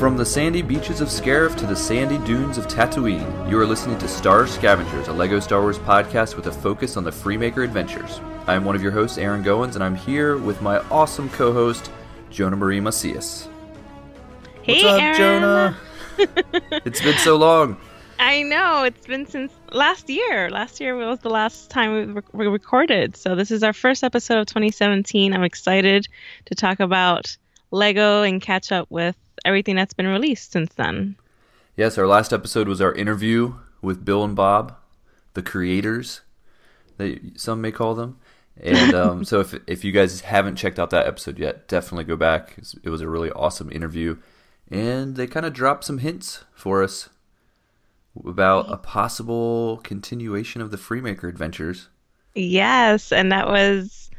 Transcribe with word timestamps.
From 0.00 0.16
the 0.16 0.24
sandy 0.24 0.62
beaches 0.62 1.02
of 1.02 1.08
Scarif 1.08 1.58
to 1.58 1.66
the 1.66 1.76
sandy 1.76 2.16
dunes 2.26 2.56
of 2.56 2.66
Tatooine, 2.66 3.50
you 3.50 3.58
are 3.58 3.66
listening 3.66 3.98
to 3.98 4.08
Star 4.08 4.46
Scavengers, 4.46 5.08
a 5.08 5.12
LEGO 5.12 5.40
Star 5.40 5.60
Wars 5.60 5.78
podcast 5.78 6.36
with 6.36 6.46
a 6.46 6.52
focus 6.52 6.96
on 6.96 7.04
the 7.04 7.10
Freemaker 7.10 7.62
adventures. 7.62 8.18
I 8.46 8.54
am 8.54 8.64
one 8.64 8.74
of 8.74 8.82
your 8.82 8.92
hosts, 8.92 9.18
Aaron 9.18 9.44
Goins, 9.44 9.74
and 9.74 9.84
I'm 9.84 9.94
here 9.94 10.38
with 10.38 10.62
my 10.62 10.78
awesome 10.88 11.28
co 11.28 11.52
host, 11.52 11.90
Johnamarie 12.30 12.80
Macias. 12.80 13.46
Hey, 14.62 14.82
What's 14.82 14.84
up, 14.84 15.02
Aaron. 15.02 15.16
Jonah? 15.18 15.76
it's 16.86 17.02
been 17.02 17.18
so 17.18 17.36
long. 17.36 17.76
I 18.18 18.42
know 18.42 18.84
it's 18.84 19.06
been 19.06 19.26
since 19.26 19.52
last 19.70 20.08
year. 20.08 20.48
Last 20.48 20.80
year 20.80 20.96
was 20.96 21.18
the 21.18 21.28
last 21.28 21.68
time 21.68 22.14
we, 22.14 22.22
we 22.32 22.46
recorded. 22.46 23.18
So 23.18 23.34
this 23.34 23.50
is 23.50 23.62
our 23.62 23.74
first 23.74 24.02
episode 24.02 24.38
of 24.38 24.46
2017. 24.46 25.34
I'm 25.34 25.44
excited 25.44 26.08
to 26.46 26.54
talk 26.54 26.80
about 26.80 27.36
Lego 27.70 28.22
and 28.22 28.40
catch 28.40 28.72
up 28.72 28.90
with 28.90 29.16
everything 29.44 29.76
that's 29.76 29.94
been 29.94 30.06
released 30.06 30.52
since 30.52 30.74
then. 30.74 31.16
Yes, 31.76 31.96
our 31.98 32.06
last 32.06 32.32
episode 32.32 32.68
was 32.68 32.80
our 32.80 32.92
interview 32.92 33.54
with 33.80 34.04
Bill 34.04 34.24
and 34.24 34.36
Bob, 34.36 34.76
the 35.34 35.42
creators, 35.42 36.20
that 36.98 37.18
some 37.36 37.60
may 37.60 37.72
call 37.72 37.94
them. 37.94 38.18
And 38.60 38.94
um, 38.94 39.24
so, 39.30 39.40
if 39.40 39.54
if 39.66 39.84
you 39.84 39.92
guys 39.92 40.20
haven't 40.22 40.56
checked 40.56 40.78
out 40.78 40.90
that 40.90 41.06
episode 41.06 41.38
yet, 41.38 41.68
definitely 41.68 42.04
go 42.04 42.16
back. 42.16 42.56
It 42.82 42.90
was 42.90 43.00
a 43.00 43.08
really 43.08 43.30
awesome 43.30 43.70
interview, 43.72 44.18
and 44.70 45.16
they 45.16 45.26
kind 45.26 45.46
of 45.46 45.52
dropped 45.52 45.84
some 45.84 45.98
hints 45.98 46.44
for 46.54 46.82
us 46.82 47.08
about 48.24 48.70
a 48.70 48.76
possible 48.76 49.80
continuation 49.84 50.60
of 50.60 50.70
the 50.70 50.76
Freemaker 50.76 51.28
adventures. 51.28 51.88
Yes, 52.34 53.12
and 53.12 53.32
that 53.32 53.46
was 53.46 54.09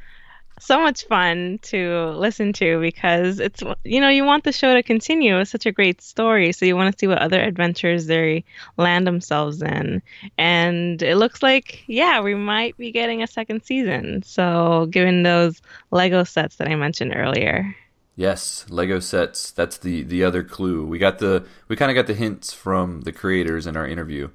so 0.62 0.80
much 0.80 1.06
fun 1.06 1.60
to 1.64 2.12
listen 2.12 2.54
to 2.54 2.80
because 2.80 3.40
it's 3.40 3.64
you 3.84 4.00
know 4.00 4.10
you 4.10 4.24
want 4.24 4.44
the 4.44 4.52
show 4.52 4.74
to 4.76 4.84
continue. 4.84 5.38
It's 5.40 5.52
such 5.52 5.66
a 5.66 5.72
great 5.72 6.02
story, 6.02 6.52
so 6.52 6.66
you 6.66 6.76
want 6.76 6.94
to 6.94 7.00
see 7.00 7.08
what 7.08 7.18
other 7.18 7.42
adventures 7.42 8.06
they 8.06 8.44
land 8.78 9.08
themselves 9.08 9.62
in. 9.62 10.02
And 10.38 11.02
it 11.02 11.18
looks 11.18 11.42
like 11.42 11.84
yeah, 11.88 12.22
we 12.22 12.36
might 12.36 12.78
be 12.78 12.92
getting 12.92 13.24
a 13.24 13.28
second 13.28 13.64
season. 13.64 14.24
So 14.24 14.88
given 14.92 15.24
those 15.24 15.62
Lego 15.90 16.24
sets 16.24 16.58
that 16.58 16.68
I 16.68 16.76
mentioned 16.76 17.14
earlier. 17.16 17.76
Yes, 18.16 18.66
Lego 18.70 19.00
sets. 19.00 19.52
That's 19.52 19.78
the 19.78 20.04
the 20.04 20.24
other 20.24 20.44
clue. 20.44 20.86
We 20.86 21.00
got 21.00 21.20
the 21.20 21.46
we 21.68 21.76
kind 21.76 21.90
of 21.90 21.96
got 21.96 22.08
the 22.08 22.14
hints 22.14 22.54
from 22.54 23.02
the 23.02 23.12
creators 23.12 23.66
in 23.66 23.76
our 23.76 23.88
interview 23.88 24.30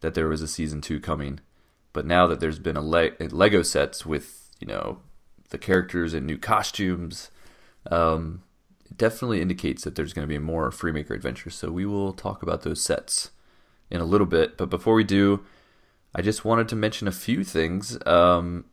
that 0.00 0.14
there 0.14 0.28
was 0.28 0.42
a 0.42 0.48
season 0.48 0.80
two 0.80 1.00
coming, 1.00 1.40
but 1.92 2.06
now 2.06 2.26
that 2.26 2.40
there's 2.40 2.58
been 2.58 2.76
a 2.76 2.82
Le- 2.82 3.10
Lego 3.18 3.62
sets 3.62 4.06
with 4.06 4.50
you 4.60 4.66
know 4.66 5.00
the 5.52 5.58
characters 5.58 6.12
and 6.12 6.26
new 6.26 6.36
costumes, 6.36 7.30
um, 7.90 8.42
it 8.84 8.96
definitely 8.96 9.40
indicates 9.40 9.84
that 9.84 9.94
there's 9.94 10.12
going 10.12 10.26
to 10.26 10.32
be 10.32 10.38
more 10.38 10.70
Freemaker 10.70 11.10
adventures. 11.10 11.54
So 11.54 11.70
we 11.70 11.86
will 11.86 12.12
talk 12.12 12.42
about 12.42 12.62
those 12.62 12.82
sets 12.82 13.30
in 13.90 14.00
a 14.00 14.04
little 14.04 14.26
bit. 14.26 14.56
But 14.56 14.68
before 14.68 14.94
we 14.94 15.04
do, 15.04 15.44
I 16.14 16.22
just 16.22 16.44
wanted 16.44 16.68
to 16.68 16.76
mention 16.76 17.06
a 17.06 17.12
few 17.12 17.44
things. 17.44 17.98
Um, 18.06 18.64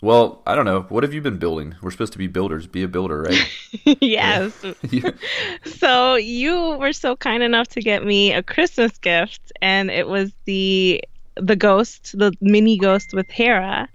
well, 0.00 0.42
I 0.46 0.54
don't 0.54 0.64
know. 0.64 0.82
What 0.82 1.02
have 1.02 1.12
you 1.12 1.20
been 1.20 1.38
building? 1.38 1.74
We're 1.82 1.90
supposed 1.90 2.12
to 2.12 2.18
be 2.18 2.28
builders. 2.28 2.66
Be 2.68 2.84
a 2.84 2.88
builder, 2.88 3.22
right? 3.22 3.48
yes. 4.00 4.52
Yeah. 4.90 5.10
So 5.64 6.14
you 6.16 6.76
were 6.76 6.92
so 6.92 7.16
kind 7.16 7.42
enough 7.42 7.68
to 7.68 7.80
get 7.80 8.04
me 8.04 8.32
a 8.32 8.42
Christmas 8.42 8.96
gift, 8.98 9.52
and 9.60 9.90
it 9.90 10.06
was 10.06 10.32
the 10.44 11.02
the 11.38 11.56
ghost, 11.56 12.18
the 12.18 12.32
mini 12.40 12.78
ghost 12.78 13.12
with 13.12 13.30
Hera, 13.30 13.88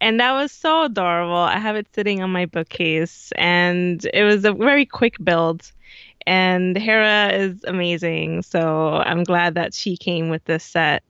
and 0.00 0.20
that 0.20 0.32
was 0.32 0.52
so 0.52 0.84
adorable. 0.84 1.34
I 1.36 1.58
have 1.58 1.76
it 1.76 1.86
sitting 1.94 2.22
on 2.22 2.30
my 2.30 2.46
bookcase, 2.46 3.32
and 3.36 4.04
it 4.12 4.24
was 4.24 4.44
a 4.44 4.52
very 4.52 4.86
quick 4.86 5.16
build. 5.22 5.70
And 6.26 6.76
Hera 6.76 7.32
is 7.32 7.62
amazing, 7.64 8.42
so 8.42 8.94
I'm 8.94 9.22
glad 9.22 9.54
that 9.54 9.72
she 9.74 9.96
came 9.96 10.28
with 10.28 10.44
this 10.44 10.64
set. 10.64 11.04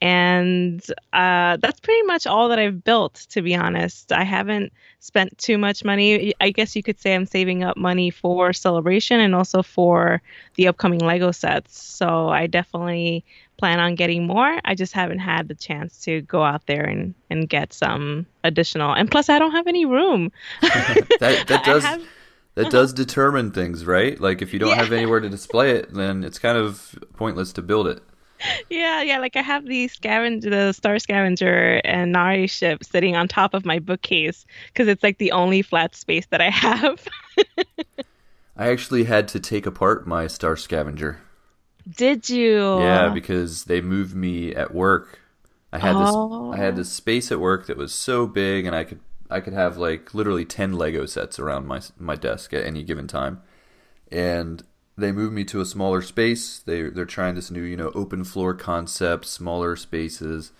And 0.00 0.84
uh, 1.12 1.56
that's 1.56 1.80
pretty 1.80 2.02
much 2.02 2.26
all 2.26 2.50
that 2.50 2.58
I've 2.58 2.84
built, 2.84 3.14
to 3.30 3.42
be 3.42 3.56
honest. 3.56 4.12
I 4.12 4.22
haven't 4.24 4.72
spent 5.00 5.36
too 5.38 5.58
much 5.58 5.84
money. 5.84 6.34
I 6.40 6.50
guess 6.50 6.76
you 6.76 6.82
could 6.82 7.00
say 7.00 7.14
I'm 7.14 7.26
saving 7.26 7.64
up 7.64 7.76
money 7.76 8.10
for 8.10 8.52
Celebration 8.52 9.18
and 9.20 9.34
also 9.34 9.62
for 9.62 10.22
the 10.54 10.68
upcoming 10.68 11.00
Lego 11.00 11.32
sets. 11.32 11.82
So 11.82 12.28
I 12.28 12.46
definitely 12.46 13.24
plan 13.58 13.80
on 13.80 13.94
getting 13.96 14.26
more. 14.26 14.58
I 14.64 14.74
just 14.74 14.92
haven't 14.92 15.18
had 15.18 15.48
the 15.48 15.54
chance 15.54 16.00
to 16.04 16.22
go 16.22 16.42
out 16.42 16.66
there 16.66 16.84
and, 16.84 17.14
and 17.28 17.48
get 17.48 17.72
some 17.72 18.24
additional. 18.44 18.92
And 18.94 19.10
plus, 19.10 19.28
I 19.28 19.38
don't 19.38 19.52
have 19.52 19.66
any 19.66 19.84
room. 19.84 20.32
that 20.62 21.44
that 21.48 21.64
does 21.64 21.84
have- 21.84 22.02
that 22.54 22.70
does 22.72 22.92
determine 22.92 23.50
things, 23.52 23.84
right? 23.84 24.18
Like 24.20 24.42
if 24.42 24.52
you 24.52 24.58
don't 24.58 24.70
Yeah. 24.70 24.76
have 24.82 24.92
anywhere 24.92 25.20
to 25.20 25.28
display 25.28 25.72
it, 25.72 25.92
then 25.94 26.24
it's 26.24 26.38
kind 26.38 26.56
of 26.58 26.98
pointless 27.16 27.52
to 27.54 27.62
build 27.62 27.86
it. 27.86 28.02
Yeah, 28.70 29.02
yeah. 29.02 29.18
Like 29.18 29.34
I 29.36 29.42
have 29.42 29.66
the 29.66 29.88
scavenger, 29.88 30.48
the 30.48 30.72
Star 30.72 30.98
Scavenger 31.00 31.80
and 31.84 32.14
Naare 32.14 32.48
ship 32.48 32.84
sitting 32.84 33.16
on 33.16 33.26
top 33.26 33.52
of 33.52 33.64
my 33.64 33.80
bookcase 33.80 34.46
because 34.68 34.86
it's 34.86 35.02
like 35.02 35.18
the 35.18 35.32
only 35.32 35.60
flat 35.62 35.96
space 35.96 36.26
that 36.30 36.40
I 36.40 36.50
have. 36.50 37.06
I 38.56 38.68
actually 38.70 39.04
had 39.04 39.28
to 39.28 39.40
take 39.40 39.66
apart 39.66 40.06
my 40.06 40.26
Star 40.28 40.56
Scavenger. 40.56 41.18
Did 41.96 42.28
you? 42.28 42.80
Yeah, 42.80 43.08
because 43.08 43.64
they 43.64 43.80
moved 43.80 44.14
me 44.14 44.54
at 44.54 44.74
work. 44.74 45.20
I 45.72 45.78
had 45.78 45.96
this 45.96 46.10
Oh. 46.12 46.52
I 46.52 46.56
had 46.56 46.76
this 46.76 46.90
space 46.90 47.30
at 47.30 47.40
work 47.40 47.66
that 47.66 47.76
was 47.76 47.92
so 47.92 48.26
big 48.26 48.64
and 48.66 48.74
I 48.74 48.84
could 48.84 49.00
I 49.30 49.40
could 49.40 49.52
have 49.52 49.76
like 49.76 50.14
literally 50.14 50.44
10 50.46 50.72
Lego 50.72 51.04
sets 51.06 51.38
around 51.38 51.66
my 51.66 51.80
my 51.98 52.14
desk 52.16 52.54
at 52.54 52.64
any 52.64 52.82
given 52.82 53.06
time. 53.06 53.42
And 54.10 54.62
they 54.96 55.12
moved 55.12 55.34
me 55.34 55.44
to 55.44 55.60
a 55.60 55.66
smaller 55.66 56.02
space. 56.02 56.58
They 56.58 56.88
they're 56.88 57.04
trying 57.04 57.34
this 57.34 57.50
new, 57.50 57.62
you 57.62 57.76
know, 57.76 57.92
open 57.94 58.24
floor 58.24 58.54
concept, 58.54 59.26
smaller 59.26 59.76
spaces. 59.76 60.52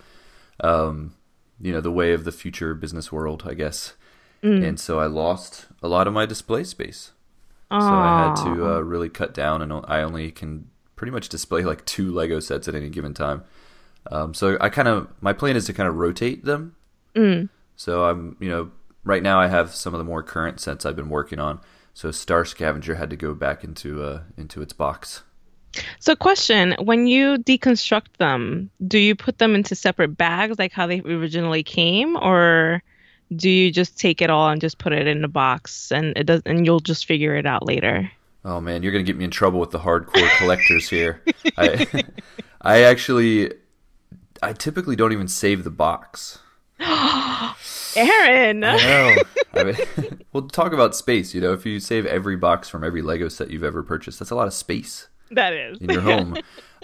Um, 0.60 1.14
you 1.60 1.72
know, 1.72 1.80
the 1.80 1.90
way 1.90 2.12
of 2.12 2.24
the 2.24 2.32
future 2.32 2.74
business 2.74 3.10
world, 3.10 3.44
I 3.46 3.54
guess. 3.54 3.94
And 4.62 4.78
so 4.78 5.00
I 5.00 5.06
lost 5.06 5.66
a 5.82 5.88
lot 5.88 6.06
of 6.06 6.12
my 6.12 6.24
display 6.24 6.62
space. 6.62 7.10
So 7.70 7.76
I 7.76 8.28
had 8.28 8.36
to 8.44 8.66
uh, 8.76 8.80
really 8.80 9.08
cut 9.08 9.34
down, 9.34 9.60
and 9.62 9.72
I 9.72 10.02
only 10.02 10.30
can 10.30 10.70
pretty 10.98 11.12
much 11.12 11.30
display 11.30 11.62
like 11.62 11.84
two 11.86 12.12
Lego 12.12 12.40
sets 12.40 12.68
at 12.68 12.74
any 12.74 12.90
given 12.90 13.14
time. 13.14 13.44
Um, 14.10 14.34
so 14.34 14.58
I 14.60 14.68
kind 14.68 14.88
of 14.88 15.08
my 15.20 15.32
plan 15.32 15.56
is 15.56 15.64
to 15.66 15.72
kind 15.72 15.88
of 15.88 15.94
rotate 15.94 16.44
them. 16.44 16.76
Mm. 17.14 17.48
So 17.76 18.04
I'm 18.04 18.36
you 18.40 18.50
know 18.50 18.70
right 19.04 19.22
now 19.22 19.40
I 19.40 19.46
have 19.46 19.74
some 19.74 19.94
of 19.94 19.98
the 19.98 20.04
more 20.04 20.22
current 20.22 20.60
sets 20.60 20.84
I've 20.84 20.96
been 20.96 21.08
working 21.08 21.38
on. 21.38 21.60
So 21.94 22.10
Star 22.10 22.44
Scavenger 22.44 22.96
had 22.96 23.10
to 23.10 23.16
go 23.16 23.34
back 23.34 23.64
into 23.64 24.02
uh 24.02 24.22
into 24.36 24.60
its 24.60 24.74
box. 24.74 25.22
So, 26.00 26.16
question: 26.16 26.74
When 26.82 27.06
you 27.06 27.36
deconstruct 27.36 28.16
them, 28.18 28.70
do 28.86 28.98
you 28.98 29.14
put 29.14 29.38
them 29.38 29.54
into 29.54 29.74
separate 29.74 30.16
bags, 30.16 30.58
like 30.58 30.72
how 30.72 30.86
they 30.86 31.00
originally 31.00 31.62
came, 31.62 32.16
or 32.16 32.82
do 33.36 33.50
you 33.50 33.70
just 33.70 33.98
take 33.98 34.22
it 34.22 34.30
all 34.30 34.48
and 34.48 34.60
just 34.60 34.78
put 34.78 34.92
it 34.92 35.06
in 35.06 35.22
a 35.24 35.28
box, 35.28 35.92
and 35.92 36.16
it 36.16 36.24
does, 36.24 36.42
and 36.46 36.64
you'll 36.64 36.80
just 36.80 37.06
figure 37.06 37.36
it 37.36 37.46
out 37.46 37.66
later? 37.66 38.10
Oh 38.44 38.60
man, 38.60 38.82
you're 38.82 38.92
gonna 38.92 39.04
get 39.04 39.16
me 39.16 39.24
in 39.24 39.30
trouble 39.30 39.60
with 39.60 39.70
the 39.70 39.80
hardcore 39.80 40.36
collectors 40.38 40.88
here. 40.88 41.22
I 41.56 41.86
I 42.60 42.82
actually 42.82 43.52
I 44.42 44.52
typically 44.52 44.96
don't 44.96 45.12
even 45.12 45.28
save 45.28 45.64
the 45.64 45.70
box. 45.70 46.38
Aaron, 47.96 48.62
I. 48.64 49.22
I 49.54 49.64
mean, 49.64 49.76
well, 50.32 50.46
talk 50.46 50.72
about 50.72 50.94
space. 50.94 51.34
You 51.34 51.40
know, 51.40 51.52
if 51.52 51.66
you 51.66 51.80
save 51.80 52.06
every 52.06 52.36
box 52.36 52.68
from 52.68 52.84
every 52.84 53.02
Lego 53.02 53.28
set 53.28 53.50
you've 53.50 53.64
ever 53.64 53.82
purchased, 53.82 54.18
that's 54.18 54.30
a 54.30 54.34
lot 54.34 54.46
of 54.46 54.54
space 54.54 55.08
that 55.30 55.52
is. 55.52 55.78
in 55.78 55.90
your 55.90 56.02
home. 56.02 56.36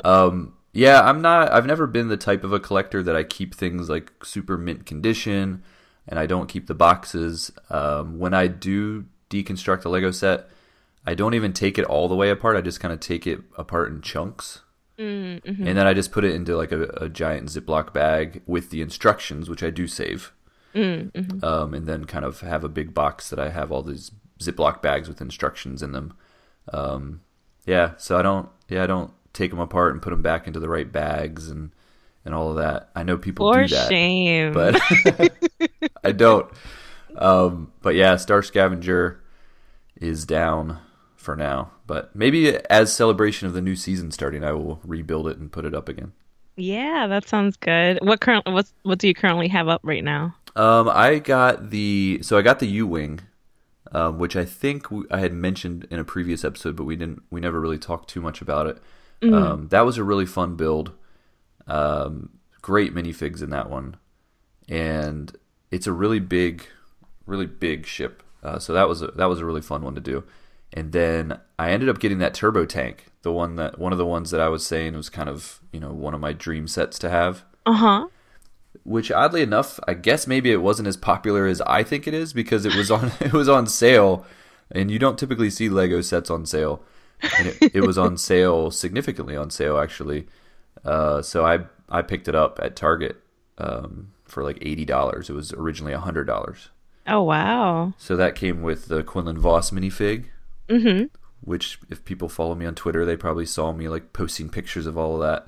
um, 0.04 0.54
yeah, 0.72 1.00
I'm 1.02 1.22
not. 1.22 1.52
I've 1.52 1.66
never 1.66 1.86
been 1.86 2.08
the 2.08 2.16
type 2.16 2.42
of 2.42 2.52
a 2.52 2.58
collector 2.58 3.02
that 3.02 3.14
I 3.14 3.22
keep 3.22 3.54
things 3.54 3.88
like 3.88 4.12
super 4.24 4.58
mint 4.58 4.86
condition, 4.86 5.62
and 6.08 6.18
I 6.18 6.26
don't 6.26 6.48
keep 6.48 6.66
the 6.66 6.74
boxes. 6.74 7.52
Um, 7.70 8.18
when 8.18 8.34
I 8.34 8.48
do 8.48 9.04
deconstruct 9.30 9.84
a 9.84 9.88
Lego 9.88 10.10
set, 10.10 10.48
I 11.06 11.14
don't 11.14 11.34
even 11.34 11.52
take 11.52 11.78
it 11.78 11.84
all 11.84 12.08
the 12.08 12.14
way 12.16 12.30
apart. 12.30 12.56
I 12.56 12.60
just 12.60 12.80
kind 12.80 12.92
of 12.92 13.00
take 13.00 13.26
it 13.26 13.40
apart 13.56 13.90
in 13.90 14.00
chunks. 14.00 14.62
Mm-hmm. 14.98 15.66
And 15.66 15.76
then 15.76 15.86
I 15.86 15.92
just 15.92 16.12
put 16.12 16.24
it 16.24 16.34
into 16.34 16.56
like 16.56 16.72
a, 16.72 16.84
a 16.96 17.08
giant 17.08 17.48
Ziploc 17.48 17.92
bag 17.92 18.42
with 18.46 18.70
the 18.70 18.80
instructions, 18.80 19.48
which 19.50 19.62
I 19.62 19.70
do 19.70 19.86
save 19.86 20.32
Mm-hmm. 20.74 21.44
um, 21.44 21.72
and 21.72 21.86
then 21.86 22.04
kind 22.04 22.24
of 22.24 22.40
have 22.40 22.64
a 22.64 22.68
big 22.68 22.94
box 22.94 23.30
that 23.30 23.38
I 23.38 23.50
have 23.50 23.70
all 23.70 23.82
these 23.82 24.10
Ziploc 24.40 24.82
bags 24.82 25.06
with 25.08 25.20
instructions 25.20 25.84
in 25.84 25.92
them. 25.92 26.16
Um, 26.72 27.20
yeah, 27.64 27.92
so 27.96 28.18
I 28.18 28.22
don't, 28.22 28.48
yeah, 28.68 28.82
I 28.82 28.86
don't 28.88 29.12
take 29.32 29.50
them 29.50 29.60
apart 29.60 29.92
and 29.92 30.02
put 30.02 30.10
them 30.10 30.20
back 30.22 30.48
into 30.48 30.58
the 30.58 30.68
right 30.68 30.90
bags 30.90 31.48
and 31.48 31.70
and 32.24 32.34
all 32.34 32.50
of 32.50 32.56
that. 32.56 32.88
I 32.96 33.04
know 33.04 33.16
people 33.18 33.52
For 33.52 33.62
do 33.66 33.74
that, 33.74 33.88
shame. 33.88 34.52
but 34.52 34.80
I 36.04 36.10
don't. 36.10 36.50
Um, 37.16 37.70
but 37.82 37.94
yeah, 37.94 38.16
Star 38.16 38.42
Scavenger 38.42 39.20
is 40.00 40.24
down 40.24 40.78
for 41.24 41.34
now. 41.34 41.72
But 41.86 42.14
maybe 42.14 42.56
as 42.70 42.94
celebration 42.94 43.48
of 43.48 43.54
the 43.54 43.62
new 43.62 43.76
season 43.76 44.10
starting, 44.10 44.44
I 44.44 44.52
will 44.52 44.80
rebuild 44.84 45.28
it 45.28 45.38
and 45.38 45.50
put 45.50 45.64
it 45.64 45.74
up 45.74 45.88
again. 45.88 46.12
yeah, 46.56 47.06
that 47.08 47.28
sounds 47.28 47.56
good. 47.56 47.98
What 48.02 48.20
current? 48.20 48.46
What's 48.46 48.72
what 48.82 48.98
do 48.98 49.08
you 49.08 49.14
currently 49.14 49.48
have 49.48 49.68
up 49.68 49.80
right 49.82 50.04
now? 50.04 50.36
Um, 50.54 50.88
I 50.88 51.18
got 51.18 51.70
the 51.70 52.20
so 52.22 52.38
I 52.38 52.42
got 52.42 52.60
the 52.60 52.66
U 52.66 52.86
wing 52.86 53.20
um, 53.94 54.18
which 54.18 54.34
I 54.34 54.44
think 54.44 54.90
we, 54.90 55.04
I 55.10 55.20
had 55.20 55.32
mentioned 55.32 55.86
in 55.90 56.00
a 56.00 56.04
previous 56.04 56.44
episode, 56.44 56.74
but 56.74 56.84
we 56.84 56.96
didn't. 56.96 57.22
We 57.30 57.40
never 57.40 57.60
really 57.60 57.78
talked 57.78 58.10
too 58.10 58.20
much 58.20 58.42
about 58.42 58.66
it. 58.66 58.78
Um, 59.22 59.68
that 59.68 59.82
was 59.82 59.96
a 59.96 60.04
really 60.04 60.26
fun 60.26 60.56
build. 60.56 60.92
Um, 61.66 62.30
great 62.60 62.94
minifigs 62.94 63.42
in 63.42 63.50
that 63.50 63.70
one, 63.70 63.96
and 64.68 65.34
it's 65.70 65.86
a 65.86 65.92
really 65.92 66.18
big, 66.18 66.66
really 67.24 67.46
big 67.46 67.86
ship. 67.86 68.22
Uh, 68.42 68.58
so 68.58 68.74
that 68.74 68.88
was 68.88 69.00
a, 69.00 69.06
that 69.08 69.26
was 69.26 69.40
a 69.40 69.46
really 69.46 69.62
fun 69.62 69.82
one 69.82 69.94
to 69.94 70.00
do. 70.00 70.24
And 70.76 70.90
then 70.90 71.38
I 71.56 71.70
ended 71.70 71.88
up 71.88 72.00
getting 72.00 72.18
that 72.18 72.34
turbo 72.34 72.66
tank, 72.66 73.06
the 73.22 73.32
one 73.32 73.54
that 73.56 73.78
one 73.78 73.92
of 73.92 73.98
the 73.98 74.04
ones 74.04 74.32
that 74.32 74.40
I 74.40 74.48
was 74.48 74.66
saying 74.66 74.94
was 74.94 75.08
kind 75.08 75.28
of 75.28 75.60
you 75.72 75.78
know 75.78 75.92
one 75.92 76.14
of 76.14 76.20
my 76.20 76.32
dream 76.32 76.66
sets 76.66 76.98
to 76.98 77.08
have. 77.08 77.44
Uh 77.64 77.72
huh. 77.72 78.08
Which 78.82 79.12
oddly 79.12 79.40
enough, 79.40 79.78
I 79.86 79.94
guess 79.94 80.26
maybe 80.26 80.50
it 80.50 80.60
wasn't 80.60 80.88
as 80.88 80.96
popular 80.96 81.46
as 81.46 81.60
I 81.62 81.84
think 81.84 82.08
it 82.08 82.12
is 82.12 82.32
because 82.32 82.66
it 82.66 82.74
was 82.74 82.90
on 82.90 83.12
it 83.20 83.32
was 83.32 83.48
on 83.48 83.68
sale, 83.68 84.26
and 84.68 84.90
you 84.90 84.98
don't 84.98 85.18
typically 85.18 85.48
see 85.48 85.68
Lego 85.68 86.00
sets 86.00 86.28
on 86.28 86.44
sale, 86.44 86.82
and 87.38 87.48
it, 87.48 87.76
it 87.76 87.80
was 87.82 87.96
on 87.96 88.16
sale 88.18 88.72
significantly 88.72 89.36
on 89.36 89.50
sale 89.50 89.78
actually. 89.78 90.26
Uh, 90.84 91.22
so 91.22 91.46
I 91.46 91.60
I 91.88 92.02
picked 92.02 92.26
it 92.26 92.34
up 92.34 92.58
at 92.60 92.74
Target 92.74 93.22
um, 93.58 94.12
for 94.24 94.42
like 94.42 94.58
eighty 94.60 94.84
dollars. 94.84 95.30
It 95.30 95.34
was 95.34 95.52
originally 95.52 95.94
hundred 95.94 96.24
dollars. 96.24 96.70
Oh 97.06 97.22
wow. 97.22 97.92
So 97.96 98.16
that 98.16 98.34
came 98.34 98.60
with 98.62 98.88
the 98.88 99.04
Quinlan 99.04 99.38
Vos 99.38 99.70
minifig, 99.70 100.26
Mhm. 100.68 101.10
which 101.42 101.78
if 101.90 102.04
people 102.04 102.28
follow 102.28 102.54
me 102.54 102.64
on 102.66 102.74
Twitter, 102.74 103.04
they 103.04 103.16
probably 103.16 103.44
saw 103.46 103.72
me 103.72 103.88
like 103.88 104.12
posting 104.12 104.48
pictures 104.48 104.86
of 104.86 104.96
all 104.96 105.14
of 105.16 105.20
that. 105.20 105.46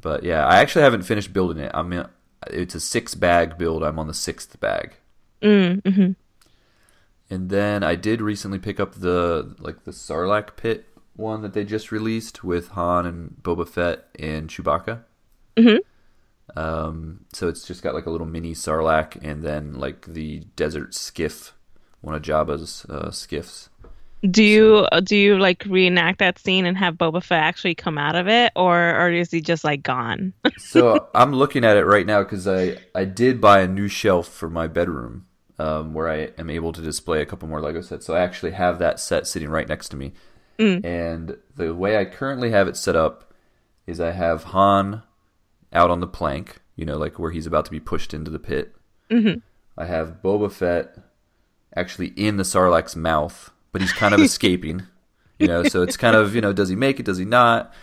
But 0.00 0.22
yeah, 0.22 0.46
I 0.46 0.56
actually 0.58 0.82
haven't 0.82 1.02
finished 1.02 1.32
building 1.32 1.58
it. 1.62 1.70
I'm 1.74 1.92
in, 1.92 2.06
it's 2.48 2.74
a 2.74 2.80
six 2.80 3.14
bag 3.14 3.58
build. 3.58 3.82
I'm 3.82 3.98
on 3.98 4.06
the 4.06 4.14
sixth 4.14 4.60
bag. 4.60 4.94
Mm. 5.42 5.94
Hmm. 5.94 6.12
And 7.30 7.48
then 7.50 7.82
I 7.82 7.94
did 7.96 8.20
recently 8.20 8.58
pick 8.58 8.78
up 8.78 8.94
the 8.96 9.54
like 9.58 9.84
the 9.84 9.90
Sarlacc 9.90 10.56
pit 10.56 10.86
one 11.16 11.42
that 11.42 11.52
they 11.52 11.64
just 11.64 11.90
released 11.92 12.44
with 12.44 12.68
Han 12.68 13.06
and 13.06 13.36
Boba 13.42 13.66
Fett 13.68 14.08
and 14.18 14.48
Chewbacca. 14.48 15.00
Mhm. 15.56 15.78
Um, 16.56 17.20
so 17.32 17.48
it's 17.48 17.66
just 17.66 17.82
got 17.82 17.94
like 17.94 18.06
a 18.06 18.10
little 18.10 18.26
mini 18.26 18.52
Sarlacc 18.52 19.16
and 19.22 19.42
then 19.42 19.74
like 19.74 20.06
the 20.06 20.40
desert 20.56 20.94
skiff, 20.94 21.54
one 22.00 22.14
of 22.14 22.22
Jabba's 22.22 22.84
uh, 22.86 23.10
skiffs. 23.10 23.68
Do 24.30 24.42
you 24.42 24.86
uh, 24.90 25.00
do 25.00 25.16
you 25.16 25.38
like 25.38 25.64
reenact 25.66 26.18
that 26.20 26.38
scene 26.38 26.64
and 26.64 26.78
have 26.78 26.94
Boba 26.94 27.22
Fett 27.22 27.42
actually 27.42 27.74
come 27.74 27.98
out 27.98 28.16
of 28.16 28.26
it, 28.28 28.52
or 28.56 28.78
or 28.78 29.10
is 29.10 29.30
he 29.30 29.40
just 29.40 29.64
like 29.64 29.82
gone? 29.82 30.32
so 30.56 31.08
I'm 31.14 31.32
looking 31.32 31.64
at 31.64 31.76
it 31.76 31.84
right 31.84 32.06
now 32.06 32.22
because 32.22 32.48
I 32.48 32.78
I 32.94 33.04
did 33.04 33.40
buy 33.40 33.60
a 33.60 33.68
new 33.68 33.88
shelf 33.88 34.28
for 34.28 34.48
my 34.48 34.66
bedroom 34.66 35.26
um, 35.58 35.92
where 35.94 36.08
I 36.08 36.30
am 36.38 36.50
able 36.50 36.72
to 36.72 36.80
display 36.80 37.20
a 37.20 37.26
couple 37.26 37.48
more 37.48 37.60
Lego 37.60 37.80
sets. 37.80 38.06
So 38.06 38.14
I 38.14 38.20
actually 38.20 38.52
have 38.52 38.78
that 38.78 38.98
set 38.98 39.26
sitting 39.26 39.50
right 39.50 39.68
next 39.68 39.90
to 39.90 39.96
me. 39.96 40.12
And 40.58 41.36
the 41.56 41.74
way 41.74 41.96
I 41.98 42.04
currently 42.04 42.50
have 42.52 42.68
it 42.68 42.76
set 42.76 42.94
up 42.94 43.34
is 43.86 44.00
I 44.00 44.12
have 44.12 44.44
Han 44.44 45.02
out 45.72 45.90
on 45.90 45.98
the 46.00 46.06
plank, 46.06 46.60
you 46.76 46.84
know, 46.86 46.96
like 46.96 47.18
where 47.18 47.32
he's 47.32 47.46
about 47.46 47.64
to 47.64 47.70
be 47.70 47.80
pushed 47.80 48.14
into 48.14 48.30
the 48.30 48.38
pit. 48.38 48.74
Mhm. 49.10 49.42
I 49.76 49.86
have 49.86 50.22
Boba 50.22 50.50
Fett 50.50 50.96
actually 51.76 52.08
in 52.16 52.36
the 52.36 52.44
Sarlacc's 52.44 52.94
mouth, 52.94 53.50
but 53.74 53.82
he's 53.82 53.92
kind 53.92 54.14
of 54.14 54.20
escaping. 54.30 54.84
You 55.40 55.48
know, 55.48 55.64
so 55.64 55.82
it's 55.82 55.96
kind 55.96 56.14
of 56.14 56.34
you 56.34 56.40
know, 56.40 56.52
does 56.52 56.68
he 56.68 56.76
make 56.76 57.00
it? 57.00 57.06
Does 57.06 57.18
he 57.18 57.24
not? 57.24 57.74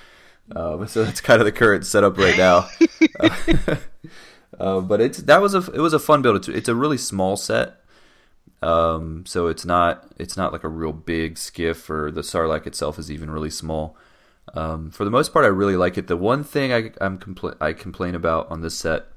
Um, 0.56 0.88
so 0.88 1.04
that's 1.04 1.20
kind 1.22 1.42
of 1.42 1.46
the 1.46 1.52
current 1.52 1.86
setup 1.86 2.18
right 2.18 2.38
now. 2.38 2.68
uh, 4.60 4.80
but 4.80 5.02
it's 5.02 5.20
that 5.20 5.42
was 5.42 5.54
a 5.54 5.60
it 5.72 5.80
was 5.80 5.94
a 5.94 6.00
fun 6.00 6.22
build. 6.22 6.38
It's, 6.38 6.48
it's 6.48 6.70
a 6.70 6.76
really 6.76 6.98
small 6.98 7.36
set, 7.36 7.82
um, 8.62 9.26
so 9.26 9.48
it's 9.48 9.66
not 9.66 10.12
it's 10.18 10.38
not 10.38 10.54
like 10.54 10.64
a 10.64 10.70
real 10.70 10.94
big 10.94 11.38
skiff 11.38 11.90
or 11.90 12.10
the 12.10 12.22
Sarlacc 12.22 12.66
itself 12.66 12.98
is 12.98 13.12
even 13.12 13.30
really 13.30 13.50
small. 13.50 13.98
Um, 14.54 14.90
for 14.92 15.06
the 15.06 15.12
most 15.12 15.34
part, 15.34 15.46
I 15.46 15.50
really 15.50 15.76
like 15.76 15.98
it. 15.98 16.08
The 16.08 16.18
one 16.18 16.44
thing 16.44 16.74
I 16.74 16.92
I'm 17.00 17.18
compl- 17.20 17.58
I 17.62 17.74
complain 17.74 18.16
about 18.16 18.50
on 18.50 18.62
this 18.62 18.78
set 18.78 19.08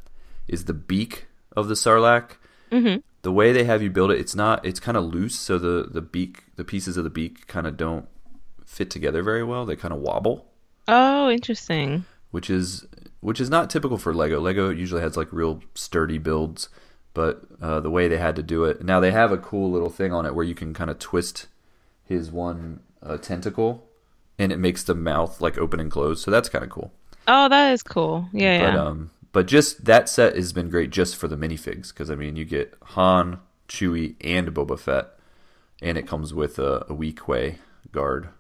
is 0.48 0.64
the 0.64 0.74
beak 0.74 1.26
of 1.56 1.68
the 1.68 1.74
Sarlacc. 1.74 2.32
Mhm. 2.70 3.02
The 3.22 3.32
way 3.32 3.52
they 3.52 3.64
have 3.64 3.80
you 3.82 3.90
build 3.90 4.10
it, 4.10 4.20
it's 4.20 4.34
not 4.34 4.64
it's 4.64 4.80
kind 4.80 4.96
of 4.96 5.04
loose, 5.04 5.38
so 5.38 5.58
the 5.58 5.88
the 5.90 6.02
beak 6.02 6.43
the 6.56 6.64
pieces 6.64 6.96
of 6.96 7.04
the 7.04 7.10
beak 7.10 7.46
kind 7.46 7.66
of 7.66 7.76
don't 7.76 8.06
fit 8.64 8.90
together 8.90 9.22
very 9.22 9.44
well. 9.44 9.66
They 9.66 9.76
kind 9.76 9.92
of 9.94 10.00
wobble 10.00 10.46
Oh, 10.88 11.30
interesting. 11.30 12.04
which 12.30 12.50
is 12.50 12.86
which 13.20 13.40
is 13.40 13.48
not 13.48 13.70
typical 13.70 13.96
for 13.98 14.12
Lego. 14.14 14.40
Lego 14.40 14.68
usually 14.70 15.00
has 15.00 15.16
like 15.16 15.28
real 15.32 15.62
sturdy 15.74 16.18
builds, 16.18 16.68
but 17.14 17.42
uh, 17.62 17.80
the 17.80 17.90
way 17.90 18.06
they 18.08 18.18
had 18.18 18.36
to 18.36 18.42
do 18.42 18.64
it. 18.64 18.84
Now 18.84 19.00
they 19.00 19.10
have 19.12 19.32
a 19.32 19.38
cool 19.38 19.70
little 19.70 19.88
thing 19.90 20.12
on 20.12 20.26
it 20.26 20.34
where 20.34 20.44
you 20.44 20.54
can 20.54 20.74
kind 20.74 20.90
of 20.90 20.98
twist 20.98 21.46
his 22.04 22.30
one 22.30 22.80
uh, 23.02 23.16
tentacle, 23.16 23.86
and 24.38 24.52
it 24.52 24.58
makes 24.58 24.82
the 24.84 24.94
mouth 24.94 25.40
like 25.40 25.56
open 25.56 25.80
and 25.80 25.90
close. 25.90 26.20
So 26.22 26.30
that's 26.30 26.50
kind 26.50 26.62
of 26.64 26.70
cool. 26.70 26.92
Oh, 27.26 27.48
that 27.48 27.72
is 27.72 27.82
cool. 27.82 28.28
Yeah, 28.34 28.58
But 28.58 28.74
yeah. 28.74 28.82
um, 28.84 29.10
but 29.32 29.46
just 29.46 29.86
that 29.86 30.10
set 30.10 30.36
has 30.36 30.52
been 30.52 30.68
great 30.68 30.90
just 30.90 31.16
for 31.16 31.26
the 31.28 31.36
minifigs 31.36 31.88
because 31.88 32.10
I 32.10 32.14
mean 32.16 32.36
you 32.36 32.44
get 32.44 32.74
Han, 32.82 33.38
Chewie, 33.68 34.16
and 34.20 34.48
Boba 34.54 34.78
Fett, 34.78 35.13
and 35.84 35.98
it 35.98 36.06
comes 36.06 36.32
with 36.32 36.58
a, 36.58 36.78
a 36.88 36.94
Weequay 36.94 37.58
guard. 37.92 38.30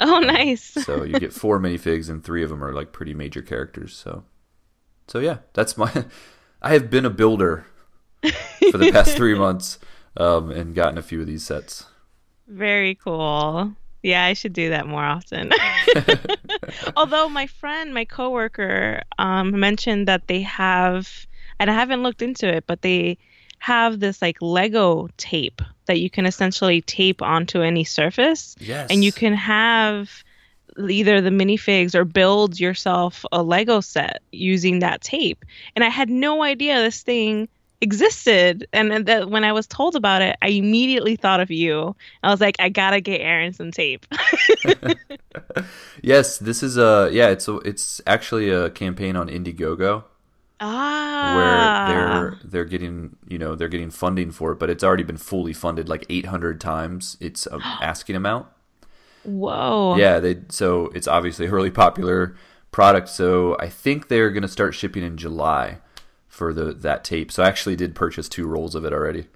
oh, 0.00 0.18
nice. 0.18 0.74
So 0.84 1.04
you 1.04 1.18
get 1.18 1.32
four 1.32 1.58
minifigs, 1.60 2.10
and 2.10 2.22
three 2.22 2.42
of 2.42 2.50
them 2.50 2.62
are 2.62 2.72
like 2.72 2.92
pretty 2.92 3.14
major 3.14 3.40
characters. 3.40 3.94
So, 3.94 4.24
so 5.06 5.20
yeah, 5.20 5.38
that's 5.54 5.78
my. 5.78 6.04
I 6.62 6.72
have 6.74 6.90
been 6.90 7.06
a 7.06 7.10
builder 7.10 7.66
for 8.70 8.78
the 8.78 8.90
past 8.92 9.16
three 9.16 9.34
months, 9.38 9.78
um, 10.16 10.50
and 10.50 10.74
gotten 10.74 10.98
a 10.98 11.02
few 11.02 11.20
of 11.20 11.26
these 11.26 11.44
sets. 11.46 11.86
Very 12.48 12.96
cool. 12.96 13.72
Yeah, 14.02 14.24
I 14.24 14.32
should 14.32 14.52
do 14.52 14.68
that 14.70 14.88
more 14.88 15.04
often. 15.04 15.52
Although 16.96 17.28
my 17.28 17.46
friend, 17.46 17.94
my 17.94 18.04
coworker, 18.04 19.02
um, 19.18 19.58
mentioned 19.58 20.08
that 20.08 20.26
they 20.26 20.42
have, 20.42 21.26
and 21.60 21.70
I 21.70 21.74
haven't 21.74 22.02
looked 22.02 22.22
into 22.22 22.48
it, 22.48 22.64
but 22.66 22.82
they 22.82 23.18
have 23.62 24.00
this 24.00 24.20
like 24.20 24.38
Lego 24.40 25.08
tape 25.18 25.62
that 25.86 26.00
you 26.00 26.10
can 26.10 26.26
essentially 26.26 26.80
tape 26.80 27.22
onto 27.22 27.62
any 27.62 27.84
surface, 27.84 28.56
Yes, 28.58 28.88
and 28.90 29.04
you 29.04 29.12
can 29.12 29.34
have 29.34 30.24
either 30.88 31.20
the 31.20 31.30
minifigs 31.30 31.94
or 31.94 32.04
build 32.04 32.58
yourself 32.58 33.24
a 33.30 33.40
Lego 33.40 33.80
set 33.80 34.20
using 34.32 34.80
that 34.80 35.00
tape. 35.00 35.44
And 35.76 35.84
I 35.84 35.90
had 35.90 36.10
no 36.10 36.42
idea 36.42 36.82
this 36.82 37.02
thing 37.02 37.48
existed. 37.80 38.66
And 38.72 39.06
that 39.06 39.30
when 39.30 39.44
I 39.44 39.52
was 39.52 39.68
told 39.68 39.94
about 39.94 40.22
it, 40.22 40.36
I 40.42 40.48
immediately 40.48 41.14
thought 41.14 41.40
of 41.40 41.52
you. 41.52 41.94
I 42.24 42.30
was 42.30 42.40
like, 42.40 42.56
I 42.58 42.68
gotta 42.68 43.00
get 43.00 43.20
Aaron 43.20 43.52
some 43.52 43.70
tape. 43.70 44.06
Yes, 46.02 46.38
this 46.38 46.62
is 46.62 46.76
a 46.76 47.10
yeah. 47.12 47.28
It's 47.28 47.46
a, 47.46 47.56
it's 47.58 48.00
actually 48.06 48.50
a 48.50 48.70
campaign 48.70 49.14
on 49.14 49.28
Indiegogo 49.28 50.04
ah, 50.62 51.34
where 51.36 51.88
they're 51.88 52.38
they're 52.44 52.64
getting 52.64 53.16
you 53.28 53.38
know 53.38 53.54
they're 53.54 53.68
getting 53.68 53.90
funding 53.90 54.30
for 54.30 54.52
it, 54.52 54.58
but 54.58 54.70
it's 54.70 54.84
already 54.84 55.02
been 55.02 55.16
fully 55.16 55.52
funded 55.52 55.88
like 55.88 56.06
800 56.08 56.60
times 56.60 57.16
its 57.20 57.46
asking 57.80 58.16
amount. 58.16 58.46
whoa, 59.24 59.96
Yeah, 59.96 60.20
they 60.20 60.38
so 60.48 60.86
it's 60.94 61.08
obviously 61.08 61.46
a 61.46 61.50
really 61.50 61.70
popular 61.70 62.34
product. 62.70 63.08
So 63.08 63.56
I 63.60 63.68
think 63.68 64.08
they're 64.08 64.30
going 64.30 64.42
to 64.42 64.48
start 64.48 64.74
shipping 64.74 65.02
in 65.02 65.16
July 65.16 65.78
for 66.28 66.52
the 66.52 66.72
that 66.72 67.04
tape. 67.04 67.30
So 67.30 67.42
I 67.42 67.48
actually 67.48 67.76
did 67.76 67.94
purchase 67.94 68.28
two 68.28 68.46
rolls 68.46 68.74
of 68.74 68.84
it 68.84 68.92
already. 68.92 69.26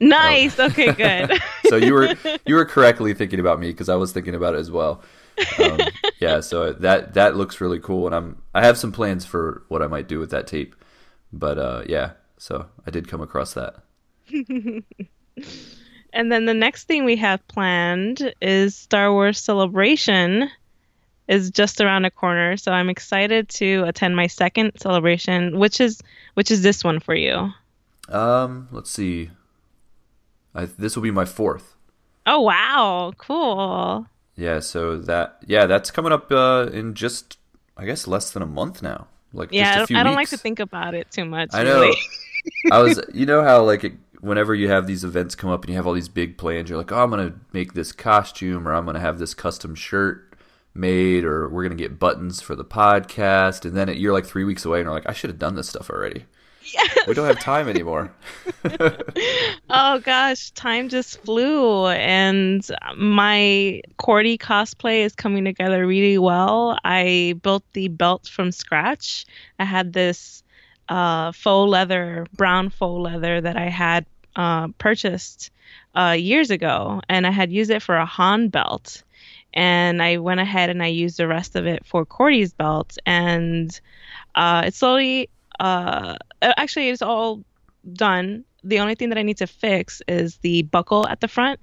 nice. 0.00 0.58
Okay, 0.58 0.92
good. 0.92 1.40
So 1.68 1.76
you 1.76 1.94
were 1.94 2.14
you 2.46 2.54
were 2.54 2.64
correctly 2.64 3.14
thinking 3.14 3.40
about 3.40 3.58
me 3.58 3.70
because 3.70 3.88
I 3.88 3.96
was 3.96 4.12
thinking 4.12 4.34
about 4.34 4.54
it 4.54 4.58
as 4.58 4.70
well. 4.70 5.02
Um, 5.58 5.80
yeah, 6.20 6.40
so 6.40 6.72
that 6.72 7.14
that 7.14 7.36
looks 7.36 7.60
really 7.60 7.80
cool, 7.80 8.06
and 8.06 8.14
I'm 8.14 8.42
I 8.54 8.64
have 8.64 8.78
some 8.78 8.92
plans 8.92 9.24
for 9.24 9.64
what 9.68 9.82
I 9.82 9.86
might 9.86 10.08
do 10.08 10.18
with 10.18 10.30
that 10.30 10.46
tape. 10.46 10.74
But 11.32 11.58
uh, 11.58 11.82
yeah, 11.86 12.12
so 12.38 12.66
I 12.86 12.90
did 12.90 13.08
come 13.08 13.20
across 13.20 13.54
that. 13.54 13.76
And 16.14 16.30
then 16.30 16.46
the 16.46 16.54
next 16.54 16.84
thing 16.84 17.04
we 17.04 17.16
have 17.16 17.46
planned 17.48 18.32
is 18.40 18.76
Star 18.76 19.12
Wars 19.12 19.38
Celebration 19.40 20.48
is 21.26 21.50
just 21.50 21.80
around 21.80 22.02
the 22.02 22.10
corner, 22.10 22.56
so 22.56 22.70
I'm 22.70 22.88
excited 22.88 23.48
to 23.50 23.82
attend 23.88 24.14
my 24.14 24.28
second 24.28 24.72
celebration, 24.76 25.58
which 25.58 25.80
is 25.80 26.00
which 26.34 26.52
is 26.52 26.62
this 26.62 26.84
one 26.84 27.00
for 27.00 27.16
you. 27.16 27.50
Um, 28.08 28.68
let's 28.70 28.90
see. 28.90 29.30
I, 30.54 30.66
this 30.66 30.94
will 30.94 31.02
be 31.02 31.10
my 31.10 31.24
fourth. 31.24 31.74
Oh 32.26 32.42
wow, 32.42 33.12
cool. 33.18 34.06
Yeah, 34.36 34.60
so 34.60 34.98
that 34.98 35.38
yeah, 35.46 35.66
that's 35.66 35.90
coming 35.90 36.12
up 36.12 36.30
uh, 36.30 36.68
in 36.72 36.94
just 36.94 37.38
I 37.76 37.84
guess 37.84 38.06
less 38.06 38.30
than 38.30 38.42
a 38.42 38.46
month 38.46 38.82
now. 38.82 39.06
Like 39.32 39.50
Yeah, 39.52 39.64
just 39.64 39.78
I 39.78 39.82
a 39.82 39.86
few 39.86 39.96
don't, 39.96 40.00
I 40.00 40.04
don't 40.04 40.16
like 40.16 40.28
to 40.30 40.36
think 40.36 40.60
about 40.60 40.94
it 40.94 41.10
too 41.10 41.24
much. 41.24 41.50
I 41.52 41.62
know. 41.64 41.80
Really. 41.80 41.96
I 42.72 42.82
was, 42.82 43.00
you 43.12 43.26
know 43.26 43.42
how 43.42 43.62
like 43.64 43.84
it, 43.84 43.94
whenever 44.20 44.54
you 44.54 44.68
have 44.68 44.86
these 44.86 45.04
events 45.04 45.34
come 45.34 45.50
up 45.50 45.64
and 45.64 45.70
you 45.70 45.76
have 45.76 45.86
all 45.86 45.92
these 45.92 46.08
big 46.08 46.36
plans, 46.36 46.68
you're 46.68 46.78
like, 46.78 46.92
oh, 46.92 47.02
I'm 47.02 47.10
gonna 47.10 47.34
make 47.52 47.74
this 47.74 47.92
costume, 47.92 48.66
or 48.66 48.74
I'm 48.74 48.86
gonna 48.86 49.00
have 49.00 49.18
this 49.18 49.34
custom 49.34 49.74
shirt 49.74 50.34
made, 50.74 51.24
or 51.24 51.48
we're 51.48 51.62
gonna 51.62 51.74
get 51.74 51.98
buttons 51.98 52.40
for 52.40 52.54
the 52.54 52.64
podcast, 52.64 53.64
and 53.64 53.76
then 53.76 53.88
it, 53.88 53.98
you're 53.98 54.12
like 54.12 54.26
three 54.26 54.44
weeks 54.44 54.64
away, 54.64 54.80
and 54.80 54.86
you're 54.86 54.94
like, 54.94 55.08
I 55.08 55.12
should 55.12 55.30
have 55.30 55.38
done 55.38 55.54
this 55.54 55.68
stuff 55.68 55.90
already. 55.90 56.26
Yes. 56.72 56.98
We 57.06 57.14
don't 57.14 57.26
have 57.26 57.40
time 57.40 57.68
anymore. 57.68 58.10
oh 59.70 59.98
gosh, 59.98 60.50
time 60.52 60.88
just 60.88 61.20
flew, 61.22 61.88
and 61.88 62.66
my 62.96 63.82
Kordi 63.98 64.38
cosplay 64.38 65.04
is 65.04 65.14
coming 65.14 65.44
together 65.44 65.86
really 65.86 66.18
well. 66.18 66.78
I 66.84 67.34
built 67.42 67.64
the 67.74 67.88
belt 67.88 68.26
from 68.26 68.52
scratch. 68.52 69.26
I 69.58 69.64
had 69.64 69.92
this 69.92 70.42
uh, 70.88 71.32
faux 71.32 71.70
leather, 71.70 72.26
brown 72.34 72.70
faux 72.70 73.00
leather 73.02 73.40
that 73.40 73.56
I 73.56 73.68
had 73.68 74.06
uh, 74.36 74.68
purchased 74.78 75.50
uh, 75.94 76.16
years 76.18 76.50
ago, 76.50 77.00
and 77.08 77.26
I 77.26 77.30
had 77.30 77.52
used 77.52 77.70
it 77.70 77.82
for 77.82 77.96
a 77.96 78.06
Han 78.06 78.48
belt. 78.48 79.02
And 79.56 80.02
I 80.02 80.16
went 80.16 80.40
ahead 80.40 80.68
and 80.68 80.82
I 80.82 80.88
used 80.88 81.16
the 81.16 81.28
rest 81.28 81.54
of 81.54 81.64
it 81.64 81.86
for 81.86 82.04
Kordi's 82.04 82.52
belt, 82.52 82.98
and 83.06 83.78
uh, 84.34 84.64
it 84.66 84.74
slowly, 84.74 85.28
uh, 85.60 86.16
actually, 86.56 86.88
it's 86.88 87.02
all 87.02 87.42
done. 87.92 88.44
The 88.62 88.80
only 88.80 88.94
thing 88.94 89.10
that 89.10 89.18
I 89.18 89.22
need 89.22 89.36
to 89.38 89.46
fix 89.46 90.00
is 90.08 90.38
the 90.38 90.62
buckle 90.62 91.06
at 91.08 91.20
the 91.20 91.28
front, 91.28 91.60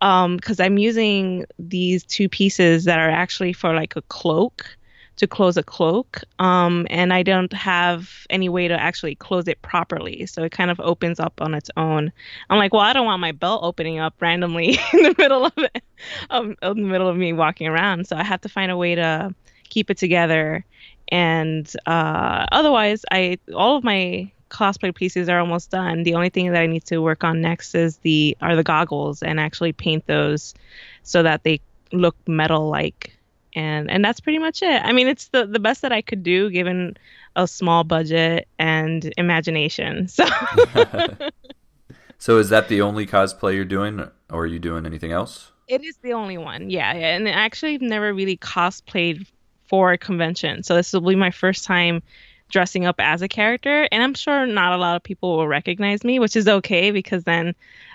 because 0.00 0.60
um, 0.60 0.64
I'm 0.64 0.78
using 0.78 1.44
these 1.58 2.04
two 2.04 2.28
pieces 2.28 2.84
that 2.84 2.98
are 2.98 3.10
actually 3.10 3.52
for 3.52 3.74
like 3.74 3.94
a 3.96 4.02
cloak 4.02 4.76
to 5.20 5.26
close 5.26 5.58
a 5.58 5.62
cloak, 5.62 6.22
um, 6.38 6.86
and 6.88 7.12
I 7.12 7.22
don't 7.22 7.52
have 7.52 8.26
any 8.30 8.48
way 8.48 8.68
to 8.68 8.80
actually 8.80 9.14
close 9.16 9.46
it 9.48 9.60
properly. 9.60 10.24
So 10.24 10.42
it 10.42 10.50
kind 10.50 10.70
of 10.70 10.80
opens 10.80 11.20
up 11.20 11.42
on 11.42 11.52
its 11.52 11.70
own. 11.76 12.10
I'm 12.48 12.58
like, 12.58 12.72
well, 12.72 12.82
I 12.82 12.94
don't 12.94 13.04
want 13.04 13.20
my 13.20 13.32
belt 13.32 13.60
opening 13.62 13.98
up 13.98 14.14
randomly 14.20 14.78
in 14.94 15.02
the 15.02 15.14
middle 15.18 15.44
of 15.44 15.52
it, 15.58 15.84
um, 16.30 16.56
in 16.62 16.82
the 16.82 16.88
middle 16.88 17.06
of 17.06 17.18
me 17.18 17.34
walking 17.34 17.66
around. 17.66 18.08
So 18.08 18.16
I 18.16 18.24
have 18.24 18.40
to 18.40 18.48
find 18.48 18.72
a 18.72 18.78
way 18.78 18.94
to 18.94 19.34
keep 19.68 19.90
it 19.90 19.98
together. 19.98 20.64
And 21.10 21.70
uh, 21.86 22.46
otherwise, 22.52 23.04
I 23.10 23.38
all 23.54 23.76
of 23.76 23.84
my 23.84 24.30
cosplay 24.50 24.94
pieces 24.94 25.28
are 25.28 25.38
almost 25.38 25.70
done. 25.70 26.02
The 26.02 26.14
only 26.14 26.28
thing 26.28 26.52
that 26.52 26.60
I 26.60 26.66
need 26.66 26.84
to 26.86 26.98
work 26.98 27.24
on 27.24 27.40
next 27.40 27.74
is 27.74 27.98
the 27.98 28.36
are 28.40 28.56
the 28.56 28.64
goggles 28.64 29.22
and 29.22 29.40
actually 29.40 29.72
paint 29.72 30.06
those 30.06 30.54
so 31.02 31.22
that 31.22 31.44
they 31.44 31.60
look 31.92 32.16
metal 32.26 32.68
like 32.68 33.16
and 33.54 33.90
and 33.90 34.04
that's 34.04 34.20
pretty 34.20 34.38
much 34.38 34.62
it. 34.62 34.82
I 34.84 34.92
mean, 34.92 35.08
it's 35.08 35.28
the 35.28 35.46
the 35.46 35.58
best 35.58 35.82
that 35.82 35.92
I 35.92 36.02
could 36.02 36.22
do 36.22 36.50
given 36.50 36.96
a 37.36 37.46
small 37.46 37.84
budget 37.84 38.48
and 38.58 39.12
imagination. 39.16 40.08
So. 40.20 40.26
so 42.18 42.38
is 42.38 42.50
that 42.50 42.68
the 42.68 42.82
only 42.82 43.06
cosplay 43.06 43.54
you're 43.54 43.64
doing, 43.64 44.00
or 44.30 44.42
are 44.42 44.46
you 44.46 44.58
doing 44.58 44.84
anything 44.86 45.12
else? 45.12 45.52
It 45.68 45.84
is 45.84 45.96
the 46.02 46.12
only 46.12 46.36
one, 46.36 46.68
yeah. 46.68 46.92
yeah. 46.94 47.14
And 47.14 47.28
I 47.28 47.30
actually 47.30 47.78
never 47.78 48.12
really 48.12 48.36
cosplayed 48.36 49.26
for 49.70 49.92
a 49.92 49.98
convention, 49.98 50.62
so 50.64 50.74
this 50.74 50.92
will 50.92 51.00
be 51.00 51.14
my 51.14 51.30
first 51.30 51.64
time 51.64 52.02
dressing 52.50 52.84
up 52.84 52.96
as 52.98 53.22
a 53.22 53.28
character. 53.28 53.88
And 53.90 54.02
I'm 54.02 54.14
sure 54.14 54.44
not 54.44 54.72
a 54.72 54.76
lot 54.76 54.96
of 54.96 55.02
people 55.02 55.36
will 55.36 55.48
recognize 55.48 56.04
me, 56.04 56.18
which 56.18 56.36
is 56.36 56.48
okay 56.48 56.90
because 56.90 57.24
then 57.24 57.54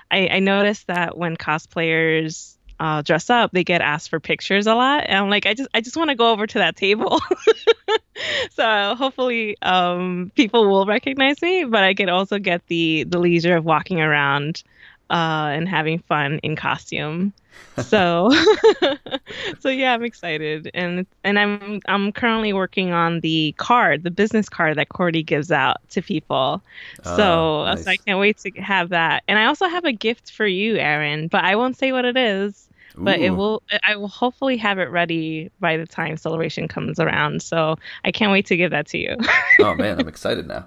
I, 0.10 0.30
I 0.30 0.40
noticed 0.40 0.88
that 0.88 1.18
when 1.18 1.36
cosplayers 1.36 2.56
uh, 2.80 3.02
dress 3.02 3.30
up, 3.30 3.52
they 3.52 3.64
get 3.64 3.82
asked 3.82 4.10
for 4.10 4.20
pictures 4.20 4.68
a 4.68 4.76
lot, 4.76 5.06
and 5.08 5.18
I'm 5.18 5.30
like, 5.30 5.46
I 5.46 5.54
just 5.54 5.70
I 5.74 5.82
just 5.82 5.96
want 5.96 6.10
to 6.10 6.16
go 6.16 6.32
over 6.32 6.46
to 6.46 6.58
that 6.60 6.76
table. 6.76 7.22
so 8.52 8.96
hopefully, 8.96 9.58
um, 9.62 10.32
people 10.36 10.68
will 10.70 10.86
recognize 10.86 11.42
me, 11.42 11.64
but 11.64 11.84
I 11.84 11.94
can 11.94 12.10
also 12.10 12.38
get 12.38 12.66
the 12.68 13.06
the 13.06 13.20
leisure 13.20 13.56
of 13.56 13.64
walking 13.64 14.02
around 14.02 14.64
uh, 15.10 15.50
and 15.54 15.68
having 15.68 16.00
fun 16.00 16.40
in 16.44 16.56
costume. 16.56 17.34
So, 17.78 18.32
so 19.60 19.70
yeah, 19.70 19.94
I'm 19.94 20.04
excited, 20.04 20.70
and 20.74 21.06
and 21.24 21.40
I'm 21.40 21.80
I'm 21.88 22.12
currently 22.12 22.52
working 22.52 22.92
on 22.92 23.22
the 23.22 23.54
card, 23.58 24.04
the 24.04 24.12
business 24.12 24.50
card 24.50 24.78
that 24.78 24.90
Kordi 24.90 25.26
gives 25.26 25.52
out 25.52 25.78
to 25.90 26.02
people. 26.02 26.62
Uh, 27.04 27.16
so, 27.16 27.66
nice. 27.66 27.84
so 27.84 27.92
I 27.92 27.98
can't 27.98 28.20
wait 28.20 28.38
to 28.40 28.52
have 28.62 28.90
that. 28.90 29.24
And 29.30 29.40
I 29.40 29.46
also 29.46 29.68
have 29.68 29.86
a 29.86 29.94
gift 29.94 30.32
for 30.32 30.46
you, 30.46 30.76
Aaron, 30.76 31.28
but 31.28 31.44
I 31.46 31.56
won't 31.56 31.78
say 31.78 31.94
what 31.94 32.04
it 32.06 32.18
is 32.18 32.68
but 32.98 33.20
it 33.20 33.32
will 33.32 33.62
i 33.86 33.96
will 33.96 34.08
hopefully 34.08 34.58
have 34.58 34.80
it 34.80 34.90
ready 34.90 35.52
by 35.60 35.76
the 35.78 35.86
time 35.86 36.16
celebration 36.18 36.68
comes 36.68 37.00
around 37.00 37.42
so 37.42 37.76
i 38.06 38.12
can't 38.12 38.32
wait 38.32 38.46
to 38.46 38.56
give 38.56 38.72
that 38.72 38.88
to 38.88 38.98
you 38.98 39.16
oh 39.60 39.76
man 39.76 40.00
i'm 40.00 40.08
excited 40.16 40.48
now 40.48 40.66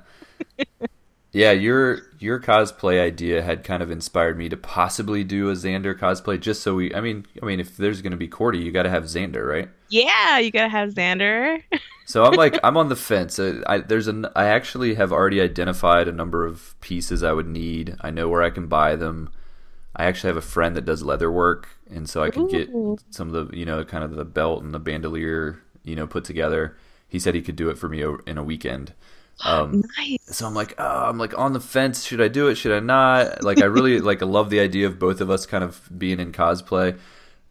yeah 1.32 1.50
your 1.50 2.02
your 2.18 2.40
cosplay 2.40 3.00
idea 3.00 3.42
had 3.42 3.64
kind 3.64 3.82
of 3.82 3.90
inspired 3.90 4.38
me 4.38 4.48
to 4.48 4.56
possibly 4.56 5.24
do 5.24 5.50
a 5.50 5.54
Zander 5.54 5.98
cosplay 5.98 6.40
just 6.40 6.62
so 6.62 6.74
we 6.74 6.94
i 6.94 7.00
mean 7.00 7.26
i 7.42 7.46
mean 7.46 7.60
if 7.60 7.76
there's 7.76 8.02
going 8.02 8.12
to 8.12 8.16
be 8.16 8.28
Kordi 8.28 8.62
you 8.62 8.72
got 8.72 8.84
to 8.84 8.90
have 8.90 9.04
Zander 9.04 9.46
right? 9.46 9.68
Yeah 9.88 10.38
you 10.38 10.50
got 10.50 10.64
to 10.64 10.68
have 10.68 10.90
Zander. 10.90 11.62
So 12.08 12.24
i'm 12.24 12.32
like 12.32 12.58
i'm 12.64 12.78
on 12.78 12.88
the 12.88 12.96
fence. 12.96 13.38
Uh, 13.38 13.62
I, 13.66 13.78
there's 13.78 14.08
an 14.08 14.24
i 14.34 14.46
actually 14.46 14.94
have 14.94 15.12
already 15.12 15.42
identified 15.42 16.08
a 16.08 16.12
number 16.12 16.46
of 16.46 16.74
pieces 16.80 17.22
i 17.22 17.32
would 17.32 17.46
need. 17.46 17.96
I 18.00 18.10
know 18.10 18.30
where 18.30 18.42
i 18.42 18.48
can 18.48 18.66
buy 18.66 18.96
them. 18.96 19.30
I 19.94 20.06
actually 20.06 20.28
have 20.28 20.36
a 20.38 20.42
friend 20.42 20.76
that 20.76 20.84
does 20.84 21.02
leather 21.02 21.30
work, 21.30 21.68
and 21.90 22.08
so 22.08 22.22
I 22.22 22.30
could 22.30 22.48
get 22.48 22.70
some 23.10 23.28
of 23.28 23.34
the 23.34 23.54
you 23.54 23.66
know 23.66 23.84
kind 23.84 24.04
of 24.04 24.14
the 24.14 24.24
belt 24.24 24.62
and 24.62 24.72
the 24.72 24.78
bandolier 24.78 25.60
you 25.82 25.96
know 25.96 26.06
put 26.06 26.24
together. 26.24 26.76
He 27.08 27.18
said 27.18 27.34
he 27.34 27.42
could 27.42 27.56
do 27.56 27.68
it 27.68 27.76
for 27.78 27.88
me 27.88 28.04
in 28.26 28.38
a 28.38 28.44
weekend. 28.44 28.94
Um, 29.44 29.84
nice. 29.96 30.18
So 30.26 30.46
I'm 30.46 30.54
like, 30.54 30.74
oh, 30.78 31.08
I'm 31.08 31.18
like 31.18 31.36
on 31.38 31.52
the 31.52 31.60
fence. 31.60 32.04
Should 32.04 32.20
I 32.20 32.28
do 32.28 32.48
it? 32.48 32.56
Should 32.56 32.72
I 32.72 32.80
not? 32.80 33.42
Like, 33.44 33.60
I 33.62 33.66
really 33.66 34.00
like. 34.10 34.22
I 34.22 34.26
love 34.26 34.50
the 34.50 34.60
idea 34.60 34.86
of 34.86 34.98
both 34.98 35.20
of 35.20 35.30
us 35.30 35.46
kind 35.46 35.62
of 35.64 35.80
being 35.96 36.20
in 36.20 36.32
cosplay, 36.32 36.98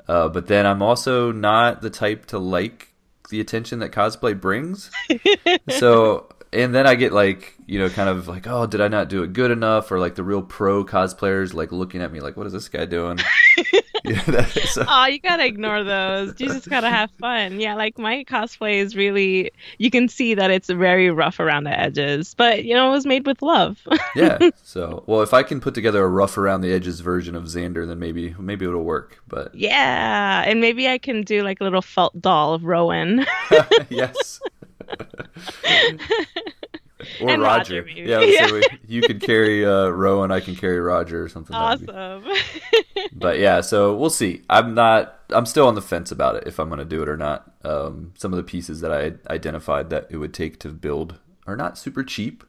uh, 0.08 0.30
but 0.30 0.48
then 0.48 0.66
I'm 0.66 0.82
also 0.82 1.32
not 1.32 1.82
the 1.82 1.90
type 1.90 2.26
to 2.28 2.40
like 2.40 2.90
the 3.30 3.40
attention 3.40 3.80
that 3.80 3.92
cosplay 3.92 4.40
brings. 4.40 4.92
so 5.70 6.30
and 6.54 6.74
then 6.74 6.88
I 6.88 6.96
get 6.96 7.14
like 7.14 7.56
you 7.66 7.80
know 7.80 7.90
kind 7.90 8.10
of 8.10 8.28
like 8.28 8.48
oh 8.48 8.66
did 8.66 8.82
I 8.82 8.88
not 8.88 9.10
do 9.10 9.24
it 9.24 9.34
good 9.34 9.52
enough 9.52 9.92
or 9.92 10.00
like 10.00 10.16
the 10.16 10.24
real 10.24 10.42
pro 10.42 10.84
cosplayers 10.86 11.54
like 11.54 11.72
looking 11.72 12.02
at 12.02 12.12
me 12.12 12.20
like 12.20 12.38
what 12.38 12.48
is 12.48 12.54
this 12.54 12.70
guy 12.70 12.86
doing? 12.86 13.20
yeah, 14.06 14.24
that, 14.24 14.86
oh, 14.88 15.06
you 15.06 15.20
gotta 15.20 15.46
ignore 15.46 15.84
those. 15.84 16.40
You 16.40 16.48
just 16.48 16.70
gotta 16.70 16.90
have 16.90 17.12
fun. 17.12 17.60
Yeah, 17.60 17.76
like 17.76 17.98
my 17.98 18.24
cosplay 18.24 18.76
is 18.76 18.96
really 18.96 19.52
you 19.78 19.92
can 19.92 20.08
see 20.08 20.34
that 20.34 20.52
it's 20.52 20.70
very 20.70 21.10
rough 21.10 21.40
around 21.40 21.66
the 21.66 21.78
edges, 21.78 22.34
but 22.34 22.64
you 22.66 22.74
know 22.74 22.90
it 22.90 22.92
was 22.92 23.06
made 23.06 23.26
with 23.26 23.42
love. 23.42 23.80
yeah. 24.16 24.38
So 24.64 25.04
well, 25.08 25.22
if 25.22 25.34
I 25.34 25.44
can 25.44 25.60
put 25.60 25.74
together 25.74 26.04
a 26.04 26.08
rough 26.08 26.38
around 26.38 26.62
the 26.62 26.72
edges 26.72 27.00
version 27.02 27.36
of 27.36 27.46
Zander, 27.46 27.88
then 27.88 28.00
maybe 28.00 28.36
maybe 28.40 28.66
it'll 28.66 28.84
work. 28.84 29.22
But 29.28 29.54
yeah, 29.54 30.44
and 30.46 30.62
maybe 30.62 30.88
I 30.88 30.98
can 30.98 31.24
do 31.24 31.44
like 31.44 31.60
a 31.60 31.64
little 31.64 31.82
felt 31.82 32.20
doll 32.22 32.54
of 32.54 32.64
Rowan. 32.64 33.26
yes. 33.90 34.40
or 37.22 37.30
and 37.30 37.42
Roger. 37.42 37.84
Roger 37.84 38.02
yeah, 38.02 38.22
yeah. 38.22 38.52
we, 38.52 38.64
you 38.88 39.02
could 39.02 39.22
carry 39.22 39.66
uh, 39.66 39.90
Rowan, 39.90 40.32
I 40.32 40.40
can 40.40 40.56
carry 40.56 40.80
Roger 40.80 41.24
or 41.24 41.30
something. 41.30 41.56
Awesome. 41.56 42.24
but 43.14 43.40
yeah, 43.40 43.62
so 43.62 43.96
we'll 43.96 44.10
see. 44.10 44.44
I'm 44.50 44.74
not. 44.74 45.20
I'm 45.30 45.46
still 45.46 45.68
on 45.68 45.76
the 45.76 45.82
fence 45.82 46.12
about 46.12 46.36
it 46.36 46.44
if 46.48 46.60
I'm 46.60 46.70
going 46.70 46.80
to 46.80 46.86
do 46.86 47.02
it 47.02 47.10
or 47.10 47.18
not. 47.18 47.52
Um, 47.64 48.14
some 48.18 48.34
of 48.34 48.38
the 48.38 48.44
pieces 48.44 48.82
that 48.82 48.92
I 48.92 49.14
identified 49.32 49.90
that 49.90 50.08
it 50.10 50.18
would 50.18 50.34
take 50.34 50.60
to 50.62 50.70
build 50.70 51.20
are 51.46 51.58
not 51.58 51.78
super 51.78 52.04
cheap. 52.04 52.44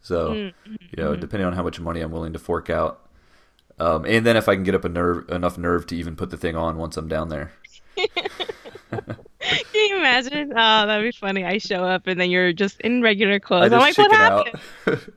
So 0.00 0.30
mm-hmm. 0.30 0.74
you 0.96 1.02
know, 1.02 1.16
depending 1.16 1.46
on 1.46 1.52
how 1.52 1.62
much 1.62 1.80
money 1.80 2.00
I'm 2.00 2.10
willing 2.10 2.32
to 2.32 2.38
fork 2.38 2.70
out, 2.70 3.08
um, 3.78 4.04
and 4.04 4.26
then 4.26 4.36
if 4.36 4.48
I 4.48 4.54
can 4.54 4.64
get 4.64 4.74
up 4.74 4.84
a 4.84 4.88
nerve 4.88 5.28
enough 5.30 5.58
nerve 5.58 5.86
to 5.88 5.96
even 5.96 6.16
put 6.16 6.30
the 6.30 6.36
thing 6.36 6.56
on 6.56 6.76
once 6.76 6.96
I'm 6.96 7.08
down 7.08 7.28
there. 7.28 7.52
Can 9.72 9.88
you 9.88 9.98
imagine? 9.98 10.52
Oh, 10.52 10.86
that'd 10.86 11.04
be 11.04 11.16
funny. 11.16 11.44
I 11.44 11.58
show 11.58 11.84
up 11.84 12.06
and 12.06 12.20
then 12.20 12.30
you're 12.30 12.52
just 12.52 12.80
in 12.80 13.02
regular 13.02 13.40
clothes. 13.40 13.72
I'm 13.72 13.80
like, 13.80 13.96
what 13.96 14.12
happened? 14.12 15.12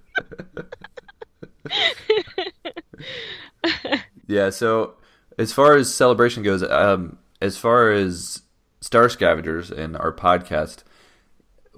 yeah. 4.28 4.50
So 4.50 4.96
as 5.38 5.52
far 5.54 5.76
as 5.76 5.94
celebration 5.94 6.44
goes, 6.44 6.64
um, 6.64 7.18
as 7.42 7.58
far 7.58 7.92
as 7.92 8.44
Star 8.80 9.10
Scavengers 9.10 9.72
and 9.72 9.98
our 9.98 10.14
podcast, 10.14 10.84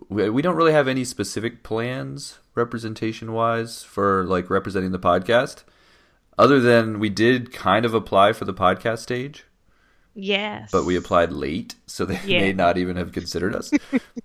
we, 0.10 0.30
we 0.30 0.42
don't 0.42 0.56
really 0.56 0.74
have 0.74 0.88
any 0.88 1.04
specific 1.04 1.64
plans 1.64 2.40
representation 2.56 3.32
wise 3.32 3.84
for 3.84 4.26
like 4.26 4.50
representing 4.50 4.92
the 4.92 5.00
podcast, 5.00 5.64
other 6.38 6.60
than 6.60 7.00
we 7.00 7.10
did 7.10 7.52
kind 7.52 7.86
of 7.86 7.94
apply 7.94 8.34
for 8.34 8.46
the 8.46 8.54
podcast 8.54 9.00
stage. 9.00 9.46
Yes. 10.16 10.70
But 10.72 10.86
we 10.86 10.96
applied 10.96 11.32
late, 11.32 11.76
so 11.88 12.06
they 12.06 12.20
yeah. 12.26 12.42
may 12.42 12.54
not 12.54 12.78
even 12.78 12.96
have 12.98 13.12
considered 13.12 13.56
us. 13.56 13.72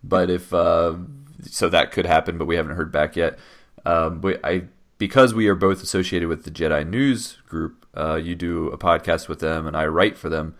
but 0.02 0.30
if 0.30 0.52
uh, 0.52 0.94
so, 1.42 1.68
that 1.68 1.92
could 1.92 2.06
happen, 2.06 2.38
but 2.38 2.46
we 2.46 2.56
haven't 2.56 2.76
heard 2.76 2.92
back 2.92 3.16
yet. 3.16 3.38
Um, 3.84 4.20
but 4.20 4.40
I 4.44 4.64
because 4.98 5.32
we 5.32 5.46
are 5.48 5.54
both 5.54 5.82
associated 5.82 6.28
with 6.28 6.44
the 6.44 6.50
Jedi 6.50 6.86
News 6.86 7.38
Group. 7.46 7.86
Uh, 7.96 8.16
you 8.16 8.34
do 8.34 8.68
a 8.68 8.78
podcast 8.78 9.28
with 9.28 9.40
them, 9.40 9.66
and 9.66 9.76
I 9.76 9.86
write 9.86 10.18
for 10.18 10.28
them. 10.28 10.54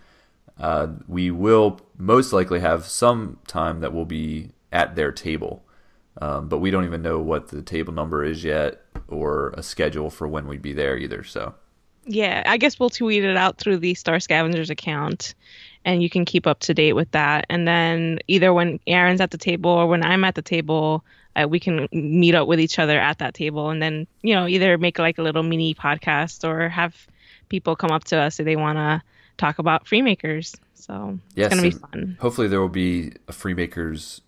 Uh, 0.58 0.88
we 1.06 1.30
will 1.30 1.80
most 1.96 2.32
likely 2.32 2.60
have 2.60 2.86
some 2.86 3.38
time 3.46 3.80
that 3.80 3.92
will 3.92 4.04
be 4.04 4.50
at 4.72 4.96
their 4.96 5.12
table, 5.12 5.64
um, 6.20 6.48
but 6.48 6.58
we 6.58 6.70
don't 6.70 6.84
even 6.84 7.02
know 7.02 7.20
what 7.20 7.48
the 7.48 7.62
table 7.62 7.92
number 7.92 8.24
is 8.24 8.42
yet 8.42 8.82
or 9.06 9.50
a 9.50 9.62
schedule 9.62 10.10
for 10.10 10.26
when 10.26 10.48
we'd 10.48 10.62
be 10.62 10.72
there 10.72 10.96
either. 10.96 11.22
So 11.22 11.54
yeah, 12.08 12.42
I 12.46 12.56
guess 12.56 12.80
we'll 12.80 12.90
tweet 12.90 13.22
it 13.22 13.36
out 13.36 13.58
through 13.58 13.78
the 13.78 13.94
Star 13.94 14.18
Scavengers 14.18 14.70
account, 14.70 15.34
and 15.84 16.02
you 16.02 16.08
can 16.08 16.24
keep 16.24 16.46
up 16.46 16.60
to 16.60 16.74
date 16.74 16.94
with 16.94 17.10
that. 17.12 17.46
And 17.50 17.68
then 17.68 18.18
either 18.26 18.52
when 18.52 18.80
Aaron's 18.86 19.20
at 19.20 19.30
the 19.30 19.38
table 19.38 19.70
or 19.70 19.86
when 19.86 20.02
I'm 20.02 20.24
at 20.24 20.34
the 20.34 20.42
table, 20.42 21.04
uh, 21.36 21.46
we 21.46 21.60
can 21.60 21.86
meet 21.92 22.34
up 22.34 22.48
with 22.48 22.60
each 22.60 22.78
other 22.78 22.98
at 22.98 23.18
that 23.18 23.34
table, 23.34 23.70
and 23.70 23.82
then 23.82 24.06
you 24.22 24.34
know 24.34 24.48
either 24.48 24.78
make 24.78 24.98
like 24.98 25.18
a 25.18 25.22
little 25.22 25.42
mini 25.42 25.74
podcast 25.74 26.48
or 26.48 26.68
have 26.68 27.06
people 27.48 27.76
come 27.76 27.90
up 27.90 28.04
to 28.04 28.18
us 28.18 28.40
if 28.40 28.46
they 28.46 28.56
want 28.56 28.78
to 28.78 29.02
talk 29.36 29.58
about 29.58 29.84
Freemakers. 29.84 30.56
So 30.74 31.18
Yes, 31.34 31.52
it's 31.52 31.54
gonna 31.54 31.70
be 31.70 31.76
fun. 31.76 32.16
Hopefully, 32.20 32.48
there 32.48 32.60
will 32.60 32.68
be 32.68 33.12
a 33.28 33.32
Freemakers 33.32 34.22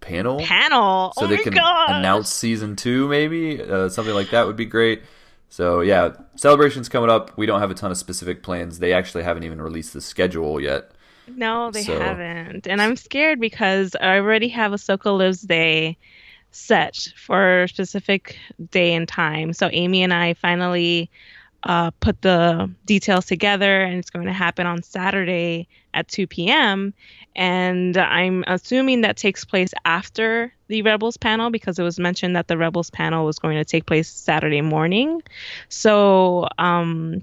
panel. 0.00 0.40
Panel. 0.40 1.12
so 1.16 1.24
oh 1.24 1.28
they 1.28 1.38
can 1.38 1.52
God. 1.52 1.90
announce 1.90 2.30
season 2.30 2.76
two, 2.76 3.08
maybe 3.08 3.62
uh, 3.62 3.88
something 3.88 4.14
like 4.14 4.30
that 4.30 4.46
would 4.46 4.56
be 4.56 4.64
great. 4.64 5.02
So 5.48 5.80
yeah, 5.80 6.10
celebrations 6.34 6.88
coming 6.88 7.10
up. 7.10 7.36
We 7.36 7.46
don't 7.46 7.60
have 7.60 7.70
a 7.70 7.74
ton 7.74 7.90
of 7.90 7.96
specific 7.96 8.42
plans. 8.42 8.78
They 8.78 8.92
actually 8.92 9.22
haven't 9.22 9.44
even 9.44 9.60
released 9.60 9.92
the 9.94 10.00
schedule 10.00 10.60
yet. 10.60 10.90
No, 11.28 11.70
they 11.70 11.82
So- 11.82 11.98
haven't. 11.98 12.66
And 12.66 12.80
I'm 12.82 12.96
scared 12.96 13.40
because 13.40 13.96
I 14.00 14.16
already 14.18 14.48
have 14.48 14.72
Ahsoka 14.72 15.16
Lives 15.16 15.42
Day 15.42 15.96
set 16.52 17.08
for 17.16 17.64
a 17.64 17.68
specific 17.68 18.38
day 18.70 18.94
and 18.94 19.06
time. 19.08 19.52
So 19.52 19.68
Amy 19.72 20.02
and 20.02 20.12
I 20.14 20.34
finally 20.34 21.10
uh, 21.62 21.90
put 22.00 22.22
the 22.22 22.70
details 22.84 23.26
together, 23.26 23.82
and 23.82 23.96
it's 23.98 24.10
going 24.10 24.26
to 24.26 24.32
happen 24.32 24.66
on 24.66 24.82
Saturday 24.82 25.68
at 25.94 26.08
2 26.08 26.26
p.m. 26.26 26.94
And 27.34 27.96
I'm 27.96 28.44
assuming 28.46 29.02
that 29.02 29.16
takes 29.16 29.44
place 29.44 29.72
after 29.84 30.52
the 30.68 30.82
Rebels 30.82 31.16
panel 31.16 31.50
because 31.50 31.78
it 31.78 31.82
was 31.82 31.98
mentioned 31.98 32.36
that 32.36 32.48
the 32.48 32.56
Rebels 32.56 32.90
panel 32.90 33.24
was 33.24 33.38
going 33.38 33.56
to 33.56 33.64
take 33.64 33.86
place 33.86 34.08
Saturday 34.08 34.60
morning. 34.60 35.22
So, 35.68 36.48
um, 36.58 37.22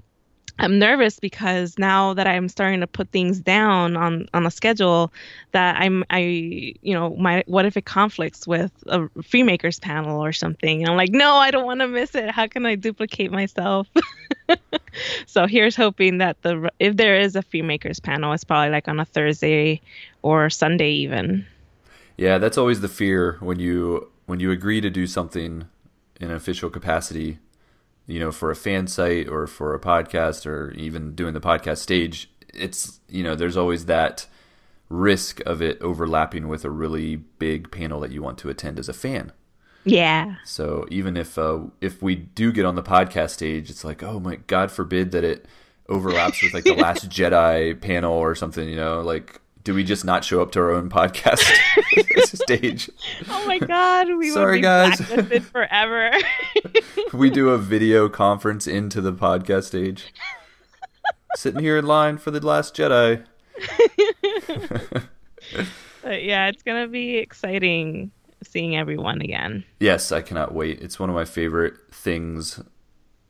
I'm 0.58 0.78
nervous 0.78 1.18
because 1.18 1.78
now 1.78 2.14
that 2.14 2.26
I'm 2.26 2.48
starting 2.48 2.80
to 2.80 2.86
put 2.86 3.10
things 3.10 3.40
down 3.40 3.96
on 3.96 4.28
on 4.32 4.46
a 4.46 4.50
schedule 4.50 5.12
that 5.52 5.80
I'm 5.80 6.04
I 6.10 6.74
you 6.80 6.94
know 6.94 7.16
my 7.16 7.42
what 7.46 7.66
if 7.66 7.76
it 7.76 7.84
conflicts 7.84 8.46
with 8.46 8.72
a 8.86 9.00
Freemakers 9.18 9.80
panel 9.80 10.24
or 10.24 10.32
something? 10.32 10.82
And 10.82 10.90
I'm 10.90 10.96
like 10.96 11.10
no 11.10 11.34
I 11.34 11.50
don't 11.50 11.66
want 11.66 11.80
to 11.80 11.88
miss 11.88 12.14
it. 12.14 12.30
How 12.30 12.46
can 12.46 12.66
I 12.66 12.76
duplicate 12.76 13.32
myself? 13.32 13.88
So 15.26 15.46
here's 15.46 15.74
hoping 15.74 16.18
that 16.18 16.40
the 16.42 16.70
if 16.78 16.96
there 16.96 17.18
is 17.18 17.34
a 17.34 17.42
Freemakers 17.42 18.00
panel 18.00 18.32
it's 18.32 18.44
probably 18.44 18.70
like 18.70 18.86
on 18.86 19.00
a 19.00 19.04
Thursday 19.04 19.80
or 20.22 20.50
Sunday 20.50 20.90
even. 20.90 21.44
Yeah, 22.16 22.38
that's 22.38 22.56
always 22.56 22.80
the 22.80 22.88
fear 22.88 23.38
when 23.40 23.58
you 23.58 24.08
when 24.26 24.40
you 24.40 24.50
agree 24.50 24.80
to 24.80 24.90
do 24.90 25.06
something 25.06 25.66
in 26.20 26.30
an 26.30 26.36
official 26.36 26.70
capacity, 26.70 27.38
you 28.06 28.20
know, 28.20 28.30
for 28.30 28.50
a 28.50 28.56
fan 28.56 28.86
site 28.86 29.28
or 29.28 29.46
for 29.46 29.74
a 29.74 29.80
podcast 29.80 30.46
or 30.46 30.72
even 30.72 31.14
doing 31.14 31.34
the 31.34 31.40
podcast 31.40 31.78
stage. 31.78 32.30
It's 32.52 33.00
you 33.08 33.22
know, 33.22 33.34
there's 33.34 33.56
always 33.56 33.86
that 33.86 34.26
risk 34.88 35.40
of 35.46 35.62
it 35.62 35.80
overlapping 35.80 36.48
with 36.48 36.64
a 36.64 36.70
really 36.70 37.16
big 37.16 37.70
panel 37.70 38.00
that 38.00 38.12
you 38.12 38.22
want 38.22 38.38
to 38.38 38.50
attend 38.50 38.78
as 38.78 38.88
a 38.88 38.92
fan. 38.92 39.32
yeah 39.84 40.36
So 40.44 40.86
even 40.90 41.16
if 41.16 41.38
uh, 41.38 41.60
if 41.80 42.02
we 42.02 42.14
do 42.14 42.52
get 42.52 42.64
on 42.64 42.74
the 42.74 42.82
podcast 42.82 43.30
stage, 43.30 43.70
it's 43.70 43.84
like, 43.84 44.02
oh 44.02 44.20
my 44.20 44.36
God 44.36 44.70
forbid 44.70 45.12
that 45.12 45.24
it 45.24 45.46
overlaps 45.88 46.42
with 46.42 46.54
like 46.54 46.64
the 46.64 46.74
Last 46.84 47.08
Jedi 47.08 47.80
panel 47.80 48.12
or 48.12 48.34
something. 48.34 48.68
You 48.68 48.76
know, 48.76 49.00
like 49.00 49.40
do 49.64 49.74
we 49.74 49.82
just 49.82 50.04
not 50.04 50.24
show 50.24 50.40
up 50.42 50.52
to 50.52 50.60
our 50.60 50.70
own 50.70 50.88
podcast 50.90 51.38
stage? 52.36 52.90
oh 53.28 53.46
my 53.46 53.58
god 53.58 54.08
we 54.16 54.30
Sorry, 54.30 54.60
guys. 54.60 55.00
forever 55.50 56.10
We 57.12 57.30
do 57.30 57.50
a 57.50 57.58
video 57.58 58.08
conference 58.08 58.66
into 58.66 59.00
the 59.00 59.12
podcast 59.12 59.64
stage. 59.64 60.12
Sitting 61.36 61.60
here 61.60 61.78
in 61.78 61.86
line 61.86 62.18
for 62.18 62.30
the 62.30 62.44
Last 62.44 62.74
Jedi. 62.76 63.24
But 66.02 66.22
yeah, 66.22 66.48
it's 66.48 66.62
gonna 66.62 66.86
be 66.88 67.16
exciting 67.16 68.10
seeing 68.42 68.76
everyone 68.76 69.22
again. 69.22 69.64
Yes, 69.80 70.12
I 70.12 70.20
cannot 70.20 70.52
wait. 70.52 70.82
It's 70.82 70.98
one 71.00 71.08
of 71.08 71.14
my 71.14 71.24
favorite 71.24 71.74
things 71.90 72.60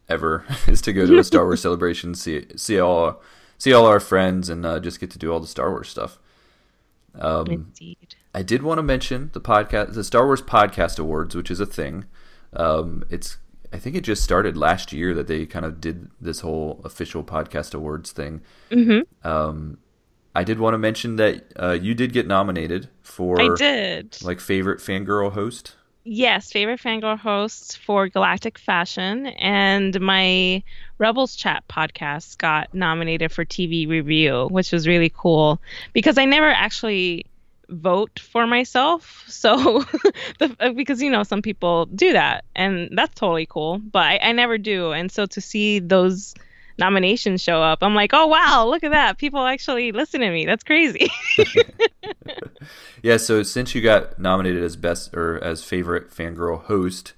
ever 0.09 0.45
is 0.67 0.81
to 0.83 0.93
go 0.93 1.07
to 1.07 1.19
a 1.19 1.25
Star 1.25 1.45
Wars 1.45 1.63
celebration, 1.63 2.15
see 2.17 2.47
see 2.57 2.81
all 2.81 3.23
see 3.59 3.73
all 3.73 3.87
our 3.87 4.01
friends, 4.01 4.49
and 4.49 4.67
uh, 4.67 4.81
just 4.81 4.99
get 4.99 5.11
to 5.13 5.19
do 5.19 5.33
all 5.33 5.39
the 5.39 5.47
Star 5.47 5.71
Wars 5.71 5.89
stuff. 5.89 6.19
Um, 7.19 7.47
Indeed. 7.47 8.17
I 8.35 8.43
did 8.43 8.63
want 8.63 8.79
to 8.79 8.83
mention 8.83 9.31
the 9.33 9.41
podcast, 9.41 9.95
the 9.95 10.05
Star 10.05 10.27
Wars 10.27 10.43
Podcast 10.43 10.99
Awards, 10.99 11.35
which 11.35 11.51
is 11.51 11.61
a 11.61 11.67
thing. 11.67 12.07
Um, 12.53 13.05
it's 13.11 13.39
I 13.75 13.79
think 13.79 13.97
it 13.97 14.03
just 14.03 14.23
started 14.23 14.57
last 14.57 14.93
year 14.93 15.15
that 15.15 15.27
they 15.27 15.47
kind 15.47 15.65
of 15.65 15.81
did 15.81 16.09
this 16.21 16.41
whole 16.41 16.81
official 16.85 17.25
podcast 17.25 17.75
awards 17.75 18.13
thing. 18.13 18.41
Mm-hmm. 18.71 19.27
Um, 19.27 19.79
I 20.33 20.45
did 20.45 20.61
want 20.61 20.75
to 20.75 20.79
mention 20.79 21.17
that 21.17 21.53
uh, 21.61 21.73
you 21.73 21.93
did 21.95 22.13
get 22.13 22.29
nominated 22.29 22.89
for 23.03 23.41
I 23.41 23.55
did. 23.57 24.17
like 24.23 24.39
favorite 24.39 24.79
fangirl 24.79 25.33
host. 25.33 25.75
Yes, 26.05 26.53
favorite 26.53 26.81
fangirl 26.81 27.19
host 27.19 27.79
for 27.79 28.09
Galactic 28.09 28.59
Fashion, 28.59 29.27
and 29.27 29.99
my 30.01 30.63
Rebels 30.99 31.37
Chat 31.37 31.65
podcast 31.69 32.39
got 32.39 32.73
nominated 32.75 33.33
for 33.33 33.45
TV 33.45 33.89
review, 33.89 34.49
which 34.51 34.73
was 34.73 34.87
really 34.87 35.13
cool 35.15 35.61
because 35.93 36.19
I 36.19 36.25
never 36.25 36.49
actually 36.49 37.27
vote 37.69 38.19
for 38.19 38.47
myself. 38.47 39.23
So, 39.45 39.85
the, 40.39 40.73
because 40.75 41.03
you 41.03 41.11
know 41.11 41.23
some 41.23 41.43
people 41.43 41.85
do 41.87 42.13
that, 42.13 42.45
and 42.57 42.89
that's 42.97 43.15
totally 43.15 43.45
cool, 43.45 43.79
but 43.79 44.03
I, 44.03 44.19
I 44.23 44.33
never 44.33 44.57
do. 44.57 44.93
And 44.93 45.13
so 45.13 45.27
to 45.27 45.41
see 45.41 45.81
those 45.81 46.35
nominations 46.79 47.43
show 47.43 47.63
up, 47.63 47.81
I'm 47.83 47.95
like, 47.95 48.13
oh 48.15 48.27
wow, 48.27 48.67
look 48.67 48.85
at 48.85 48.93
that! 48.93 49.19
People 49.19 49.45
actually 49.45 49.93
listen 49.93 50.21
to 50.21 50.31
me. 50.31 50.47
That's 50.47 50.65
crazy. 50.65 51.11
Yeah, 53.05 53.19
so 53.19 53.43
since 53.43 53.75
you 53.75 53.83
got 53.83 54.19
nominated 54.19 54.63
as 54.63 54.77
best 54.77 55.13
or 55.13 55.39
as 55.45 55.63
favorite 55.63 56.11
fangirl 56.11 56.65
host, 56.65 57.13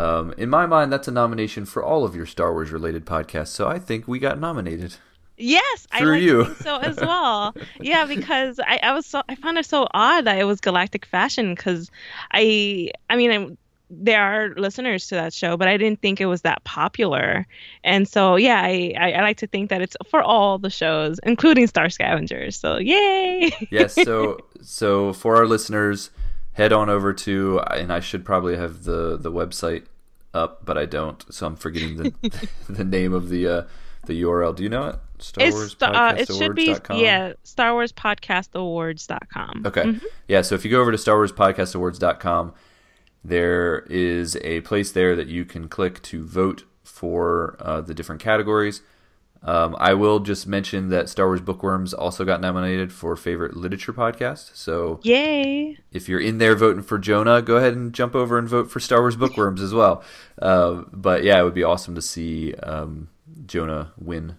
um, 0.00 0.32
in 0.38 0.48
my 0.48 0.64
mind, 0.64 0.90
that's 0.90 1.08
a 1.08 1.10
nomination 1.10 1.66
for 1.66 1.84
all 1.84 2.04
of 2.04 2.16
your 2.16 2.24
Star 2.24 2.52
Wars 2.52 2.72
related 2.72 3.04
podcasts. 3.04 3.48
So 3.48 3.68
I 3.68 3.78
think 3.78 4.08
we 4.08 4.18
got 4.18 4.40
nominated. 4.40 4.96
Yes, 5.36 5.86
I 5.92 6.00
Through 6.00 6.12
like 6.12 6.22
you. 6.22 6.54
so 6.62 6.78
as 6.78 6.96
well. 6.96 7.54
yeah, 7.80 8.06
because 8.06 8.58
I, 8.60 8.80
I 8.82 8.92
was 8.92 9.04
so 9.04 9.22
I 9.28 9.34
found 9.34 9.58
it 9.58 9.66
so 9.66 9.86
odd 9.92 10.24
that 10.24 10.38
it 10.38 10.44
was 10.44 10.60
Galactic 10.60 11.04
Fashion 11.04 11.54
because 11.54 11.90
I 12.32 12.90
I 13.10 13.16
mean 13.16 13.30
I'm 13.30 13.58
there 13.90 14.22
are 14.22 14.54
listeners 14.56 15.08
to 15.08 15.16
that 15.16 15.34
show, 15.34 15.56
but 15.56 15.66
I 15.66 15.76
didn't 15.76 16.00
think 16.00 16.20
it 16.20 16.26
was 16.26 16.42
that 16.42 16.62
popular. 16.64 17.46
And 17.84 18.06
so 18.08 18.36
yeah, 18.36 18.60
I, 18.62 18.94
I, 18.98 19.12
I 19.12 19.20
like 19.22 19.38
to 19.38 19.46
think 19.46 19.68
that 19.68 19.82
it's 19.82 19.96
for 20.08 20.22
all 20.22 20.58
the 20.58 20.70
shows, 20.70 21.18
including 21.24 21.66
Star 21.66 21.90
Scavengers. 21.90 22.56
So 22.56 22.78
yay! 22.78 23.50
yes 23.70 23.94
so 23.94 24.38
so 24.62 25.12
for 25.12 25.36
our 25.36 25.46
listeners 25.46 26.10
head 26.52 26.72
on 26.72 26.90
over 26.90 27.12
to 27.12 27.60
and 27.70 27.92
i 27.92 28.00
should 28.00 28.24
probably 28.24 28.56
have 28.56 28.82
the 28.82 29.16
the 29.16 29.30
website 29.30 29.84
up 30.34 30.64
but 30.64 30.78
i 30.78 30.86
don't 30.86 31.24
so 31.32 31.46
i'm 31.46 31.56
forgetting 31.56 31.96
the 31.96 32.48
the 32.68 32.84
name 32.84 33.12
of 33.12 33.28
the 33.28 33.46
uh 33.46 33.62
the 34.06 34.22
url 34.22 34.54
do 34.54 34.62
you 34.62 34.68
know 34.68 34.88
it? 34.88 34.96
Star 35.18 35.46
it's 35.46 35.76
uh, 35.82 36.14
it 36.16 36.32
should 36.32 36.54
be 36.54 36.74
yeah 36.94 37.34
Star 37.42 37.74
Wars 37.74 37.92
Podcast 37.92 38.54
Awards.com. 38.54 39.64
okay. 39.66 39.82
Mhm. 39.82 40.02
yeah 40.28 40.40
so 40.40 40.54
if 40.54 40.64
you 40.64 40.70
go 40.70 40.80
over 40.80 40.90
to 40.92 40.96
star 40.98 41.16
wars 41.16 41.32
podcast 41.32 41.74
awards.com 41.74 42.54
there 43.22 43.80
is 43.90 44.36
a 44.36 44.62
place 44.62 44.92
there 44.92 45.14
that 45.14 45.26
you 45.26 45.44
can 45.44 45.68
click 45.68 46.00
to 46.02 46.24
vote 46.24 46.64
for 46.82 47.56
uh, 47.60 47.80
the 47.82 47.92
different 47.92 48.20
categories 48.22 48.80
um, 49.42 49.74
I 49.78 49.94
will 49.94 50.20
just 50.20 50.46
mention 50.46 50.90
that 50.90 51.08
Star 51.08 51.26
Wars 51.26 51.40
Bookworms 51.40 51.94
also 51.94 52.24
got 52.24 52.40
nominated 52.40 52.92
for 52.92 53.16
favorite 53.16 53.56
literature 53.56 53.92
podcast. 53.92 54.54
So 54.54 55.00
Yay! 55.02 55.78
if 55.92 56.08
you're 56.08 56.20
in 56.20 56.38
there 56.38 56.54
voting 56.54 56.82
for 56.82 56.98
Johna, 56.98 57.40
go 57.40 57.56
ahead 57.56 57.74
and 57.74 57.92
jump 57.92 58.14
over 58.14 58.38
and 58.38 58.46
vote 58.46 58.70
for 58.70 58.80
Star 58.80 59.00
Wars 59.00 59.16
Bookworms 59.16 59.62
as 59.62 59.72
well. 59.72 60.04
Uh, 60.40 60.82
but 60.92 61.24
yeah, 61.24 61.40
it 61.40 61.44
would 61.44 61.54
be 61.54 61.64
awesome 61.64 61.94
to 61.94 62.02
see 62.02 62.54
um, 62.56 63.08
Johna 63.46 63.92
win 63.98 64.36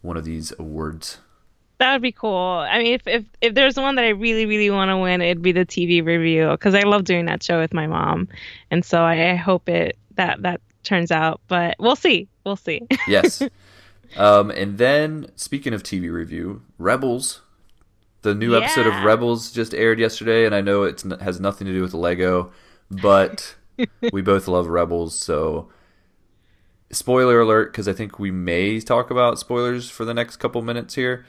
one 0.00 0.16
of 0.16 0.24
these 0.24 0.54
awards. 0.58 1.18
That 1.76 1.92
would 1.92 2.02
be 2.02 2.12
cool. 2.12 2.36
I 2.36 2.78
mean, 2.78 2.94
if 2.94 3.06
if, 3.06 3.24
if 3.40 3.54
there's 3.54 3.76
one 3.76 3.94
that 3.96 4.04
I 4.04 4.10
really 4.10 4.46
really 4.46 4.70
want 4.70 4.90
to 4.90 4.98
win, 4.98 5.22
it'd 5.22 5.42
be 5.42 5.52
the 5.52 5.64
TV 5.64 6.04
review 6.04 6.50
because 6.50 6.74
I 6.74 6.82
love 6.82 7.04
doing 7.04 7.26
that 7.26 7.42
show 7.42 7.58
with 7.58 7.72
my 7.72 7.86
mom, 7.86 8.28
and 8.70 8.84
so 8.84 9.02
I, 9.02 9.32
I 9.32 9.34
hope 9.34 9.68
it 9.68 9.96
that 10.16 10.42
that 10.42 10.60
turns 10.82 11.10
out. 11.10 11.40
But 11.48 11.76
we'll 11.78 11.96
see. 11.96 12.28
We'll 12.44 12.56
see. 12.56 12.86
Yes. 13.06 13.42
um, 14.16 14.50
and 14.50 14.78
then, 14.78 15.30
speaking 15.36 15.72
of 15.72 15.82
TV 15.82 16.10
review, 16.12 16.62
Rebels. 16.78 17.42
The 18.22 18.34
new 18.34 18.54
episode 18.54 18.86
of 18.86 19.02
Rebels 19.02 19.50
just 19.50 19.72
aired 19.72 19.98
yesterday, 19.98 20.44
and 20.44 20.54
I 20.54 20.60
know 20.60 20.82
it 20.82 21.02
has 21.20 21.40
nothing 21.40 21.66
to 21.66 21.72
do 21.72 21.80
with 21.80 21.94
Lego, 21.94 22.52
but 22.90 23.56
we 24.12 24.20
both 24.20 24.46
love 24.46 24.66
Rebels, 24.66 25.18
so 25.18 25.70
spoiler 26.92 27.40
alert 27.40 27.72
because 27.72 27.88
I 27.88 27.94
think 27.94 28.18
we 28.18 28.30
may 28.30 28.78
talk 28.80 29.10
about 29.10 29.38
spoilers 29.38 29.88
for 29.88 30.04
the 30.04 30.12
next 30.12 30.36
couple 30.36 30.60
minutes 30.60 30.94
here. 30.94 31.24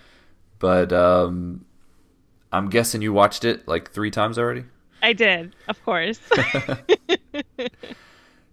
But 0.60 0.92
um, 0.92 1.64
I'm 2.52 2.70
guessing 2.70 3.02
you 3.02 3.14
watched 3.14 3.46
it 3.46 3.68
like 3.70 3.92
three 3.92 4.12
times 4.12 4.38
already. 4.38 4.66
I 5.02 5.14
did, 5.14 5.56
of 5.70 5.84
course. 5.86 6.20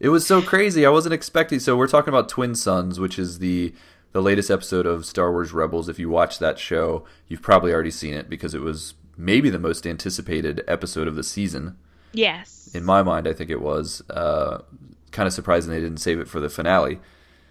It 0.00 0.10
was 0.10 0.26
so 0.26 0.40
crazy. 0.40 0.86
I 0.86 0.90
wasn't 0.90 1.14
expecting. 1.14 1.58
So 1.58 1.76
we're 1.76 1.88
talking 1.88 2.10
about 2.10 2.28
Twin 2.28 2.54
Sons, 2.54 3.00
which 3.00 3.18
is 3.18 3.40
the 3.40 3.74
the 4.12 4.22
latest 4.22 4.50
episode 4.50 4.86
of 4.86 5.04
Star 5.04 5.30
Wars 5.30 5.52
Rebels. 5.52 5.88
If 5.88 5.98
you 5.98 6.08
watch 6.08 6.38
that 6.38 6.58
show, 6.58 7.04
you've 7.26 7.42
probably 7.42 7.72
already 7.72 7.90
seen 7.90 8.14
it 8.14 8.28
because 8.28 8.54
it 8.54 8.60
was 8.60 8.94
maybe 9.16 9.50
the 9.50 9.58
most 9.58 9.86
anticipated 9.86 10.62
episode 10.66 11.08
of 11.08 11.16
the 11.16 11.24
season. 11.24 11.76
Yes. 12.12 12.70
In 12.74 12.84
my 12.84 13.02
mind, 13.02 13.26
I 13.28 13.32
think 13.32 13.50
it 13.50 13.60
was. 13.60 14.02
Uh, 14.08 14.62
kind 15.10 15.26
of 15.26 15.32
surprising 15.32 15.70
they 15.70 15.80
didn't 15.80 15.98
save 15.98 16.20
it 16.20 16.28
for 16.28 16.40
the 16.40 16.48
finale. 16.48 17.00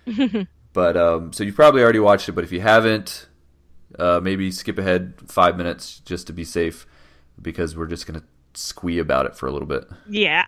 but 0.73 0.97
um, 0.97 1.33
so 1.33 1.43
you've 1.43 1.55
probably 1.55 1.81
already 1.81 1.99
watched 1.99 2.29
it, 2.29 2.33
but 2.33 2.43
if 2.43 2.51
you 2.51 2.61
haven't, 2.61 3.27
uh, 3.97 4.19
maybe 4.21 4.51
skip 4.51 4.77
ahead 4.77 5.13
five 5.27 5.57
minutes 5.57 5.99
just 5.99 6.27
to 6.27 6.33
be 6.33 6.43
safe, 6.43 6.85
because 7.41 7.75
we're 7.75 7.87
just 7.87 8.07
gonna 8.07 8.23
squee 8.53 8.99
about 8.99 9.25
it 9.25 9.35
for 9.35 9.47
a 9.47 9.51
little 9.51 9.67
bit. 9.67 9.85
Yeah. 10.09 10.45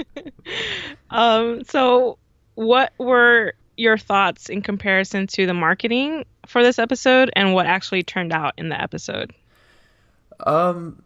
um. 1.10 1.64
So, 1.64 2.18
what 2.54 2.92
were 2.98 3.54
your 3.80 3.98
thoughts 3.98 4.48
in 4.48 4.62
comparison 4.62 5.26
to 5.26 5.46
the 5.46 5.54
marketing 5.54 6.24
for 6.46 6.62
this 6.62 6.78
episode 6.78 7.30
and 7.34 7.54
what 7.54 7.66
actually 7.66 8.02
turned 8.02 8.32
out 8.32 8.54
in 8.58 8.68
the 8.68 8.80
episode? 8.80 9.32
Um, 10.40 11.02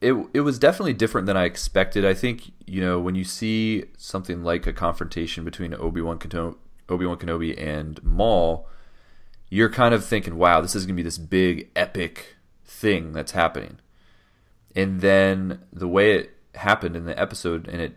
it 0.00 0.14
it 0.34 0.40
was 0.40 0.58
definitely 0.58 0.92
different 0.92 1.26
than 1.26 1.36
I 1.36 1.44
expected. 1.44 2.04
I 2.04 2.14
think 2.14 2.52
you 2.66 2.80
know 2.80 3.00
when 3.00 3.14
you 3.14 3.24
see 3.24 3.84
something 3.96 4.42
like 4.42 4.66
a 4.66 4.72
confrontation 4.72 5.44
between 5.44 5.74
Obi 5.74 6.02
Wan 6.02 6.18
Kenobi, 6.18 6.56
Obi 6.88 7.06
Wan 7.06 7.16
Kenobi 7.16 7.58
and 7.60 8.02
Maul, 8.02 8.68
you're 9.48 9.70
kind 9.70 9.94
of 9.94 10.04
thinking, 10.04 10.36
"Wow, 10.36 10.60
this 10.60 10.74
is 10.74 10.84
gonna 10.86 10.96
be 10.96 11.02
this 11.02 11.18
big 11.18 11.70
epic 11.74 12.36
thing 12.64 13.12
that's 13.12 13.32
happening." 13.32 13.78
And 14.74 15.00
then 15.00 15.62
the 15.72 15.88
way 15.88 16.12
it 16.16 16.36
happened 16.54 16.96
in 16.96 17.04
the 17.04 17.18
episode, 17.18 17.68
and 17.68 17.80
it, 17.80 17.96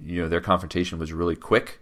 you 0.00 0.22
know, 0.22 0.28
their 0.28 0.40
confrontation 0.40 0.98
was 0.98 1.12
really 1.12 1.36
quick. 1.36 1.80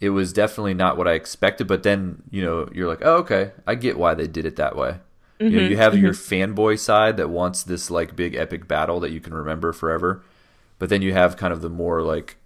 It 0.00 0.10
was 0.10 0.32
definitely 0.32 0.74
not 0.74 0.96
what 0.96 1.06
I 1.06 1.12
expected, 1.12 1.66
but 1.66 1.82
then 1.82 2.22
you 2.30 2.42
know 2.42 2.68
you're 2.72 2.88
like, 2.88 3.02
"Oh, 3.04 3.16
okay, 3.18 3.52
I 3.66 3.74
get 3.74 3.98
why 3.98 4.14
they 4.14 4.26
did 4.26 4.46
it 4.46 4.56
that 4.56 4.76
way." 4.76 4.96
Mm-hmm, 5.40 5.54
you 5.54 5.60
know, 5.60 5.68
you 5.68 5.76
have 5.78 5.94
mm-hmm. 5.94 6.04
your 6.04 6.12
fanboy 6.12 6.78
side 6.78 7.16
that 7.16 7.30
wants 7.30 7.62
this 7.62 7.90
like 7.90 8.14
big 8.14 8.34
epic 8.34 8.68
battle 8.68 9.00
that 9.00 9.10
you 9.10 9.20
can 9.20 9.32
remember 9.32 9.72
forever, 9.72 10.22
but 10.78 10.90
then 10.90 11.00
you 11.00 11.14
have 11.14 11.38
kind 11.38 11.52
of 11.52 11.62
the 11.62 11.70
more 11.70 12.02
like, 12.02 12.36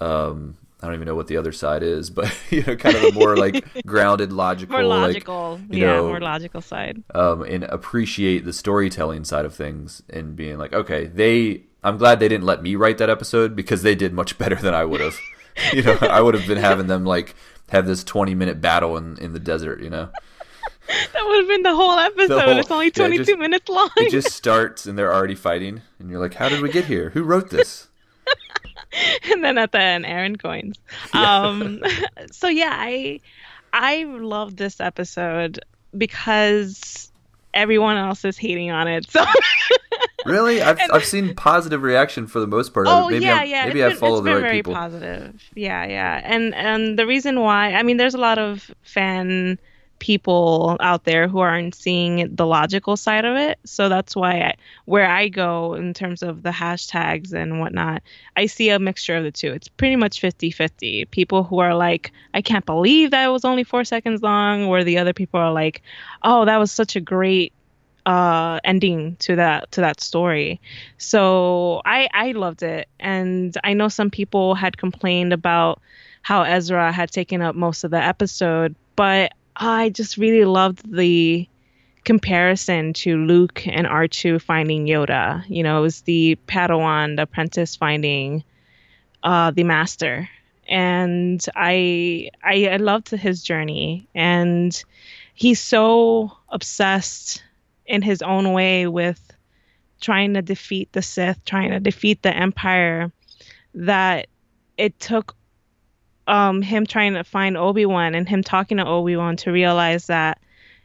um, 0.00 0.56
I 0.82 0.86
don't 0.86 0.96
even 0.96 1.06
know 1.06 1.14
what 1.14 1.28
the 1.28 1.36
other 1.36 1.52
side 1.52 1.84
is, 1.84 2.10
but 2.10 2.32
you 2.50 2.64
know, 2.64 2.74
kind 2.74 2.96
of 2.96 3.02
the 3.02 3.12
more 3.12 3.36
like 3.36 3.64
grounded, 3.86 4.32
logical, 4.32 4.76
more 4.76 4.84
logical, 4.84 5.60
like, 5.68 5.78
yeah, 5.78 5.86
know, 5.86 6.08
more 6.08 6.20
logical 6.20 6.60
side, 6.60 7.00
um, 7.14 7.42
and 7.42 7.62
appreciate 7.64 8.44
the 8.44 8.52
storytelling 8.52 9.22
side 9.24 9.44
of 9.44 9.54
things 9.54 10.02
and 10.10 10.36
being 10.36 10.58
like, 10.58 10.72
okay, 10.72 11.06
they. 11.06 11.62
I'm 11.82 11.96
glad 11.96 12.20
they 12.20 12.28
didn't 12.28 12.44
let 12.44 12.62
me 12.62 12.76
write 12.76 12.98
that 12.98 13.08
episode 13.08 13.56
because 13.56 13.82
they 13.82 13.94
did 13.94 14.12
much 14.12 14.36
better 14.38 14.56
than 14.56 14.74
I 14.74 14.84
would 14.84 15.00
have. 15.00 15.18
you 15.72 15.82
know, 15.82 15.98
I 16.02 16.20
would 16.20 16.34
have 16.34 16.46
been 16.46 16.58
having 16.58 16.86
them 16.86 17.04
like 17.04 17.34
have 17.70 17.86
this 17.86 18.04
20 18.04 18.34
minute 18.34 18.60
battle 18.60 18.96
in 18.96 19.18
in 19.18 19.32
the 19.32 19.40
desert. 19.40 19.82
You 19.82 19.90
know 19.90 20.10
that 21.12 21.26
would 21.26 21.38
have 21.40 21.48
been 21.48 21.62
the 21.62 21.74
whole 21.74 21.98
episode. 21.98 22.28
The 22.28 22.40
whole, 22.40 22.58
it's 22.58 22.70
only 22.70 22.90
22 22.90 23.20
yeah, 23.20 23.24
just, 23.24 23.38
minutes 23.38 23.68
long. 23.68 23.90
It 23.96 24.10
just 24.10 24.32
starts 24.32 24.86
and 24.86 24.98
they're 24.98 25.12
already 25.12 25.34
fighting, 25.34 25.82
and 25.98 26.10
you're 26.10 26.20
like, 26.20 26.34
"How 26.34 26.48
did 26.48 26.60
we 26.60 26.70
get 26.70 26.84
here? 26.84 27.10
Who 27.10 27.22
wrote 27.22 27.50
this?" 27.50 27.88
and 29.30 29.44
then 29.44 29.58
at 29.58 29.72
the 29.72 29.80
end, 29.80 30.06
Aaron 30.06 30.36
Goins. 30.36 30.76
Yeah. 31.14 31.40
Um, 31.40 31.82
so 32.30 32.48
yeah, 32.48 32.72
I 32.72 33.20
I 33.72 34.04
love 34.04 34.56
this 34.56 34.80
episode 34.80 35.60
because 35.96 37.09
everyone 37.54 37.96
else 37.96 38.24
is 38.24 38.36
hating 38.38 38.70
on 38.70 38.88
it. 38.88 39.10
So 39.10 39.24
really, 40.26 40.62
I've 40.62 40.78
and, 40.78 40.92
I've 40.92 41.04
seen 41.04 41.34
positive 41.34 41.82
reaction 41.82 42.26
for 42.26 42.40
the 42.40 42.46
most 42.46 42.74
part. 42.74 42.86
Oh 42.88 43.08
maybe 43.08 43.24
yeah, 43.24 43.40
I'm, 43.40 43.48
yeah. 43.48 43.66
Maybe 43.66 43.84
I 43.84 43.94
follow 43.94 44.20
the 44.20 44.32
right 44.32 44.40
very 44.40 44.56
people. 44.56 44.74
Positive. 44.74 45.50
Yeah, 45.54 45.84
yeah. 45.86 46.20
And 46.24 46.54
and 46.54 46.98
the 46.98 47.06
reason 47.06 47.40
why, 47.40 47.72
I 47.72 47.82
mean, 47.82 47.96
there's 47.96 48.14
a 48.14 48.18
lot 48.18 48.38
of 48.38 48.70
fan 48.82 49.58
people 50.00 50.76
out 50.80 51.04
there 51.04 51.28
who 51.28 51.38
aren't 51.38 51.74
seeing 51.74 52.34
the 52.34 52.46
logical 52.46 52.96
side 52.96 53.24
of 53.24 53.36
it. 53.36 53.58
So 53.64 53.88
that's 53.88 54.16
why 54.16 54.40
I, 54.40 54.54
where 54.86 55.08
I 55.08 55.28
go 55.28 55.74
in 55.74 55.94
terms 55.94 56.22
of 56.22 56.42
the 56.42 56.50
hashtags 56.50 57.32
and 57.32 57.60
whatnot, 57.60 58.02
I 58.36 58.46
see 58.46 58.70
a 58.70 58.80
mixture 58.80 59.16
of 59.16 59.22
the 59.22 59.30
two. 59.30 59.52
It's 59.52 59.68
pretty 59.68 59.96
much 59.96 60.20
50 60.20 60.50
50. 60.50 61.04
People 61.06 61.44
who 61.44 61.60
are 61.60 61.74
like, 61.74 62.10
I 62.34 62.42
can't 62.42 62.66
believe 62.66 63.12
that 63.12 63.28
was 63.28 63.44
only 63.44 63.62
four 63.62 63.84
seconds 63.84 64.22
long, 64.22 64.66
where 64.66 64.82
the 64.82 64.98
other 64.98 65.12
people 65.12 65.38
are 65.38 65.52
like, 65.52 65.82
oh, 66.24 66.44
that 66.46 66.56
was 66.56 66.72
such 66.72 66.96
a 66.96 67.00
great 67.00 67.52
uh 68.06 68.58
ending 68.64 69.14
to 69.16 69.36
that 69.36 69.70
to 69.70 69.82
that 69.82 70.00
story 70.00 70.58
so 70.96 71.82
i 71.84 72.08
i 72.14 72.32
loved 72.32 72.62
it 72.62 72.88
and 72.98 73.58
i 73.62 73.74
know 73.74 73.88
some 73.88 74.10
people 74.10 74.54
had 74.54 74.78
complained 74.78 75.34
about 75.34 75.82
how 76.22 76.42
ezra 76.42 76.90
had 76.90 77.10
taken 77.10 77.42
up 77.42 77.54
most 77.54 77.84
of 77.84 77.90
the 77.90 78.02
episode 78.02 78.74
but 78.96 79.34
I 79.60 79.90
just 79.90 80.16
really 80.16 80.46
loved 80.46 80.90
the 80.90 81.46
comparison 82.04 82.94
to 82.94 83.18
Luke 83.18 83.66
and 83.66 83.86
R2 83.86 84.40
finding 84.40 84.86
Yoda. 84.86 85.44
You 85.48 85.62
know, 85.62 85.78
it 85.78 85.82
was 85.82 86.00
the 86.00 86.38
Padawan, 86.48 87.16
the 87.16 87.22
apprentice 87.22 87.76
finding 87.76 88.42
uh, 89.22 89.50
the 89.50 89.64
master. 89.64 90.30
And 90.66 91.44
I, 91.54 92.30
I 92.42 92.68
I 92.68 92.76
loved 92.76 93.10
his 93.10 93.42
journey 93.42 94.08
and 94.14 94.82
he's 95.34 95.60
so 95.60 96.32
obsessed 96.48 97.42
in 97.84 98.00
his 98.00 98.22
own 98.22 98.52
way 98.52 98.86
with 98.86 99.20
trying 100.00 100.34
to 100.34 100.42
defeat 100.42 100.90
the 100.92 101.02
Sith, 101.02 101.44
trying 101.44 101.72
to 101.72 101.80
defeat 101.80 102.22
the 102.22 102.34
Empire 102.34 103.12
that 103.74 104.28
it 104.78 104.98
took 104.98 105.36
um, 106.30 106.62
him 106.62 106.86
trying 106.86 107.14
to 107.14 107.24
find 107.24 107.56
Obi 107.56 107.84
Wan 107.84 108.14
and 108.14 108.28
him 108.28 108.44
talking 108.44 108.76
to 108.76 108.86
Obi 108.86 109.16
Wan 109.16 109.36
to 109.38 109.50
realize 109.50 110.06
that 110.06 110.40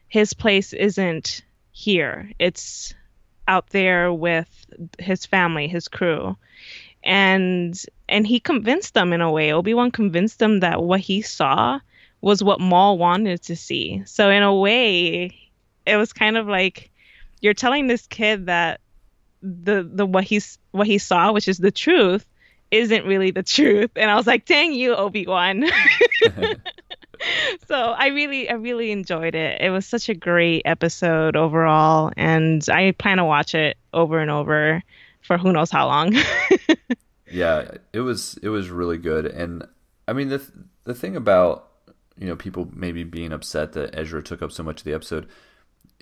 his 0.07 0.33
place 0.33 0.73
isn't 0.73 1.43
here; 1.71 2.31
it's 2.39 2.95
out 3.47 3.69
there 3.69 4.11
with 4.11 4.65
his 4.97 5.27
family, 5.27 5.67
his 5.67 5.87
crew, 5.87 6.35
and 7.03 7.79
and 8.09 8.25
he 8.25 8.39
convinced 8.39 8.95
them 8.95 9.13
in 9.13 9.21
a 9.21 9.31
way. 9.31 9.53
Obi 9.53 9.75
Wan 9.75 9.91
convinced 9.91 10.39
them 10.39 10.61
that 10.61 10.81
what 10.81 10.99
he 10.99 11.21
saw 11.21 11.79
was 12.21 12.43
what 12.43 12.59
Maul 12.59 12.97
wanted 12.97 13.43
to 13.43 13.55
see. 13.55 14.01
So 14.07 14.31
in 14.31 14.41
a 14.41 14.55
way, 14.55 15.37
it 15.85 15.95
was 15.95 16.11
kind 16.11 16.37
of 16.37 16.47
like 16.47 16.89
you're 17.39 17.53
telling 17.53 17.85
this 17.85 18.07
kid 18.07 18.47
that 18.47 18.81
the 19.43 19.87
the 19.87 20.07
what 20.07 20.23
he's 20.23 20.57
what 20.71 20.87
he 20.87 20.97
saw, 20.97 21.31
which 21.31 21.47
is 21.47 21.59
the 21.59 21.69
truth, 21.69 22.25
isn't 22.75 23.05
really 23.05 23.31
the 23.31 23.43
truth. 23.43 23.91
And 23.95 24.09
I 24.09 24.15
was 24.15 24.27
like, 24.27 24.45
dang 24.45 24.73
you, 24.73 24.95
Obi 24.95 25.25
Wan. 25.25 25.65
so 27.67 27.75
I 27.75 28.07
really, 28.07 28.49
I 28.49 28.53
really 28.53 28.91
enjoyed 28.91 29.35
it. 29.35 29.61
It 29.61 29.69
was 29.69 29.85
such 29.85 30.09
a 30.09 30.13
great 30.13 30.63
episode 30.65 31.35
overall, 31.35 32.11
and 32.17 32.67
I 32.69 32.91
plan 32.91 33.17
to 33.17 33.25
watch 33.25 33.55
it 33.55 33.77
over 33.93 34.19
and 34.19 34.31
over 34.31 34.83
for 35.21 35.37
who 35.37 35.51
knows 35.51 35.71
how 35.71 35.87
long. 35.87 36.15
yeah, 37.31 37.71
it 37.93 38.01
was 38.01 38.37
it 38.41 38.49
was 38.49 38.69
really 38.69 38.97
good, 38.97 39.25
and 39.25 39.67
I 40.07 40.13
mean 40.13 40.29
the 40.29 40.41
the 40.83 40.93
thing 40.93 41.15
about 41.15 41.67
you 42.17 42.27
know 42.27 42.35
people 42.35 42.69
maybe 42.73 43.03
being 43.03 43.33
upset 43.33 43.73
that 43.73 43.95
Ezra 43.97 44.21
took 44.21 44.41
up 44.41 44.51
so 44.51 44.63
much 44.63 44.81
of 44.81 44.83
the 44.85 44.93
episode. 44.93 45.27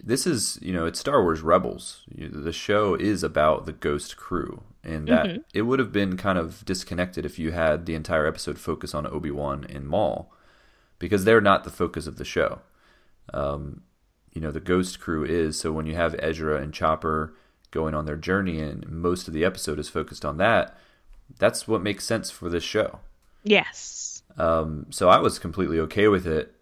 This 0.04 0.28
is 0.28 0.60
you 0.62 0.74
know 0.74 0.86
it's 0.86 1.00
Star 1.00 1.22
Wars 1.22 1.42
Rebels. 1.42 2.02
The 2.16 2.54
show 2.54 2.96
is 2.96 3.24
about 3.24 3.66
the 3.66 3.72
Ghost 3.72 4.18
crew, 4.18 4.64
and 4.84 5.08
that 5.08 5.26
mm-hmm. 5.26 5.42
it 5.54 5.64
would 5.64 5.80
have 5.80 5.92
been 5.92 6.18
kind 6.18 6.38
of 6.38 6.64
disconnected 6.66 7.26
if 7.26 7.40
you 7.40 7.52
had 7.52 7.86
the 7.86 7.96
entire 7.96 8.28
episode 8.28 8.58
focus 8.58 8.94
on 8.94 9.08
Obi 9.08 9.32
Wan 9.32 9.66
and 9.70 9.88
Maul, 9.88 10.32
because 11.00 11.26
they're 11.26 11.42
not 11.42 11.64
the 11.64 11.70
focus 11.70 12.08
of 12.08 12.18
the 12.18 12.26
show. 12.26 12.60
Um, 13.34 13.82
you 14.34 14.42
know, 14.42 14.52
the 14.52 14.60
Ghost 14.60 15.00
Crew 15.00 15.24
is 15.24 15.60
so 15.60 15.72
when 15.72 15.86
you 15.86 15.96
have 15.96 16.16
Ezra 16.20 16.62
and 16.62 16.74
Chopper 16.74 17.34
going 17.72 17.94
on 17.94 18.06
their 18.06 18.18
journey, 18.18 18.60
and 18.60 18.88
most 18.90 19.28
of 19.28 19.34
the 19.34 19.46
episode 19.46 19.80
is 19.80 19.90
focused 19.90 20.26
on 20.26 20.38
that. 20.38 20.78
That's 21.40 21.68
what 21.68 21.82
makes 21.82 22.06
sense 22.06 22.30
for 22.30 22.50
this 22.50 22.64
show. 22.64 23.00
Yes. 23.44 24.24
Um, 24.38 24.88
so 24.90 25.10
I 25.10 25.20
was 25.20 25.40
completely 25.40 25.80
okay 25.80 26.08
with 26.08 26.26
it. 26.26 26.53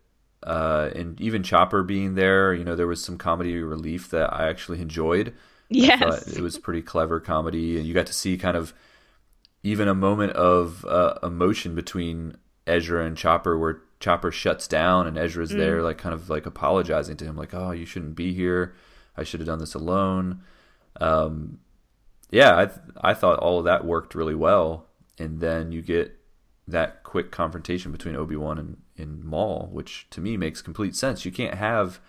Uh, 0.44 0.90
and 0.96 1.20
even 1.22 1.44
Chopper 1.44 1.84
being 1.84 2.16
there, 2.16 2.54
you 2.54 2.64
know, 2.64 2.76
there 2.76 2.88
was 2.88 3.04
some 3.04 3.18
comedy 3.18 3.62
relief 3.62 4.10
that 4.10 4.34
I 4.34 4.50
actually 4.50 4.82
enjoyed. 4.82 5.34
Yes, 5.70 6.28
it 6.28 6.42
was 6.42 6.58
pretty 6.58 6.82
clever 6.82 7.20
comedy, 7.20 7.78
and 7.78 7.86
you 7.86 7.94
got 7.94 8.08
to 8.08 8.14
see 8.14 8.38
kind 8.38 8.58
of 8.58 8.74
even 9.64 9.88
a 9.88 9.96
moment 9.96 10.34
of 10.34 10.84
uh, 10.86 11.16
emotion 11.24 11.76
between 11.76 12.36
Ezra 12.68 13.06
and 13.06 13.16
Chopper, 13.16 13.58
where 13.58 13.82
Chopper 14.00 14.32
shuts 14.32 14.68
down 14.68 15.08
and 15.08 15.18
Ezra's 15.18 15.52
mm. 15.52 15.58
there, 15.58 15.82
like 15.82 15.98
kind 15.98 16.14
of 16.14 16.30
like 16.30 16.46
apologizing 16.46 17.18
to 17.18 17.26
him, 17.26 17.38
like, 17.38 17.54
"Oh, 17.54 17.72
you 17.72 17.86
shouldn't 17.86 18.16
be 18.16 18.34
here. 18.34 18.74
I 19.16 19.24
should 19.24 19.40
have 19.40 19.48
done 19.48 19.60
this 19.60 19.76
alone." 19.76 20.42
Um, 21.00 21.60
yeah, 22.32 22.58
I 22.58 22.66
th- 22.66 22.80
I 23.00 23.14
thought 23.14 23.40
all 23.40 23.60
of 23.60 23.66
that 23.66 23.86
worked 23.86 24.16
really 24.16 24.36
well, 24.36 24.88
and 25.18 25.40
then 25.40 25.72
you 25.72 25.82
get 25.82 26.18
that 26.68 27.04
quick 27.04 27.32
confrontation 27.32 27.92
between 27.92 28.16
Obi 28.16 28.36
Wan 28.36 28.58
and, 28.58 28.78
and 28.98 29.24
Maul, 29.24 29.70
which 29.72 30.08
to 30.12 30.22
me 30.22 30.38
makes 30.38 30.62
complete 30.62 30.96
sense. 30.96 31.26
You 31.26 31.32
can't 31.32 31.56
have 31.56 32.00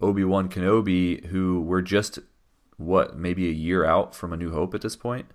Obi 0.00 0.24
Wan 0.24 0.48
Kenobi, 0.48 1.26
who 1.26 1.60
we're 1.60 1.82
just 1.82 2.18
what 2.76 3.16
maybe 3.16 3.46
a 3.48 3.52
year 3.52 3.84
out 3.84 4.14
from 4.14 4.32
A 4.32 4.36
New 4.36 4.52
Hope 4.52 4.74
at 4.74 4.80
this 4.80 4.96
point. 4.96 5.26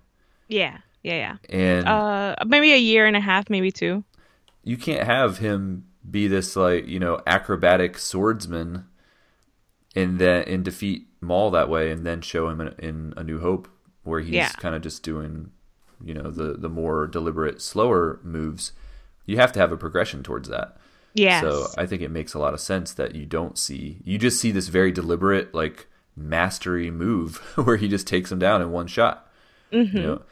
Yeah, 0.48 0.78
yeah, 1.02 1.14
yeah. 1.14 1.36
And 1.48 1.86
uh, 1.86 2.34
maybe 2.46 2.72
a 2.72 2.78
year 2.78 3.06
and 3.06 3.16
a 3.16 3.20
half, 3.20 3.48
maybe 3.48 3.70
two. 3.70 4.02
You 4.64 4.76
can't 4.76 5.06
have 5.06 5.38
him 5.38 5.84
be 6.08 6.26
this 6.28 6.56
like 6.56 6.86
you 6.88 6.98
know 6.98 7.20
acrobatic 7.26 7.98
swordsman, 7.98 8.86
and 9.94 10.18
then 10.18 10.42
and 10.48 10.64
defeat 10.64 11.06
Maul 11.20 11.50
that 11.52 11.68
way, 11.68 11.90
and 11.90 12.04
then 12.04 12.20
show 12.20 12.48
him 12.48 12.60
in, 12.60 12.68
in 12.78 13.14
A 13.16 13.22
New 13.24 13.40
Hope 13.40 13.68
where 14.02 14.20
he's 14.20 14.34
Yeah. 14.34 14.48
kind 14.50 14.74
of 14.74 14.82
just 14.82 15.02
doing 15.02 15.50
you 16.04 16.14
know 16.14 16.30
the 16.30 16.54
the 16.54 16.68
more 16.68 17.06
deliberate, 17.06 17.60
slower 17.62 18.20
moves. 18.22 18.72
You 19.24 19.36
have 19.38 19.52
to 19.52 19.60
have 19.60 19.72
a 19.72 19.76
progression 19.76 20.22
towards 20.22 20.48
that. 20.48 20.76
Yeah. 21.14 21.40
So 21.40 21.66
I 21.78 21.86
think 21.86 22.02
it 22.02 22.10
makes 22.10 22.34
a 22.34 22.38
lot 22.38 22.54
of 22.54 22.60
sense 22.60 22.92
that 22.94 23.14
you 23.14 23.26
don't 23.26 23.58
see 23.58 23.98
you 24.04 24.18
just 24.18 24.40
see 24.40 24.50
this 24.50 24.68
very 24.68 24.92
deliberate 24.92 25.54
like 25.54 25.86
mastery 26.14 26.90
move 26.90 27.36
where 27.56 27.76
he 27.76 27.88
just 27.88 28.06
takes 28.06 28.30
him 28.30 28.38
down 28.38 28.62
in 28.62 28.70
one 28.70 28.86
shot. 28.86 29.30
Mm-hmm. 29.72 29.96
You 29.96 30.02
know? 30.02 30.22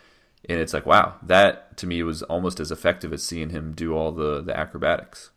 And 0.47 0.61
it's 0.61 0.75
like, 0.75 0.85
wow, 0.85 1.15
that 1.23 1.77
to 1.79 1.87
me 1.87 2.03
was 2.03 2.23
almost 2.23 2.61
as 2.61 2.71
effective 2.71 3.13
as 3.13 3.23
seeing 3.23 3.51
him 3.51 3.73
do 3.73 3.95
all 3.95 4.13
the 4.13 4.43
the 4.43 4.57
acrobatics. 4.57 5.31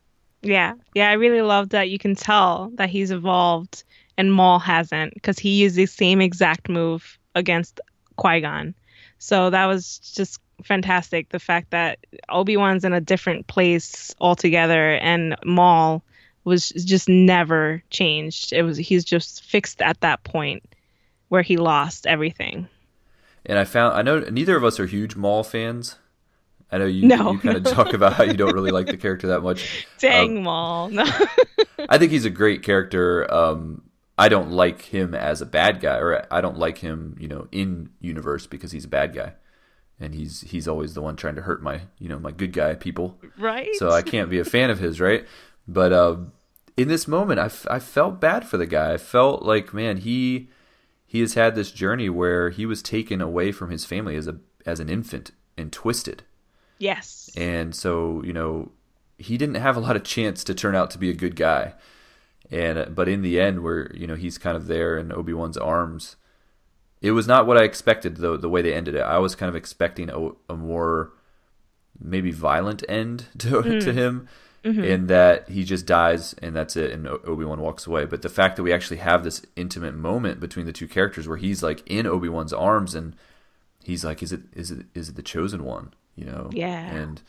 Yeah, 0.43 0.73
yeah, 0.93 1.09
I 1.09 1.13
really 1.13 1.41
love 1.41 1.69
that 1.69 1.89
you 1.89 1.97
can 1.97 2.13
tell 2.13 2.71
that 2.75 2.89
he's 2.89 3.09
evolved 3.09 3.83
and 4.17 4.33
Maul 4.33 4.59
hasn't 4.59 5.13
because 5.13 5.39
he 5.39 5.61
used 5.61 5.75
the 5.75 5.85
same 5.85 6.21
exact 6.21 6.69
move 6.69 7.17
against 7.35 7.79
Qui 8.17 8.41
Gon. 8.41 8.73
So 9.19 9.49
that 9.49 9.65
was 9.65 9.99
just 9.99 10.39
fantastic. 10.63 11.29
The 11.29 11.39
fact 11.39 11.71
that 11.71 11.99
Obi 12.29 12.57
Wan's 12.57 12.83
in 12.83 12.93
a 12.93 13.01
different 13.01 13.47
place 13.47 14.13
altogether 14.19 14.95
and 14.95 15.35
Maul 15.45 16.03
was 16.43 16.69
just 16.69 17.09
never 17.09 17.83
changed. 17.89 18.53
It 18.53 18.63
was 18.63 18.77
he's 18.77 19.03
just 19.03 19.43
fixed 19.43 19.81
at 19.81 19.99
that 20.01 20.23
point 20.23 20.63
where 21.29 21.41
he 21.41 21.57
lost 21.57 22.07
everything. 22.07 22.67
And 23.45 23.59
I 23.59 23.65
found 23.65 23.95
I 23.95 24.01
know 24.01 24.19
neither 24.19 24.55
of 24.55 24.63
us 24.63 24.79
are 24.79 24.85
huge 24.85 25.15
Maul 25.15 25.43
fans. 25.43 25.97
I 26.71 26.77
know 26.79 26.85
you, 26.85 27.07
No, 27.07 27.31
you 27.31 27.39
kind 27.39 27.57
of 27.57 27.63
talk 27.63 27.93
about 27.93 28.13
how 28.13 28.23
you 28.23 28.33
don't 28.33 28.53
really 28.53 28.71
like 28.71 28.87
the 28.87 28.97
character 28.97 29.27
that 29.27 29.41
much. 29.41 29.87
Dang 29.99 30.43
Maul. 30.43 30.89
No. 30.89 31.05
I 31.89 31.97
think 31.97 32.11
he's 32.11 32.25
a 32.25 32.29
great 32.29 32.61
character. 32.61 33.31
Um, 33.33 33.83
I 34.17 34.29
don't 34.29 34.51
like 34.51 34.81
him 34.81 35.13
as 35.13 35.41
a 35.41 35.45
bad 35.45 35.79
guy, 35.79 35.97
or 35.97 36.25
I 36.31 36.41
don't 36.41 36.57
like 36.57 36.79
him, 36.79 37.15
you 37.19 37.27
know, 37.27 37.47
in 37.51 37.91
universe 38.01 38.47
because 38.47 38.71
he's 38.71 38.85
a 38.85 38.89
bad 38.89 39.13
guy, 39.13 39.33
and 39.99 40.15
he's 40.15 40.41
he's 40.41 40.67
always 40.67 40.93
the 40.95 41.01
one 41.01 41.15
trying 41.15 41.35
to 41.35 41.43
hurt 41.43 41.61
my, 41.61 41.81
you 41.99 42.09
know, 42.09 42.17
my 42.17 42.31
good 42.31 42.51
guy 42.51 42.73
people. 42.75 43.19
right? 43.37 43.73
So 43.75 43.91
I 43.91 44.01
can't 44.01 44.29
be 44.29 44.39
a 44.39 44.45
fan 44.45 44.69
of 44.69 44.79
his, 44.79 44.99
right? 44.99 45.27
But 45.67 45.93
um, 45.93 46.31
in 46.75 46.87
this 46.87 47.07
moment, 47.07 47.39
I, 47.39 47.45
f- 47.45 47.67
I 47.69 47.79
felt 47.79 48.19
bad 48.19 48.47
for 48.47 48.57
the 48.57 48.65
guy. 48.65 48.93
I 48.93 48.97
felt 48.97 49.43
like, 49.43 49.73
man, 49.73 49.97
he 49.97 50.49
he 51.05 51.21
has 51.21 51.35
had 51.35 51.55
this 51.55 51.71
journey 51.71 52.09
where 52.09 52.49
he 52.49 52.65
was 52.65 52.81
taken 52.81 53.21
away 53.21 53.51
from 53.51 53.69
his 53.69 53.85
family 53.85 54.15
as 54.15 54.27
a 54.27 54.37
as 54.65 54.79
an 54.79 54.89
infant 54.89 55.31
and 55.57 55.71
twisted, 55.71 56.23
yes. 56.77 57.29
and 57.37 57.75
so 57.75 58.21
you 58.23 58.33
know 58.33 58.71
he 59.17 59.37
didn't 59.37 59.55
have 59.55 59.75
a 59.75 59.79
lot 59.79 59.95
of 59.95 60.03
chance 60.03 60.43
to 60.43 60.53
turn 60.53 60.75
out 60.75 60.91
to 60.91 60.97
be 60.97 61.09
a 61.09 61.13
good 61.13 61.35
guy. 61.35 61.73
And 62.51 62.77
uh, 62.77 62.85
but 62.85 63.09
in 63.09 63.21
the 63.21 63.39
end, 63.39 63.63
where 63.63 63.91
you 63.93 64.07
know 64.07 64.15
he's 64.15 64.37
kind 64.37 64.55
of 64.55 64.67
there 64.67 64.97
in 64.97 65.11
Obi 65.11 65.33
Wan's 65.33 65.57
arms, 65.57 66.15
it 67.01 67.11
was 67.11 67.27
not 67.27 67.45
what 67.45 67.57
I 67.57 67.63
expected. 67.63 68.17
though 68.17 68.37
the 68.37 68.49
way 68.49 68.61
they 68.61 68.73
ended 68.73 68.95
it, 68.95 69.01
I 69.01 69.17
was 69.17 69.35
kind 69.35 69.49
of 69.49 69.55
expecting 69.55 70.09
a, 70.09 70.31
a 70.49 70.55
more 70.55 71.13
maybe 71.99 72.31
violent 72.31 72.83
end 72.87 73.25
to 73.39 73.79
to 73.79 73.93
him, 73.93 74.27
in 74.63 75.07
that 75.07 75.49
he 75.49 75.63
just 75.63 75.85
dies 75.85 76.33
and 76.41 76.55
that's 76.55 76.75
it, 76.75 76.91
and 76.91 77.07
Obi 77.07 77.45
Wan 77.45 77.61
walks 77.61 77.87
away. 77.87 78.05
But 78.05 78.21
the 78.21 78.29
fact 78.29 78.55
that 78.55 78.63
we 78.63 78.73
actually 78.73 78.97
have 78.97 79.23
this 79.23 79.45
intimate 79.55 79.95
moment 79.95 80.39
between 80.39 80.65
the 80.65 80.73
two 80.73 80.87
characters, 80.87 81.27
where 81.27 81.37
he's 81.37 81.63
like 81.63 81.83
in 81.85 82.05
Obi 82.05 82.29
Wan's 82.29 82.53
arms 82.53 82.95
and 82.95 83.15
he's 83.83 84.03
like, 84.05 84.21
"Is 84.23 84.31
it 84.31 84.41
is 84.53 84.71
it 84.71 84.85
is 84.93 85.09
it 85.09 85.15
the 85.15 85.21
chosen 85.21 85.63
one?" 85.63 85.93
You 86.15 86.25
know? 86.25 86.49
Yeah. 86.51 86.85
And 86.85 87.21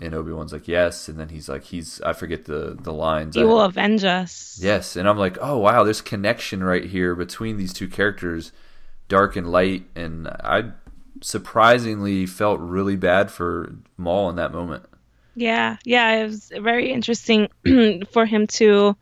and 0.00 0.14
Obi 0.14 0.32
Wan's 0.32 0.52
like, 0.52 0.68
"Yes," 0.68 1.08
and 1.08 1.18
then 1.18 1.28
he's 1.30 1.48
like, 1.48 1.64
"He's 1.64 2.00
I 2.02 2.12
forget 2.12 2.44
the 2.44 2.76
the 2.80 2.92
lines." 2.92 3.34
He 3.34 3.42
I- 3.42 3.44
will 3.44 3.60
avenge 3.62 4.04
us. 4.04 4.58
Yes, 4.62 4.96
and 4.96 5.08
I'm 5.08 5.18
like, 5.18 5.38
oh 5.40 5.58
wow, 5.58 5.84
there's 5.84 6.00
connection 6.00 6.62
right 6.62 6.84
here 6.84 7.14
between 7.14 7.56
these 7.56 7.72
two 7.72 7.88
characters, 7.88 8.52
dark 9.08 9.36
and 9.36 9.50
light, 9.50 9.84
and 9.96 10.28
I 10.28 10.70
surprisingly 11.20 12.26
felt 12.26 12.60
really 12.60 12.96
bad 12.96 13.30
for 13.30 13.74
Maul 13.96 14.30
in 14.30 14.36
that 14.36 14.52
moment. 14.52 14.84
Yeah, 15.34 15.76
yeah, 15.84 16.16
it 16.16 16.24
was 16.24 16.52
very 16.60 16.90
interesting 16.92 17.48
for 18.12 18.26
him 18.26 18.46
to, 18.48 18.96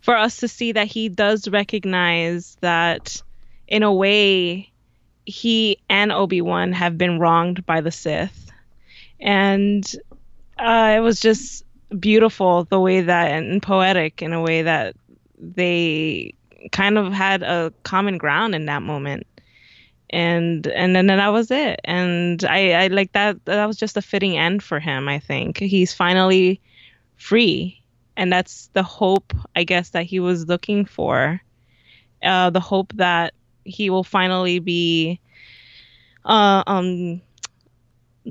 for 0.00 0.16
us 0.16 0.38
to 0.38 0.48
see 0.48 0.72
that 0.72 0.86
he 0.86 1.08
does 1.08 1.48
recognize 1.48 2.56
that, 2.60 3.22
in 3.68 3.82
a 3.82 3.92
way, 3.92 4.70
he 5.26 5.78
and 5.90 6.12
Obi 6.12 6.40
Wan 6.40 6.72
have 6.72 6.96
been 6.96 7.18
wronged 7.18 7.66
by 7.66 7.80
the 7.82 7.90
Sith, 7.90 8.50
and 9.20 9.84
uh, 10.58 10.94
it 10.96 11.00
was 11.00 11.20
just 11.20 11.64
beautiful 11.98 12.64
the 12.64 12.80
way 12.80 13.00
that 13.00 13.30
and 13.30 13.62
poetic 13.62 14.22
in 14.22 14.32
a 14.32 14.42
way 14.42 14.62
that 14.62 14.96
they 15.38 16.34
kind 16.72 16.98
of 16.98 17.12
had 17.12 17.42
a 17.42 17.72
common 17.84 18.18
ground 18.18 18.54
in 18.54 18.66
that 18.66 18.82
moment. 18.82 19.26
And 20.10 20.66
and 20.68 20.94
then 20.94 21.06
that 21.08 21.28
was 21.28 21.50
it. 21.50 21.80
And 21.84 22.44
i 22.44 22.72
i 22.84 22.86
like 22.88 23.12
that 23.12 23.44
that 23.46 23.66
was 23.66 23.76
just 23.76 23.96
a 23.96 24.02
fitting 24.02 24.36
end 24.38 24.62
for 24.62 24.78
him 24.80 25.08
i 25.08 25.18
think. 25.18 25.58
He's 25.58 25.92
finally 25.92 26.60
free. 27.16 27.82
And 28.16 28.32
that's 28.32 28.68
the 28.72 28.82
hope 28.84 29.32
i 29.56 29.64
guess 29.64 29.90
that 29.90 30.04
he 30.06 30.20
was 30.20 30.46
looking 30.48 30.84
for. 30.84 31.40
Uh 32.22 32.50
the 32.50 32.60
hope 32.60 32.92
that 32.94 33.34
he 33.64 33.90
will 33.90 34.04
finally 34.04 34.60
be 34.60 35.20
uh 36.24 36.62
um 36.66 37.20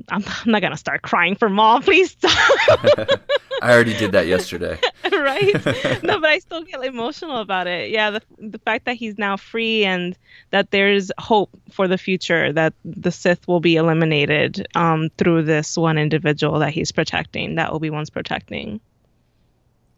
I'm, 0.08 0.24
I'm 0.26 0.50
not 0.52 0.62
gonna 0.62 0.76
start 0.76 1.02
crying 1.02 1.34
for 1.34 1.48
Maul. 1.48 1.80
Please 1.82 2.10
stop. 2.10 2.30
I 3.62 3.72
already 3.72 3.96
did 3.96 4.12
that 4.12 4.26
yesterday. 4.26 4.78
right? 5.12 5.54
No, 6.02 6.20
but 6.20 6.28
I 6.28 6.38
still 6.40 6.62
get 6.62 6.84
emotional 6.84 7.38
about 7.38 7.66
it. 7.66 7.90
Yeah, 7.90 8.10
the 8.10 8.22
the 8.38 8.58
fact 8.58 8.84
that 8.84 8.96
he's 8.96 9.16
now 9.18 9.36
free 9.36 9.84
and 9.84 10.16
that 10.50 10.70
there's 10.70 11.10
hope 11.18 11.50
for 11.70 11.88
the 11.88 11.98
future 11.98 12.52
that 12.52 12.74
the 12.84 13.10
Sith 13.10 13.48
will 13.48 13.60
be 13.60 13.76
eliminated 13.76 14.66
um, 14.74 15.08
through 15.16 15.44
this 15.44 15.76
one 15.76 15.96
individual 15.98 16.58
that 16.58 16.70
he's 16.70 16.92
protecting, 16.92 17.54
that 17.54 17.70
Obi 17.70 17.90
Wan's 17.90 18.10
protecting. 18.10 18.80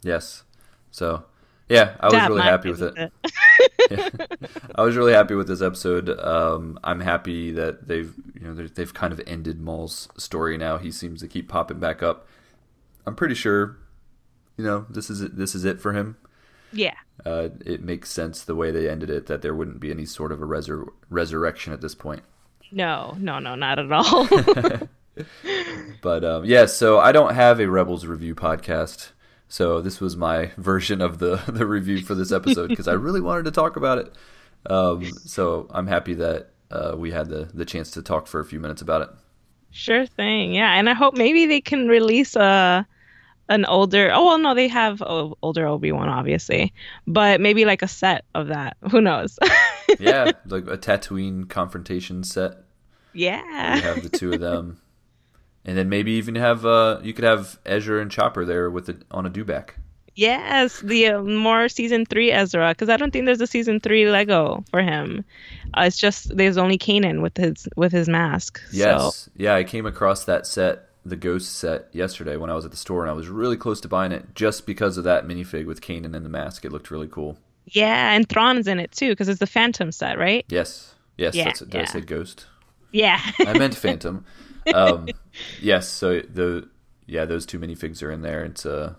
Yes. 0.03 0.45
So, 0.91 1.25
yeah, 1.69 1.97
I 2.01 2.07
was 2.07 2.13
That 2.13 2.31
really 2.31 2.43
happy 2.43 2.71
with 2.71 2.83
it. 2.83 3.13
it. 3.91 4.39
I 4.75 4.83
was 4.83 4.97
really 4.97 5.13
happy 5.13 5.35
with 5.35 5.49
this 5.49 5.63
episode. 5.63 6.09
Um, 6.09 6.79
I'm 6.85 7.01
happy 7.01 7.53
that 7.53 7.87
they've 7.87 8.15
you 8.39 8.47
know 8.47 8.55
they've- 8.55 8.95
kind 8.95 9.13
of 9.13 9.21
ended 9.27 9.61
Maul's 9.61 10.09
story 10.17 10.57
now. 10.57 10.79
He 10.79 10.91
seems 10.91 11.21
to 11.21 11.29
keep 11.29 11.49
popping 11.49 11.79
back 11.81 12.03
up. 12.03 12.27
I'm 13.07 13.15
pretty 13.17 13.35
sure, 13.35 13.79
you 14.57 14.65
know, 14.65 14.87
this 14.91 15.09
is 15.11 15.21
it, 15.23 15.37
this 15.37 15.55
is 15.55 15.65
it 15.65 15.81
for 15.81 15.93
him. 15.93 16.17
Yeah. 16.73 16.95
Uh, 17.25 17.49
it 17.65 17.83
makes 17.83 18.11
sense 18.11 18.45
the 18.45 18.55
way 18.55 18.71
they 18.71 18.89
ended 18.89 19.11
it 19.11 19.27
that 19.27 19.43
there 19.43 19.55
wouldn't 19.55 19.81
be 19.81 19.91
any 19.91 20.05
sort 20.05 20.31
of 20.33 20.41
a 20.43 20.47
resur- 20.47 20.89
resurrection 21.11 21.73
at 21.73 21.81
this 21.81 21.95
point. 21.95 22.23
No, 22.71 23.17
no, 23.19 23.39
no, 23.39 23.55
not 23.55 23.79
at 23.79 23.91
all. 23.91 24.29
But 26.01 26.23
um, 26.25 26.45
yeah, 26.45 26.67
so 26.67 27.01
I 27.01 27.11
don't 27.11 27.35
have 27.35 27.59
a 27.61 27.69
Rebels 27.69 28.07
review 28.07 28.37
podcast. 28.37 29.11
So 29.49 29.81
this 29.81 30.01
was 30.01 30.17
my 30.17 30.53
version 30.57 31.01
of 31.01 31.19
the 31.19 31.37
the 31.49 31.67
review 31.67 32.03
for 32.03 32.15
this 32.15 32.31
episode 32.31 32.69
because 32.69 32.87
I 32.87 32.93
really 32.93 33.21
wanted 33.21 33.45
to 33.47 33.51
talk 33.51 33.75
about 33.77 33.99
it. 33.99 34.13
Um, 34.71 35.05
so 35.25 35.67
I'm 35.71 35.87
happy 35.89 36.15
that 36.15 36.51
uh, 36.71 36.95
we 36.97 37.11
had 37.11 37.29
the 37.29 37.49
the 37.55 37.65
chance 37.65 37.91
to 37.93 38.03
talk 38.03 38.27
for 38.27 38.41
a 38.41 38.45
few 38.45 38.61
minutes 38.61 38.83
about 38.83 39.03
it. 39.03 39.11
sure 39.71 40.07
thing. 40.07 40.53
Yeah, 40.55 40.75
and 40.79 40.89
I 40.89 40.95
hope 40.95 41.17
maybe 41.17 41.47
they 41.47 41.61
can 41.61 41.89
release 41.89 42.37
a 42.37 42.87
an 43.49 43.65
older. 43.65 44.11
Oh 44.13 44.27
well, 44.27 44.39
no, 44.39 44.55
they 44.55 44.69
have 44.69 45.03
older 45.03 45.67
Obi 45.67 45.91
Wan, 45.93 46.09
obviously, 46.09 46.73
but 47.07 47.41
maybe 47.41 47.65
like 47.65 47.83
a 47.83 47.89
set 47.89 48.25
of 48.35 48.49
that. 48.49 48.77
Who 48.91 49.01
knows? 49.01 49.39
Yeah, 49.99 50.33
like 50.45 50.67
a 50.67 50.77
Tatooine 50.77 51.49
confrontation 51.49 52.23
set. 52.23 52.59
yeah. 53.15 53.77
You 53.77 53.81
have 53.81 54.03
the 54.03 54.11
two 54.11 54.33
of 54.35 54.39
them, 54.41 54.83
and 55.65 55.79
then 55.79 55.89
maybe 55.89 56.13
even 56.13 56.35
have 56.35 56.67
uh, 56.67 57.01
you 57.03 57.15
could 57.15 57.25
have 57.25 57.59
Ezra 57.65 58.03
and 58.03 58.11
Chopper 58.11 58.45
there 58.45 58.69
with 58.71 58.91
it 58.91 59.03
on 59.11 59.25
a 59.25 59.31
dewback. 59.31 59.71
Yes, 60.19 60.81
the 60.81 61.07
uh, 61.07 61.23
more 61.23 61.69
season 61.69 62.05
three 62.05 62.33
Ezra, 62.33 62.71
because 62.71 62.89
I 62.89 62.97
don't 62.97 63.13
think 63.13 63.27
there's 63.27 63.41
a 63.41 63.47
season 63.47 63.79
three 63.79 64.11
Lego 64.11 64.65
for 64.69 64.83
him. 64.83 65.25
Uh, 65.75 65.83
it's 65.83 65.97
just 65.97 66.37
there's 66.37 66.59
only 66.59 66.77
Kanan 66.77 67.23
with 67.23 67.37
his 67.37 67.69
with 67.77 67.93
his 67.93 68.09
mask. 68.09 68.59
So 68.73 68.77
Yes. 68.77 69.31
Yeah, 69.37 69.55
I 69.55 69.63
came 69.63 69.87
across 69.87 70.25
that 70.25 70.45
set, 70.45 70.89
the 71.07 71.15
Ghost 71.15 71.55
set, 71.55 71.87
yesterday 71.93 72.37
when 72.37 72.51
I 72.51 72.55
was 72.55 72.65
at 72.65 72.73
the 72.73 72.77
store, 72.77 73.03
and 73.05 73.11
I 73.13 73.15
was 73.15 73.29
really 73.29 73.57
close 73.57 73.81
to 73.83 73.89
buying 73.89 74.11
it 74.11 74.35
just 74.35 74.67
because 74.67 74.99
of 74.99 75.05
that 75.05 75.25
minifig 75.25 75.67
with 75.67 75.81
Kanan 75.81 76.17
and 76.17 76.25
the 76.27 76.31
mask. 76.31 76.65
It 76.65 76.73
looked 76.73 76.91
really 76.91 77.07
cool. 77.07 77.39
yeah, 77.67 78.13
and 78.13 78.29
Thrawn's 78.29 78.67
in 78.67 78.81
it 78.81 78.91
too, 78.91 79.11
because 79.11 79.29
it's 79.29 79.39
the 79.39 79.47
Phantom 79.47 79.93
set, 79.93 80.19
right? 80.19 80.45
Yes. 80.49 80.97
Yes. 81.17 81.37
Yeah, 81.37 81.45
that's, 81.45 81.61
did 81.61 81.81
I 81.81 81.85
say 81.85 82.01
Ghost? 82.01 82.47
Yeah. 82.91 83.21
I 83.47 83.57
meant 83.57 83.75
Phantom. 83.85 84.25
Um, 84.75 85.07
yes. 85.63 85.89
So 85.89 86.23
the 86.23 86.69
yeah, 87.07 87.25
those 87.25 87.47
two 87.47 87.61
minifigs 87.61 88.03
are 88.03 88.11
in 88.11 88.23
there. 88.23 88.45
It's 88.45 88.67
a 88.67 88.97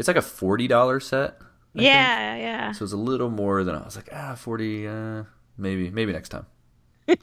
it's 0.00 0.08
like 0.08 0.16
a 0.16 0.22
forty 0.22 0.66
dollar 0.66 0.98
set. 0.98 1.36
I 1.40 1.78
think. 1.78 1.84
yeah, 1.86 2.36
yeah. 2.36 2.72
So 2.72 2.84
it's 2.84 2.92
a 2.92 2.96
little 2.96 3.30
more 3.30 3.62
than 3.62 3.76
I 3.76 3.84
was 3.84 3.94
like 3.94 4.08
ah 4.12 4.34
forty. 4.34 4.88
Uh, 4.88 5.24
maybe 5.56 5.90
maybe 5.90 6.12
next 6.12 6.30
time. 6.30 6.46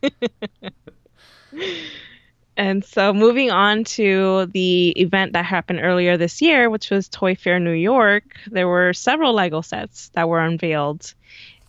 And 2.57 2.83
so, 2.83 3.13
moving 3.13 3.51
on 3.51 3.83
to 3.83 4.47
the 4.47 4.89
event 4.99 5.33
that 5.33 5.45
happened 5.45 5.79
earlier 5.81 6.17
this 6.17 6.41
year, 6.41 6.71
which 6.71 6.89
was 6.89 7.07
Toy 7.07 7.35
Fair 7.35 7.59
New 7.59 7.71
York, 7.71 8.23
there 8.47 8.67
were 8.67 8.93
several 8.93 9.33
Lego 9.33 9.61
sets 9.61 10.09
that 10.15 10.27
were 10.27 10.39
unveiled. 10.39 11.13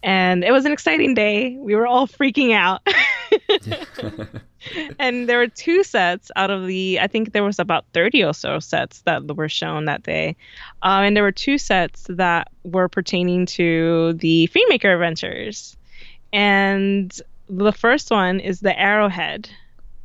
And 0.02 0.42
it 0.42 0.50
was 0.50 0.64
an 0.64 0.72
exciting 0.72 1.12
day. 1.12 1.56
We 1.58 1.74
were 1.74 1.86
all 1.86 2.08
freaking 2.08 2.54
out. 2.54 2.80
and 4.98 5.28
there 5.28 5.38
were 5.38 5.48
two 5.48 5.82
sets 5.82 6.30
out 6.36 6.50
of 6.50 6.66
the, 6.66 7.00
I 7.00 7.06
think 7.06 7.32
there 7.32 7.44
was 7.44 7.58
about 7.58 7.84
30 7.94 8.24
or 8.24 8.34
so 8.34 8.58
sets 8.58 9.00
that 9.02 9.36
were 9.36 9.48
shown 9.48 9.86
that 9.86 10.02
day. 10.02 10.36
Um, 10.82 11.04
and 11.04 11.16
there 11.16 11.22
were 11.22 11.32
two 11.32 11.58
sets 11.58 12.06
that 12.08 12.50
were 12.64 12.88
pertaining 12.88 13.46
to 13.46 14.14
the 14.14 14.48
Freemaker 14.52 14.94
Adventures. 14.94 15.76
And 16.32 17.18
the 17.48 17.72
first 17.72 18.10
one 18.10 18.40
is 18.40 18.60
the 18.60 18.78
Arrowhead 18.78 19.48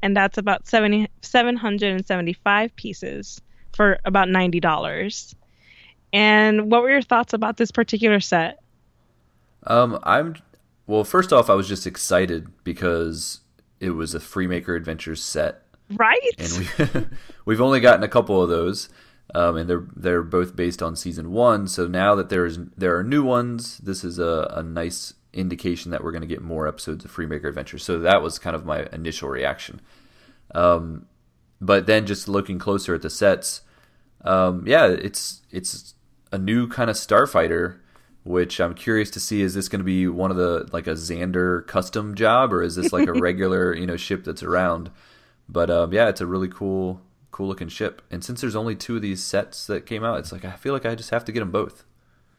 and 0.03 0.15
that's 0.17 0.37
about 0.37 0.67
70, 0.67 1.07
775 1.21 2.75
pieces 2.75 3.41
for 3.71 3.99
about 4.03 4.27
$90. 4.27 5.35
And 6.11 6.69
what 6.69 6.83
were 6.83 6.91
your 6.91 7.01
thoughts 7.01 7.31
about 7.31 7.55
this 7.55 7.71
particular 7.71 8.19
set? 8.19 8.59
Um, 9.65 9.97
I'm 10.03 10.35
well. 10.87 11.05
First 11.05 11.31
off, 11.31 11.49
I 11.49 11.53
was 11.53 11.69
just 11.69 11.87
excited 11.87 12.49
because 12.65 13.39
it 13.83 13.91
was 13.91 14.15
a 14.15 14.19
Freemaker 14.19 14.77
Adventures 14.77 15.21
set, 15.21 15.63
right? 15.91 16.19
And 16.37 16.57
we 16.57 17.05
we've 17.45 17.61
only 17.61 17.81
gotten 17.81 18.03
a 18.03 18.07
couple 18.07 18.41
of 18.41 18.49
those, 18.49 18.87
um, 19.35 19.57
and 19.57 19.69
they're 19.69 19.85
they're 19.95 20.23
both 20.23 20.55
based 20.55 20.81
on 20.81 20.95
season 20.95 21.31
one. 21.31 21.67
So 21.67 21.87
now 21.87 22.15
that 22.15 22.29
there's 22.29 22.57
there 22.77 22.97
are 22.97 23.03
new 23.03 23.23
ones, 23.23 23.79
this 23.79 24.03
is 24.03 24.19
a, 24.19 24.47
a 24.51 24.63
nice 24.63 25.13
indication 25.33 25.91
that 25.91 26.03
we're 26.03 26.11
going 26.11 26.21
to 26.21 26.27
get 26.27 26.41
more 26.41 26.67
episodes 26.67 27.03
of 27.03 27.11
Freemaker 27.11 27.45
Adventures. 27.45 27.83
So 27.83 27.99
that 27.99 28.21
was 28.21 28.39
kind 28.39 28.55
of 28.55 28.65
my 28.65 28.87
initial 28.93 29.27
reaction. 29.27 29.81
Um, 30.55 31.07
but 31.59 31.85
then 31.85 32.05
just 32.05 32.27
looking 32.27 32.59
closer 32.59 32.93
at 32.95 33.01
the 33.01 33.09
sets, 33.09 33.61
um, 34.23 34.63
yeah, 34.65 34.87
it's 34.87 35.41
it's 35.51 35.95
a 36.31 36.37
new 36.37 36.67
kind 36.67 36.89
of 36.89 36.95
starfighter, 36.95 37.79
which 38.23 38.59
I'm 38.59 38.73
curious 38.73 39.09
to 39.11 39.19
see. 39.19 39.41
Is 39.41 39.53
this 39.53 39.67
going 39.67 39.79
to 39.79 39.85
be 39.85 40.07
one 40.07 40.31
of 40.31 40.37
the 40.37 40.67
like 40.71 40.87
a 40.87 40.91
Zander 40.91 41.65
custom 41.67 42.15
job, 42.15 42.53
or 42.53 42.63
is 42.63 42.75
this 42.75 42.93
like 42.93 43.07
a 43.07 43.13
regular 43.19 43.73
you 43.73 43.85
know 43.85 43.97
ship 43.97 44.23
that's 44.23 44.43
around? 44.43 44.89
But 45.49 45.69
um, 45.69 45.93
yeah, 45.93 46.09
it's 46.09 46.21
a 46.21 46.25
really 46.25 46.47
cool 46.47 47.01
cool 47.31 47.47
looking 47.47 47.67
ship. 47.67 48.01
And 48.09 48.23
since 48.23 48.41
there's 48.41 48.55
only 48.55 48.75
two 48.75 48.95
of 48.95 49.01
these 49.01 49.21
sets 49.21 49.67
that 49.67 49.85
came 49.85 50.03
out, 50.03 50.19
it's 50.19 50.31
like 50.31 50.45
I 50.45 50.51
feel 50.51 50.73
like 50.73 50.85
I 50.85 50.95
just 50.95 51.09
have 51.09 51.25
to 51.25 51.31
get 51.31 51.41
them 51.41 51.51
both. 51.51 51.83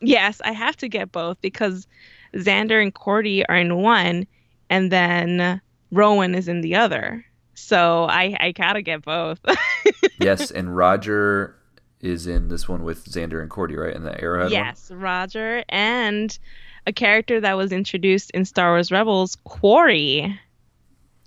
Yes, 0.01 0.41
I 0.45 0.53
have 0.53 0.77
to 0.79 0.89
get 0.89 1.13
both 1.13 1.41
because 1.41 1.87
Zander 2.35 2.83
and 2.83 2.95
Kordi 2.95 3.45
are 3.49 3.57
in 3.57 3.77
one, 3.77 4.27
and 4.71 4.91
then 4.91 5.61
Rowan 5.91 6.35
is 6.35 6.49
in 6.49 6.63
the 6.63 6.75
other. 6.77 7.25
So 7.55 8.05
I 8.05 8.37
I 8.41 8.53
gotta 8.53 8.83
get 8.83 9.03
both. 9.03 9.39
yes, 10.21 10.51
and 10.51 10.75
Roger 10.75 11.57
is 12.05 12.27
in 12.27 12.49
this 12.49 12.69
one 12.69 12.85
with 12.85 13.07
Zander 13.07 13.41
and 13.41 13.51
Kordi, 13.51 13.77
right? 13.77 13.95
In 13.95 14.05
the 14.05 14.21
Arrowhead. 14.21 14.53
Yes, 14.53 14.91
one? 14.91 15.01
Roger 15.01 15.65
and 15.69 16.39
a 16.87 16.93
character 16.93 17.41
that 17.41 17.57
was 17.57 17.73
introduced 17.73 18.31
in 18.33 18.45
Star 18.45 18.73
Wars 18.73 18.93
Rebels, 18.93 19.37
Quarrie. 19.45 20.39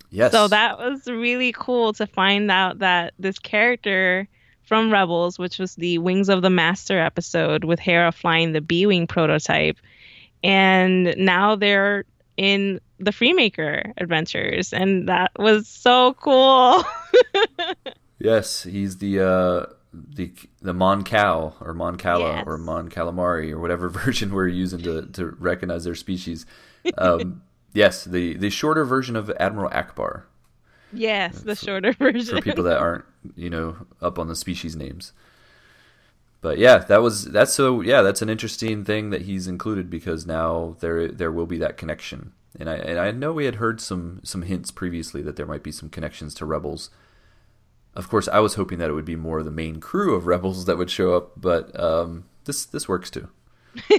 Yes. 0.10 0.32
So 0.32 0.48
that 0.48 0.78
was 0.78 1.08
really 1.08 1.52
cool 1.52 1.94
to 1.94 2.08
find 2.08 2.50
out 2.52 2.80
that 2.80 3.14
this 3.20 3.40
character 3.40 4.28
from 4.64 4.92
Rebels, 4.92 5.40
which 5.40 5.60
was 5.60 5.76
the 5.76 5.98
Wings 5.98 6.30
of 6.30 6.42
the 6.42 6.50
Master 6.50 7.00
episode 7.00 7.64
with 7.64 7.80
Hera 7.80 8.12
flying 8.12 8.54
the 8.54 8.62
B 8.62 8.86
Wing 8.86 9.08
prototype, 9.08 9.78
and 10.44 11.16
now 11.18 11.56
they're 11.56 12.06
in 12.38 12.80
the 13.00 13.12
Freemaker 13.12 13.94
adventures, 13.98 14.74
and 14.74 15.10
that 15.10 15.32
was 15.38 15.68
so 15.68 16.14
cool. 16.14 16.84
yes, 18.20 18.64
he's 18.64 18.98
the 18.98 19.20
uh, 19.20 19.66
the 19.94 20.32
the 20.62 20.74
Mon 20.74 21.04
Cal 21.04 21.56
or 21.62 21.74
Mon 21.74 21.98
Cala 21.98 22.36
yes. 22.36 22.44
or 22.46 22.58
Mon 22.58 22.90
Calamari 22.90 23.52
or 23.52 23.60
whatever 23.60 23.90
version 23.90 24.34
we're 24.34 24.48
using 24.48 24.82
to 24.84 25.06
to 25.08 25.36
recognize 25.40 25.84
their 25.84 25.96
species. 25.96 26.46
Um, 26.98 27.42
yes, 27.74 28.06
the 28.06 28.38
the 28.38 28.50
shorter 28.50 28.86
version 28.86 29.18
of 29.18 29.30
Admiral 29.42 29.70
Ackbar. 29.72 30.24
Yes, 30.94 31.42
the 31.42 31.54
shorter 31.54 31.92
version 32.00 32.38
for 32.38 32.42
people 32.42 32.64
that 32.64 32.78
aren't 32.78 33.04
you 33.36 33.50
know 33.50 33.76
up 34.02 34.18
on 34.18 34.30
the 34.30 34.38
species 34.38 34.74
names 34.74 35.12
but 36.42 36.60
yeah, 36.60 36.78
that 36.78 37.02
was 37.02 37.26
that's 37.26 37.54
so 37.54 37.82
yeah, 37.82 38.02
that's 38.02 38.22
an 38.22 38.30
interesting 38.30 38.86
thing 38.86 39.10
that 39.10 39.24
he's 39.24 39.48
included 39.48 39.90
because 39.90 40.26
now 40.26 40.76
there 40.80 41.08
there 41.08 41.32
will 41.32 41.48
be 41.48 41.58
that 41.58 41.78
connection. 41.78 42.34
And 42.60 42.70
I 42.70 42.76
and 42.76 43.00
I 43.00 43.12
know 43.12 43.34
we 43.34 43.46
had 43.46 43.56
heard 43.56 43.82
some 43.82 44.22
some 44.24 44.44
hints 44.44 44.72
previously 44.72 45.22
that 45.24 45.36
there 45.36 45.46
might 45.46 45.64
be 45.64 45.72
some 45.72 45.90
connections 45.90 46.34
to 46.36 46.46
Rebels. 46.46 46.90
Of 47.98 48.10
course, 48.10 48.28
I 48.28 48.40
was 48.40 48.54
hoping 48.54 48.78
that 48.78 48.92
it 48.92 48.94
would 48.94 49.06
be 49.06 49.16
more 49.16 49.40
of 49.40 49.46
the 49.46 49.52
main 49.52 49.80
crew 49.80 50.14
of 50.14 50.28
Rebels 50.28 50.66
that 50.66 50.78
would 50.78 50.92
show 50.92 51.16
up, 51.18 51.32
but 51.36 51.78
um, 51.80 52.26
this 52.46 52.64
this 52.66 52.88
works 52.88 53.10
too. 53.10 53.28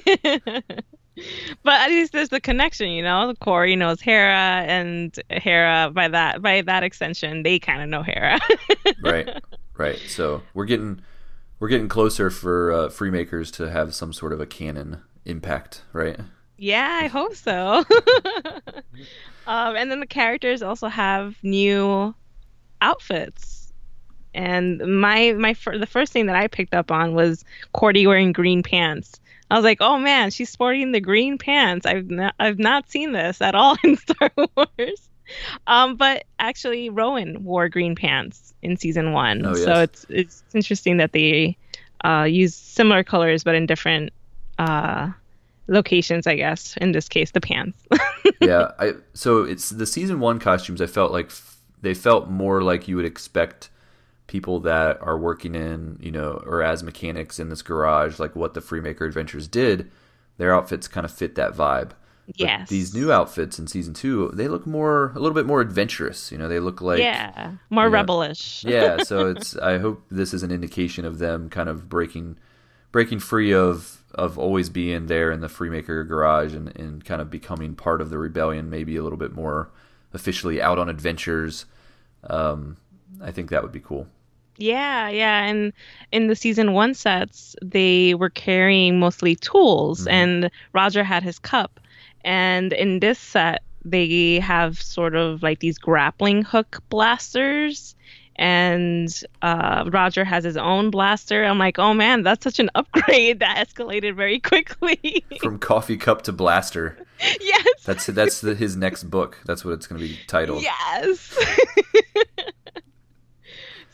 but 1.65 1.81
at 1.81 1.89
least 1.89 2.13
there's 2.13 2.29
the 2.29 2.41
connection, 2.41 2.91
you 2.91 3.03
know. 3.03 3.35
Corey 3.41 3.75
knows 3.75 4.01
Hera, 4.01 4.63
and 4.69 5.19
Hera 5.31 5.91
by 5.93 6.07
that 6.07 6.41
by 6.41 6.63
that 6.63 6.85
extension, 6.85 7.43
they 7.43 7.59
kind 7.59 7.83
of 7.83 7.89
know 7.89 8.05
Hera. 8.05 8.39
right, 9.03 9.43
right. 9.77 9.99
So 10.07 10.43
we're 10.55 10.67
getting 10.67 11.01
we're 11.59 11.69
getting 11.69 11.89
closer 11.89 12.31
for 12.31 12.71
uh, 12.71 12.89
Freemakers 12.91 13.53
to 13.55 13.69
have 13.69 13.97
some 13.97 14.13
sort 14.13 14.33
of 14.33 14.41
a 14.41 14.47
canon 14.47 15.03
impact, 15.25 15.83
right? 15.93 16.21
Yeah, 16.57 17.01
I 17.03 17.09
hope 17.09 17.35
so. 17.35 17.85
um, 19.49 19.75
and 19.75 19.91
then 19.91 19.99
the 19.99 20.07
characters 20.07 20.63
also 20.63 20.87
have 20.87 21.37
new 21.43 22.15
outfits. 22.81 23.58
And 24.35 24.79
my 25.01 25.33
my 25.33 25.55
the 25.73 25.89
first 25.89 26.13
thing 26.13 26.27
that 26.27 26.37
I 26.37 26.47
picked 26.47 26.75
up 26.75 26.91
on 26.91 27.15
was 27.15 27.45
Kordi 27.75 28.07
wearing 28.07 28.33
green 28.33 28.63
pants. 28.63 29.21
I 29.51 29.57
was 29.57 29.65
like, 29.65 29.79
"Oh 29.81 29.99
man, 29.99 30.31
she's 30.31 30.51
sporting 30.51 30.93
the 30.93 31.01
green 31.01 31.39
pants. 31.39 31.87
I've 31.87 32.11
not, 32.11 32.35
I've 32.39 32.59
not 32.59 32.91
seen 32.91 33.13
this 33.13 33.41
at 33.41 33.55
all 33.55 33.77
in 33.85 33.97
Star 33.97 34.31
Wars." 34.37 35.09
Um, 35.67 35.97
but 35.97 36.25
actually, 36.39 36.89
Rowan 36.89 37.45
wore 37.45 37.69
green 37.69 37.95
pants 37.95 38.55
in 38.63 38.77
season 38.77 39.13
one, 39.13 39.45
oh, 39.45 39.51
yes. 39.51 39.65
so 39.65 39.83
it's 39.83 40.07
it's 40.09 40.45
interesting 40.55 40.97
that 40.99 41.13
they 41.13 41.57
uh, 42.05 42.25
use 42.25 42.55
similar 42.55 43.05
colors 43.05 43.45
but 43.45 43.55
in 43.55 43.67
different 43.67 44.13
uh, 44.59 45.11
locations, 45.67 46.27
I 46.27 46.37
guess. 46.37 46.77
In 46.79 46.93
this 46.93 47.09
case, 47.09 47.31
the 47.31 47.41
pants. 47.41 47.79
yeah, 48.41 48.73
I 48.79 48.95
so 49.15 49.43
it's 49.43 49.71
the 49.71 49.87
season 49.87 50.21
one 50.21 50.39
costumes. 50.39 50.81
I 50.81 50.87
felt 50.87 51.13
like 51.13 51.27
f- 51.27 51.57
they 51.81 51.95
felt 51.95 52.29
more 52.29 52.63
like 52.63 52.89
you 52.89 52.97
would 52.97 53.05
expect 53.05 53.71
people 54.29 54.61
that 54.61 55.03
are 55.03 55.19
working 55.19 55.57
in, 55.57 55.99
you 56.01 56.13
know, 56.13 56.41
or 56.47 56.63
as 56.63 56.85
mechanics 56.85 57.41
in 57.41 57.49
this 57.49 57.63
garage, 57.63 58.21
like 58.21 58.37
what 58.37 58.55
the 58.55 58.61
Freemaker 58.61 59.07
Adventures 59.07 59.49
did. 59.49 59.91
Their 60.37 60.55
outfits 60.55 60.87
kind 60.87 61.05
of 61.05 61.11
fit 61.11 61.35
that 61.35 61.55
vibe. 61.55 61.91
But. 62.29 62.69
These 62.69 62.95
new 62.95 63.11
outfits 63.11 63.59
in 63.59 63.67
season 63.67 63.95
two, 63.95 64.31
they 64.35 64.49
look 64.49 64.67
more 64.67 65.13
a 65.17 65.19
little 65.19 65.35
bit 65.35 65.47
more 65.47 65.63
adventurous. 65.63 66.31
You 66.31 66.37
know, 66.37 66.47
they 66.47 66.61
look 66.61 66.83
like 66.83 67.01
yeah, 67.01 67.53
more 67.71 67.85
you 67.85 67.91
know, 67.91 67.99
rebellish. 67.99 68.65
yeah, 68.69 69.03
so 69.03 69.29
it's. 69.31 69.57
I 69.57 69.79
hope 69.79 70.05
this 70.11 70.35
is 70.35 70.43
an 70.43 70.53
indication 70.53 71.07
of 71.07 71.19
them 71.19 71.49
kind 71.49 71.71
of 71.71 71.89
breaking 71.89 72.37
breaking 72.93 73.21
free 73.21 73.55
of 73.55 74.05
of 74.15 74.39
always 74.39 74.69
being 74.69 75.07
there 75.07 75.33
in 75.33 75.41
the 75.41 75.49
Freemaker 75.49 76.07
garage 76.07 76.55
and, 76.55 76.75
and 76.77 77.03
kind 77.03 77.23
of 77.23 77.31
becoming 77.31 77.75
part 77.75 78.03
of 78.03 78.11
the 78.11 78.19
rebellion, 78.19 78.69
maybe 78.69 78.97
a 78.97 79.03
little 79.03 79.19
bit 79.19 79.33
more 79.33 79.71
officially 80.13 80.61
out 80.61 80.79
on 80.79 80.91
adventures. 80.91 81.65
Um, 82.25 82.77
I 83.23 83.31
think 83.31 83.49
that 83.51 83.63
would 83.63 83.73
be 83.73 83.81
cool. 83.81 84.07
Yeah, 84.59 85.09
yeah. 85.09 85.45
And 85.45 85.73
in 86.13 86.27
the 86.27 86.37
season 86.37 86.73
one 86.73 86.95
sets, 86.95 87.57
they 87.63 88.15
were 88.15 88.31
carrying 88.31 88.99
mostly 88.99 89.37
tools, 89.37 90.01
mm-hmm. 90.01 90.11
and 90.11 90.51
Roger 90.73 91.03
had 91.03 91.23
his 91.23 91.39
cup. 91.39 91.81
And 92.25 92.73
in 92.73 93.01
this 93.01 93.19
set, 93.19 93.63
they 93.85 94.41
have 94.41 94.81
sort 94.81 95.15
of 95.15 95.43
like 95.43 95.61
these 95.61 95.79
grappling 95.79 96.43
hook 96.43 96.83
blasters 96.91 97.95
and 98.39 99.13
uh, 99.43 99.85
Roger 99.93 100.25
has 100.25 100.45
his 100.45 100.57
own 100.57 100.91
blaster. 100.91 101.45
I'm 101.45 101.59
like, 101.59 101.79
oh 101.79 101.93
man, 101.93 102.23
that's 102.23 102.45
such 102.45 102.61
an 102.61 102.71
upgrade 102.75 103.41
that 103.41 103.69
escalated 103.69 104.15
very 104.15 104.39
quickly. 104.39 105.25
From 105.41 105.59
coffee 105.59 105.97
cup 105.97 106.23
to 106.23 106.33
blaster. 106.33 106.97
Yes. 107.41 107.83
That's 107.85 108.07
that's 108.07 108.41
the, 108.43 108.55
his 108.55 108.77
next 108.77 109.05
book. 109.05 109.39
That's 109.45 109.65
what 109.65 109.75
it's 109.75 109.87
going 109.87 110.01
to 110.01 110.07
be 110.07 110.19
titled. 110.29 110.63
Yes. 110.63 111.37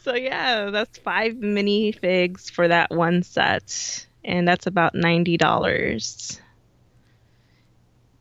So 0.05 0.14
yeah, 0.14 0.71
that's 0.71 0.99
five 0.99 1.37
mini 1.37 1.93
figs 1.93 2.51
for 2.51 2.68
that 2.68 2.91
one 2.91 3.22
set, 3.22 4.07
and 4.24 4.47
that's 4.47 4.66
about 4.66 4.95
ninety 4.95 5.37
dollars. 5.37 6.41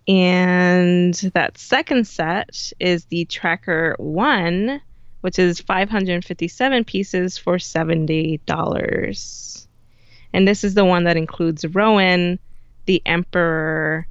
And 0.08 1.14
that 1.34 1.58
second 1.58 2.08
set 2.08 2.74
is 2.80 3.06
the 3.06 3.26
Tracker 3.26 3.96
One 4.00 4.82
which 5.24 5.40
is 5.40 5.62
557 5.62 6.84
pieces 6.84 7.38
for 7.38 7.56
$70. 7.56 9.68
And 10.34 10.46
this 10.46 10.66
is 10.66 10.74
the 10.74 10.84
one 10.84 11.06
that 11.06 11.16
includes 11.16 11.66
Rowan, 11.66 12.40
the 12.88 13.02
Emperor, 13.06 14.06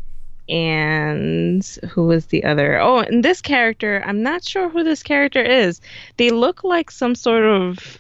and 0.53 1.65
who 1.89 2.05
was 2.05 2.27
the 2.27 2.45
other? 2.45 2.79
Oh, 2.79 2.99
and 2.99 3.25
this 3.25 3.41
character, 3.41 4.03
I'm 4.05 4.23
not 4.23 4.45
sure 4.45 4.69
who 4.69 4.85
this 4.85 5.03
character 5.03 5.43
is. 5.43 5.81
They 6.19 6.29
look 6.29 6.63
like 6.63 6.91
some 6.91 7.15
sort 7.15 7.45
of 7.45 7.99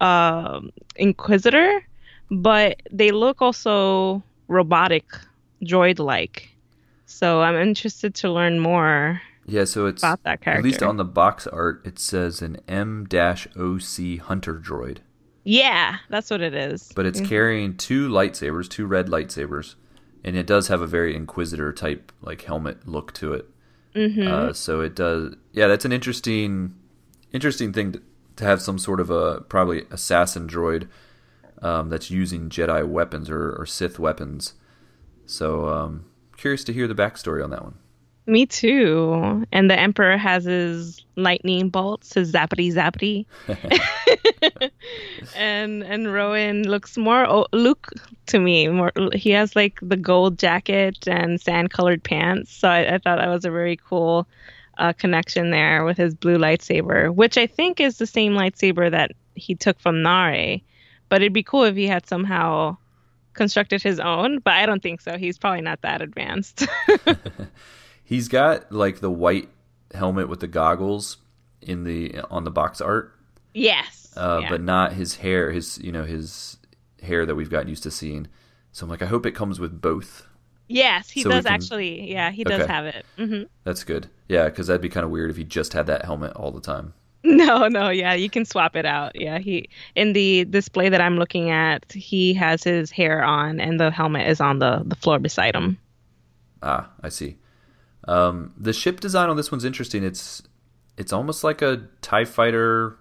uh, 0.00 0.60
inquisitor, 0.96 1.86
but 2.28 2.82
they 2.90 3.12
look 3.12 3.40
also 3.40 4.20
robotic, 4.48 5.04
droid-like. 5.62 6.48
So 7.06 7.40
I'm 7.40 7.54
interested 7.54 8.16
to 8.16 8.32
learn 8.32 8.58
more. 8.58 9.22
Yeah, 9.46 9.64
so 9.64 9.86
it's 9.86 10.02
about 10.02 10.24
that 10.24 10.40
character. 10.40 10.58
At 10.58 10.64
least 10.64 10.82
on 10.82 10.96
the 10.96 11.04
box 11.04 11.46
art, 11.46 11.82
it 11.84 12.00
says 12.00 12.42
an 12.42 12.58
M-OC 12.66 14.18
hunter 14.26 14.54
droid. 14.54 14.98
Yeah, 15.44 15.98
that's 16.10 16.30
what 16.30 16.40
it 16.40 16.54
is. 16.54 16.92
But 16.96 17.06
it's 17.06 17.20
mm-hmm. 17.20 17.28
carrying 17.28 17.76
two 17.76 18.08
lightsabers, 18.08 18.68
two 18.68 18.86
red 18.86 19.06
lightsabers, 19.06 19.76
and 20.28 20.36
it 20.36 20.46
does 20.46 20.68
have 20.68 20.82
a 20.82 20.86
very 20.86 21.16
Inquisitor 21.16 21.72
type 21.72 22.12
like 22.20 22.42
helmet 22.42 22.86
look 22.86 23.14
to 23.14 23.32
it. 23.32 23.48
Mm-hmm. 23.94 24.28
Uh, 24.28 24.52
so 24.52 24.82
it 24.82 24.94
does. 24.94 25.34
Yeah, 25.52 25.68
that's 25.68 25.86
an 25.86 25.92
interesting, 25.92 26.74
interesting 27.32 27.72
thing 27.72 27.92
to, 27.92 28.02
to 28.36 28.44
have 28.44 28.60
some 28.60 28.78
sort 28.78 29.00
of 29.00 29.08
a 29.08 29.40
probably 29.40 29.86
assassin 29.90 30.46
droid 30.46 30.86
um, 31.62 31.88
that's 31.88 32.10
using 32.10 32.50
Jedi 32.50 32.86
weapons 32.86 33.30
or, 33.30 33.52
or 33.52 33.64
Sith 33.64 33.98
weapons. 33.98 34.52
So 35.24 35.66
um, 35.70 36.04
curious 36.36 36.62
to 36.64 36.74
hear 36.74 36.86
the 36.86 36.94
backstory 36.94 37.42
on 37.42 37.48
that 37.48 37.64
one. 37.64 37.78
Me 38.28 38.44
too. 38.44 39.46
And 39.50 39.70
the 39.70 39.80
Emperor 39.80 40.18
has 40.18 40.44
his 40.44 41.02
lightning 41.16 41.70
bolts, 41.70 42.12
his 42.12 42.30
zappity 42.30 42.70
zappity. 42.70 43.24
and 45.34 45.82
and 45.82 46.12
Rowan 46.12 46.64
looks 46.64 46.98
more 46.98 47.46
Luke 47.54 47.88
to 48.26 48.38
me. 48.38 48.68
More 48.68 48.92
he 49.14 49.30
has 49.30 49.56
like 49.56 49.78
the 49.80 49.96
gold 49.96 50.38
jacket 50.38 51.08
and 51.08 51.40
sand 51.40 51.70
colored 51.70 52.04
pants. 52.04 52.52
So 52.52 52.68
I, 52.68 52.96
I, 52.96 52.98
thought 52.98 53.16
that 53.16 53.28
was 53.28 53.46
a 53.46 53.50
very 53.50 53.76
cool 53.76 54.28
uh, 54.76 54.92
connection 54.92 55.50
there 55.50 55.86
with 55.86 55.96
his 55.96 56.14
blue 56.14 56.36
lightsaber, 56.36 57.12
which 57.14 57.38
I 57.38 57.46
think 57.46 57.80
is 57.80 57.96
the 57.96 58.06
same 58.06 58.34
lightsaber 58.34 58.90
that 58.90 59.12
he 59.36 59.54
took 59.54 59.80
from 59.80 59.96
Naare. 59.96 60.62
But 61.08 61.22
it'd 61.22 61.32
be 61.32 61.42
cool 61.42 61.64
if 61.64 61.76
he 61.76 61.86
had 61.86 62.06
somehow 62.06 62.76
constructed 63.32 63.82
his 63.82 63.98
own, 64.00 64.40
but 64.40 64.52
I 64.52 64.66
don't 64.66 64.82
think 64.82 65.00
so. 65.00 65.16
He's 65.16 65.38
probably 65.38 65.62
not 65.62 65.80
that 65.80 66.02
advanced. 66.02 66.66
He's 68.08 68.28
got 68.28 68.72
like 68.72 69.00
the 69.00 69.10
white 69.10 69.50
helmet 69.92 70.30
with 70.30 70.40
the 70.40 70.46
goggles 70.46 71.18
in 71.60 71.84
the 71.84 72.18
on 72.30 72.44
the 72.44 72.50
box 72.50 72.80
art. 72.80 73.12
Yes. 73.52 74.14
Uh, 74.16 74.38
yeah. 74.40 74.48
But 74.48 74.62
not 74.62 74.94
his 74.94 75.16
hair, 75.16 75.50
his 75.52 75.76
you 75.76 75.92
know 75.92 76.04
his 76.04 76.56
hair 77.02 77.26
that 77.26 77.34
we've 77.34 77.50
gotten 77.50 77.68
used 77.68 77.82
to 77.82 77.90
seeing. 77.90 78.26
So 78.72 78.86
I'm 78.86 78.90
like, 78.90 79.02
I 79.02 79.06
hope 79.06 79.26
it 79.26 79.32
comes 79.32 79.60
with 79.60 79.82
both. 79.82 80.26
Yes, 80.68 81.10
he 81.10 81.20
so 81.20 81.28
does 81.28 81.44
can... 81.44 81.52
actually. 81.52 82.10
Yeah, 82.10 82.30
he 82.30 82.44
does 82.44 82.62
okay. 82.62 82.72
have 82.72 82.86
it. 82.86 83.04
Mm-hmm. 83.18 83.42
That's 83.64 83.84
good. 83.84 84.08
Yeah, 84.26 84.46
because 84.46 84.68
that'd 84.68 84.80
be 84.80 84.88
kind 84.88 85.04
of 85.04 85.10
weird 85.10 85.28
if 85.28 85.36
he 85.36 85.44
just 85.44 85.74
had 85.74 85.86
that 85.88 86.06
helmet 86.06 86.32
all 86.32 86.50
the 86.50 86.62
time. 86.62 86.94
No, 87.24 87.68
no, 87.68 87.90
yeah, 87.90 88.14
you 88.14 88.30
can 88.30 88.46
swap 88.46 88.74
it 88.74 88.86
out. 88.86 89.20
Yeah, 89.20 89.38
he 89.38 89.68
in 89.96 90.14
the 90.14 90.46
display 90.46 90.88
that 90.88 91.02
I'm 91.02 91.18
looking 91.18 91.50
at, 91.50 91.92
he 91.92 92.32
has 92.34 92.64
his 92.64 92.90
hair 92.90 93.22
on, 93.22 93.60
and 93.60 93.78
the 93.78 93.90
helmet 93.90 94.28
is 94.28 94.40
on 94.40 94.60
the 94.60 94.82
the 94.86 94.96
floor 94.96 95.18
beside 95.18 95.54
him. 95.54 95.76
Ah, 96.62 96.88
I 97.02 97.10
see. 97.10 97.36
Um, 98.08 98.54
the 98.56 98.72
ship 98.72 99.00
design 99.00 99.28
on 99.28 99.36
this 99.36 99.52
one's 99.52 99.64
interesting. 99.64 100.02
It's 100.02 100.42
it's 100.96 101.12
almost 101.12 101.44
like 101.44 101.62
a 101.62 101.82
Tie 102.00 102.24
Fighter 102.24 102.96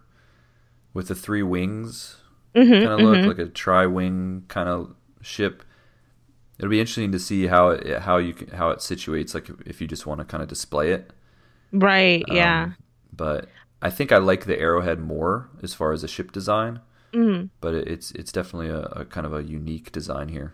with 0.94 1.08
the 1.08 1.16
three 1.16 1.44
wings 1.44 2.18
mm-hmm, 2.56 2.72
kind 2.72 2.88
of 2.88 3.00
look, 3.00 3.18
mm-hmm. 3.18 3.28
like 3.28 3.40
a 3.40 3.48
tri-wing 3.48 4.44
kind 4.48 4.70
of 4.70 4.96
ship. 5.22 5.64
It'll 6.60 6.70
be 6.70 6.80
interesting 6.80 7.12
to 7.12 7.20
see 7.20 7.48
how 7.48 7.70
it 7.70 8.00
how 8.02 8.18
you 8.18 8.34
can, 8.34 8.50
how 8.50 8.72
it 8.72 8.80
situates. 8.80 9.34
Like 9.34 9.48
if 9.66 9.80
you 9.80 9.88
just 9.88 10.06
want 10.06 10.20
to 10.20 10.26
kind 10.26 10.42
of 10.42 10.50
display 10.50 10.92
it, 10.92 11.12
right? 11.72 12.24
Um, 12.30 12.36
yeah. 12.36 12.72
But 13.14 13.48
I 13.82 13.90
think 13.90 14.12
I 14.12 14.18
like 14.18 14.46
the 14.46 14.60
Arrowhead 14.60 15.00
more 15.00 15.50
as 15.64 15.74
far 15.74 15.94
as 15.94 16.04
a 16.04 16.08
ship 16.08 16.32
design. 16.32 16.82
Mm-hmm. 17.14 17.48
But 17.62 17.76
it's 17.76 18.12
it's 18.12 18.32
definitely 18.32 18.70
a, 18.70 18.82
a 18.82 19.06
kind 19.06 19.26
of 19.26 19.34
a 19.34 19.44
unique 19.44 19.92
design 19.92 20.30
here. 20.30 20.54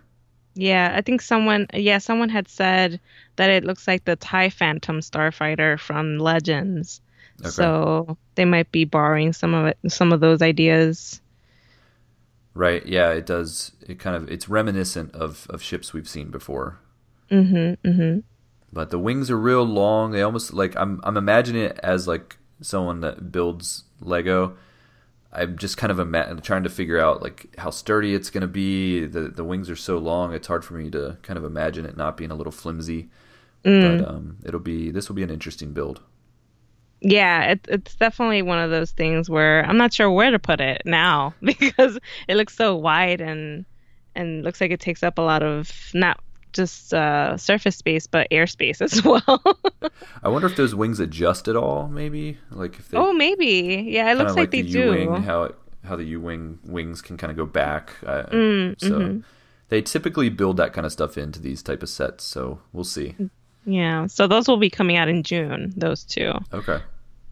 Yeah, 0.55 0.93
I 0.95 1.01
think 1.01 1.21
someone 1.21 1.67
yeah, 1.73 1.97
someone 1.97 2.29
had 2.29 2.47
said 2.47 2.99
that 3.37 3.49
it 3.49 3.63
looks 3.63 3.87
like 3.87 4.05
the 4.05 4.15
TIE 4.15 4.49
Phantom 4.49 4.99
starfighter 4.99 5.79
from 5.79 6.19
Legends. 6.19 7.01
Okay. 7.41 7.49
So 7.49 8.17
they 8.35 8.45
might 8.45 8.71
be 8.71 8.85
borrowing 8.85 9.33
some 9.33 9.53
of 9.53 9.67
it 9.67 9.77
some 9.91 10.13
of 10.13 10.19
those 10.19 10.41
ideas. 10.41 11.21
Right. 12.53 12.85
Yeah, 12.85 13.09
it 13.11 13.25
does 13.25 13.71
it 13.87 13.97
kind 13.99 14.15
of 14.15 14.29
it's 14.29 14.47
reminiscent 14.47 15.13
of 15.15 15.47
of 15.49 15.61
ships 15.63 15.93
we've 15.93 16.07
seen 16.07 16.29
before. 16.29 16.79
Mhm. 17.31 17.77
Mhm. 17.83 18.23
But 18.71 18.91
the 18.91 18.99
wings 18.99 19.31
are 19.31 19.39
real 19.39 19.63
long. 19.63 20.11
They 20.11 20.21
almost 20.21 20.53
like 20.53 20.75
I'm 20.75 20.99
I'm 21.03 21.17
imagining 21.17 21.63
it 21.63 21.79
as 21.81 22.07
like 22.07 22.37
someone 22.61 23.01
that 23.01 23.31
builds 23.31 23.83
Lego 23.99 24.55
I'm 25.33 25.57
just 25.57 25.77
kind 25.77 25.91
of 25.91 25.99
ima- 25.99 26.39
trying 26.41 26.63
to 26.63 26.69
figure 26.69 26.99
out 26.99 27.21
like 27.21 27.55
how 27.57 27.71
sturdy 27.71 28.13
it's 28.13 28.29
going 28.29 28.41
to 28.41 28.47
be. 28.47 29.05
The 29.05 29.21
the 29.21 29.43
wings 29.43 29.69
are 29.69 29.75
so 29.75 29.97
long; 29.97 30.33
it's 30.33 30.47
hard 30.47 30.63
for 30.63 30.75
me 30.75 30.89
to 30.91 31.17
kind 31.23 31.37
of 31.37 31.43
imagine 31.43 31.85
it 31.85 31.97
not 31.97 32.17
being 32.17 32.31
a 32.31 32.35
little 32.35 32.51
flimsy. 32.51 33.09
Mm. 33.65 33.99
But 33.99 34.07
um, 34.07 34.37
it'll 34.45 34.59
be 34.59 34.91
this 34.91 35.09
will 35.09 35.15
be 35.15 35.23
an 35.23 35.29
interesting 35.31 35.73
build. 35.73 36.01
Yeah, 37.01 37.51
it, 37.51 37.67
it's 37.67 37.95
definitely 37.95 38.41
one 38.41 38.59
of 38.59 38.71
those 38.71 38.91
things 38.91 39.29
where 39.29 39.65
I'm 39.65 39.77
not 39.77 39.93
sure 39.93 40.09
where 40.09 40.31
to 40.31 40.39
put 40.39 40.61
it 40.61 40.83
now 40.85 41.33
because 41.41 41.99
it 42.27 42.35
looks 42.35 42.55
so 42.55 42.75
wide 42.75 43.19
and 43.19 43.65
and 44.15 44.43
looks 44.43 44.61
like 44.61 44.71
it 44.71 44.79
takes 44.79 45.03
up 45.03 45.17
a 45.17 45.21
lot 45.21 45.43
of 45.43 45.71
not 45.93 46.19
just 46.53 46.93
uh, 46.93 47.37
surface 47.37 47.75
space, 47.75 48.07
but 48.07 48.29
airspace 48.31 48.81
as 48.81 49.03
well. 49.05 49.43
I 50.23 50.29
wonder 50.29 50.47
if 50.47 50.55
those 50.55 50.73
wings 50.73 50.99
adjust 50.99 51.47
at 51.47 51.55
all. 51.55 51.87
Maybe 51.87 52.37
like 52.51 52.79
if 52.79 52.89
they. 52.89 52.97
Oh, 52.97 53.13
maybe. 53.13 53.85
Yeah, 53.87 54.11
it 54.11 54.15
looks 54.15 54.31
like, 54.31 54.37
like 54.37 54.51
they 54.51 54.61
the 54.61 54.71
do. 54.71 54.93
U-wing, 54.93 55.23
how 55.23 55.43
it, 55.43 55.55
how 55.83 55.95
the 55.95 56.03
U 56.05 56.21
wing 56.21 56.59
wings 56.63 57.01
can 57.01 57.17
kind 57.17 57.31
of 57.31 57.37
go 57.37 57.45
back. 57.45 57.93
Uh, 58.05 58.23
mm, 58.23 58.79
so 58.79 58.99
mm-hmm. 58.99 59.19
they 59.69 59.81
typically 59.81 60.29
build 60.29 60.57
that 60.57 60.73
kind 60.73 60.85
of 60.85 60.91
stuff 60.91 61.17
into 61.17 61.41
these 61.41 61.61
type 61.61 61.83
of 61.83 61.89
sets. 61.89 62.23
So 62.23 62.59
we'll 62.71 62.83
see. 62.83 63.15
Yeah. 63.65 64.07
So 64.07 64.27
those 64.27 64.47
will 64.47 64.57
be 64.57 64.69
coming 64.69 64.95
out 64.95 65.09
in 65.09 65.23
June. 65.23 65.73
Those 65.75 66.03
two. 66.03 66.33
Okay. 66.53 66.81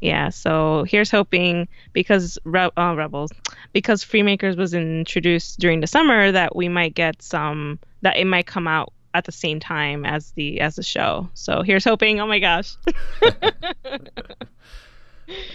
Yeah, 0.01 0.29
so 0.29 0.83
here's 0.87 1.11
hoping 1.11 1.67
because 1.93 2.39
Re- 2.43 2.71
uh, 2.75 2.95
Rebels, 2.97 3.31
because 3.71 4.03
Freemakers 4.03 4.57
was 4.57 4.73
introduced 4.73 5.59
during 5.59 5.79
the 5.79 5.87
summer, 5.87 6.31
that 6.31 6.55
we 6.55 6.67
might 6.67 6.95
get 6.95 7.21
some 7.21 7.79
that 8.01 8.17
it 8.17 8.25
might 8.25 8.47
come 8.47 8.67
out 8.67 8.91
at 9.13 9.25
the 9.25 9.31
same 9.31 9.59
time 9.59 10.05
as 10.05 10.31
the 10.31 10.59
as 10.59 10.75
the 10.75 10.83
show. 10.83 11.29
So 11.33 11.61
here's 11.61 11.83
hoping. 11.83 12.19
Oh 12.19 12.27
my 12.27 12.39
gosh. 12.39 12.75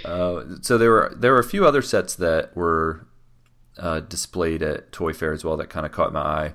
uh, 0.04 0.42
so 0.60 0.78
there 0.78 0.90
were 0.90 1.14
there 1.16 1.32
were 1.32 1.38
a 1.38 1.44
few 1.44 1.66
other 1.66 1.82
sets 1.82 2.14
that 2.16 2.54
were 2.56 3.06
uh, 3.78 4.00
displayed 4.00 4.62
at 4.62 4.92
Toy 4.92 5.12
Fair 5.12 5.32
as 5.32 5.44
well 5.44 5.56
that 5.56 5.70
kind 5.70 5.86
of 5.86 5.92
caught 5.92 6.12
my 6.12 6.20
eye 6.20 6.54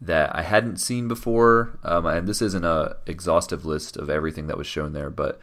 that 0.00 0.34
I 0.34 0.42
hadn't 0.42 0.78
seen 0.78 1.08
before. 1.08 1.78
Um, 1.82 2.06
and 2.06 2.28
this 2.28 2.42
isn't 2.42 2.64
a 2.64 2.96
exhaustive 3.06 3.64
list 3.64 3.96
of 3.96 4.10
everything 4.10 4.46
that 4.48 4.58
was 4.58 4.66
shown 4.66 4.92
there, 4.92 5.10
but 5.10 5.40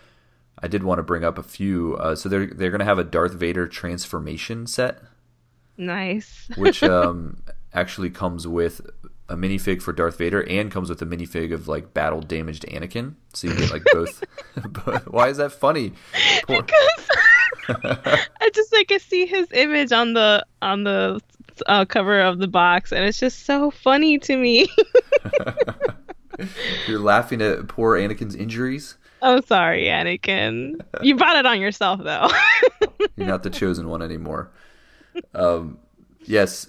I 0.60 0.68
did 0.68 0.84
want 0.84 1.00
to 1.00 1.04
bring 1.04 1.24
up 1.24 1.38
a 1.38 1.44
few. 1.44 1.96
Uh, 1.98 2.16
so 2.16 2.30
they're 2.30 2.48
they're 2.48 2.72
going 2.72 2.80
to 2.80 2.86
have 2.86 3.00
a 3.00 3.04
Darth 3.04 3.34
Vader 3.34 3.68
transformation 3.68 4.68
set. 4.68 5.00
Nice. 5.78 6.50
which 6.58 6.84
um, 6.84 7.42
actually 7.74 8.10
comes 8.10 8.48
with 8.48 8.82
a 9.32 9.36
minifig 9.36 9.82
for 9.82 9.94
Darth 9.94 10.18
Vader 10.18 10.44
and 10.48 10.70
comes 10.70 10.90
with 10.90 11.02
a 11.02 11.06
minifig 11.06 11.54
of 11.54 11.68
like 11.68 11.94
battle 11.94 12.22
damaged 12.22 12.66
Anakin. 12.68 13.16
So 13.34 13.48
you 13.48 13.56
get 13.56 13.72
like 13.72 13.84
both. 13.92 14.24
Why 15.08 15.30
is 15.30 15.38
that 15.38 15.52
funny? 15.52 15.94
Poor... 16.48 16.64
Because 17.68 17.80
I 18.42 18.50
just 18.54 18.74
like 18.74 18.92
I 18.92 18.98
see 18.98 19.26
his 19.28 19.48
image 19.54 19.92
on 19.92 20.14
the 20.14 20.44
on 20.62 20.84
the 20.84 21.22
uh, 21.68 21.86
cover 21.86 22.20
of 22.20 22.40
the 22.40 22.48
box, 22.48 22.92
and 22.92 23.06
it's 23.06 23.20
just 23.20 23.46
so 23.46 23.70
funny 23.70 24.18
to 24.18 24.36
me. 24.36 24.68
You're 26.88 27.00
laughing 27.00 27.42
at 27.42 27.68
poor 27.68 27.98
Anakin's 27.98 28.36
injuries. 28.36 28.98
I'm 29.22 29.44
sorry, 29.46 29.84
Anakin. 29.86 30.82
You 31.02 31.16
brought 31.16 31.38
it 31.38 31.46
on 31.46 31.62
yourself, 31.62 32.02
though. 32.04 32.30
You're 33.16 33.28
not 33.28 33.44
the 33.44 33.52
chosen 33.52 33.88
one 33.88 34.02
anymore. 34.02 34.52
Um, 35.36 35.78
yes, 36.24 36.68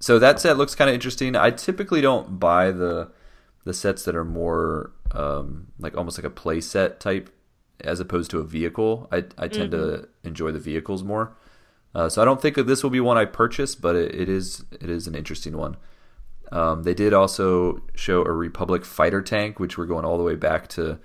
so 0.00 0.18
that 0.18 0.40
set 0.40 0.56
looks 0.56 0.74
kind 0.74 0.88
of 0.88 0.94
interesting. 0.94 1.34
I 1.36 1.50
typically 1.50 2.00
don't 2.00 2.38
buy 2.38 2.70
the 2.70 3.10
the 3.64 3.74
sets 3.74 4.04
that 4.04 4.16
are 4.16 4.24
more 4.24 4.92
um, 5.12 5.68
like 5.78 5.96
almost 5.96 6.18
like 6.18 6.24
a 6.24 6.30
play 6.30 6.60
set 6.60 7.00
type 7.00 7.30
as 7.80 8.00
opposed 8.00 8.30
to 8.30 8.38
a 8.38 8.44
vehicle. 8.44 9.08
I 9.12 9.24
I 9.36 9.48
tend 9.48 9.72
mm-hmm. 9.72 10.02
to 10.02 10.08
enjoy 10.24 10.52
the 10.52 10.58
vehicles 10.58 11.02
more. 11.02 11.36
Uh, 11.94 12.08
so 12.08 12.20
I 12.22 12.24
don't 12.24 12.40
think 12.40 12.56
that 12.56 12.66
this 12.66 12.82
will 12.82 12.90
be 12.90 13.00
one 13.00 13.16
I 13.16 13.24
purchase, 13.24 13.74
but 13.74 13.96
it, 13.96 14.14
it 14.14 14.28
is 14.28 14.64
it 14.72 14.88
is 14.88 15.06
an 15.06 15.14
interesting 15.14 15.56
one. 15.56 15.76
Um, 16.52 16.82
they 16.82 16.94
did 16.94 17.12
also 17.12 17.82
show 17.94 18.24
a 18.24 18.32
Republic 18.32 18.84
fighter 18.84 19.20
tank, 19.20 19.58
which 19.60 19.76
we're 19.76 19.86
going 19.86 20.04
all 20.04 20.16
the 20.16 20.24
way 20.24 20.34
back 20.34 20.68
to, 20.68 20.98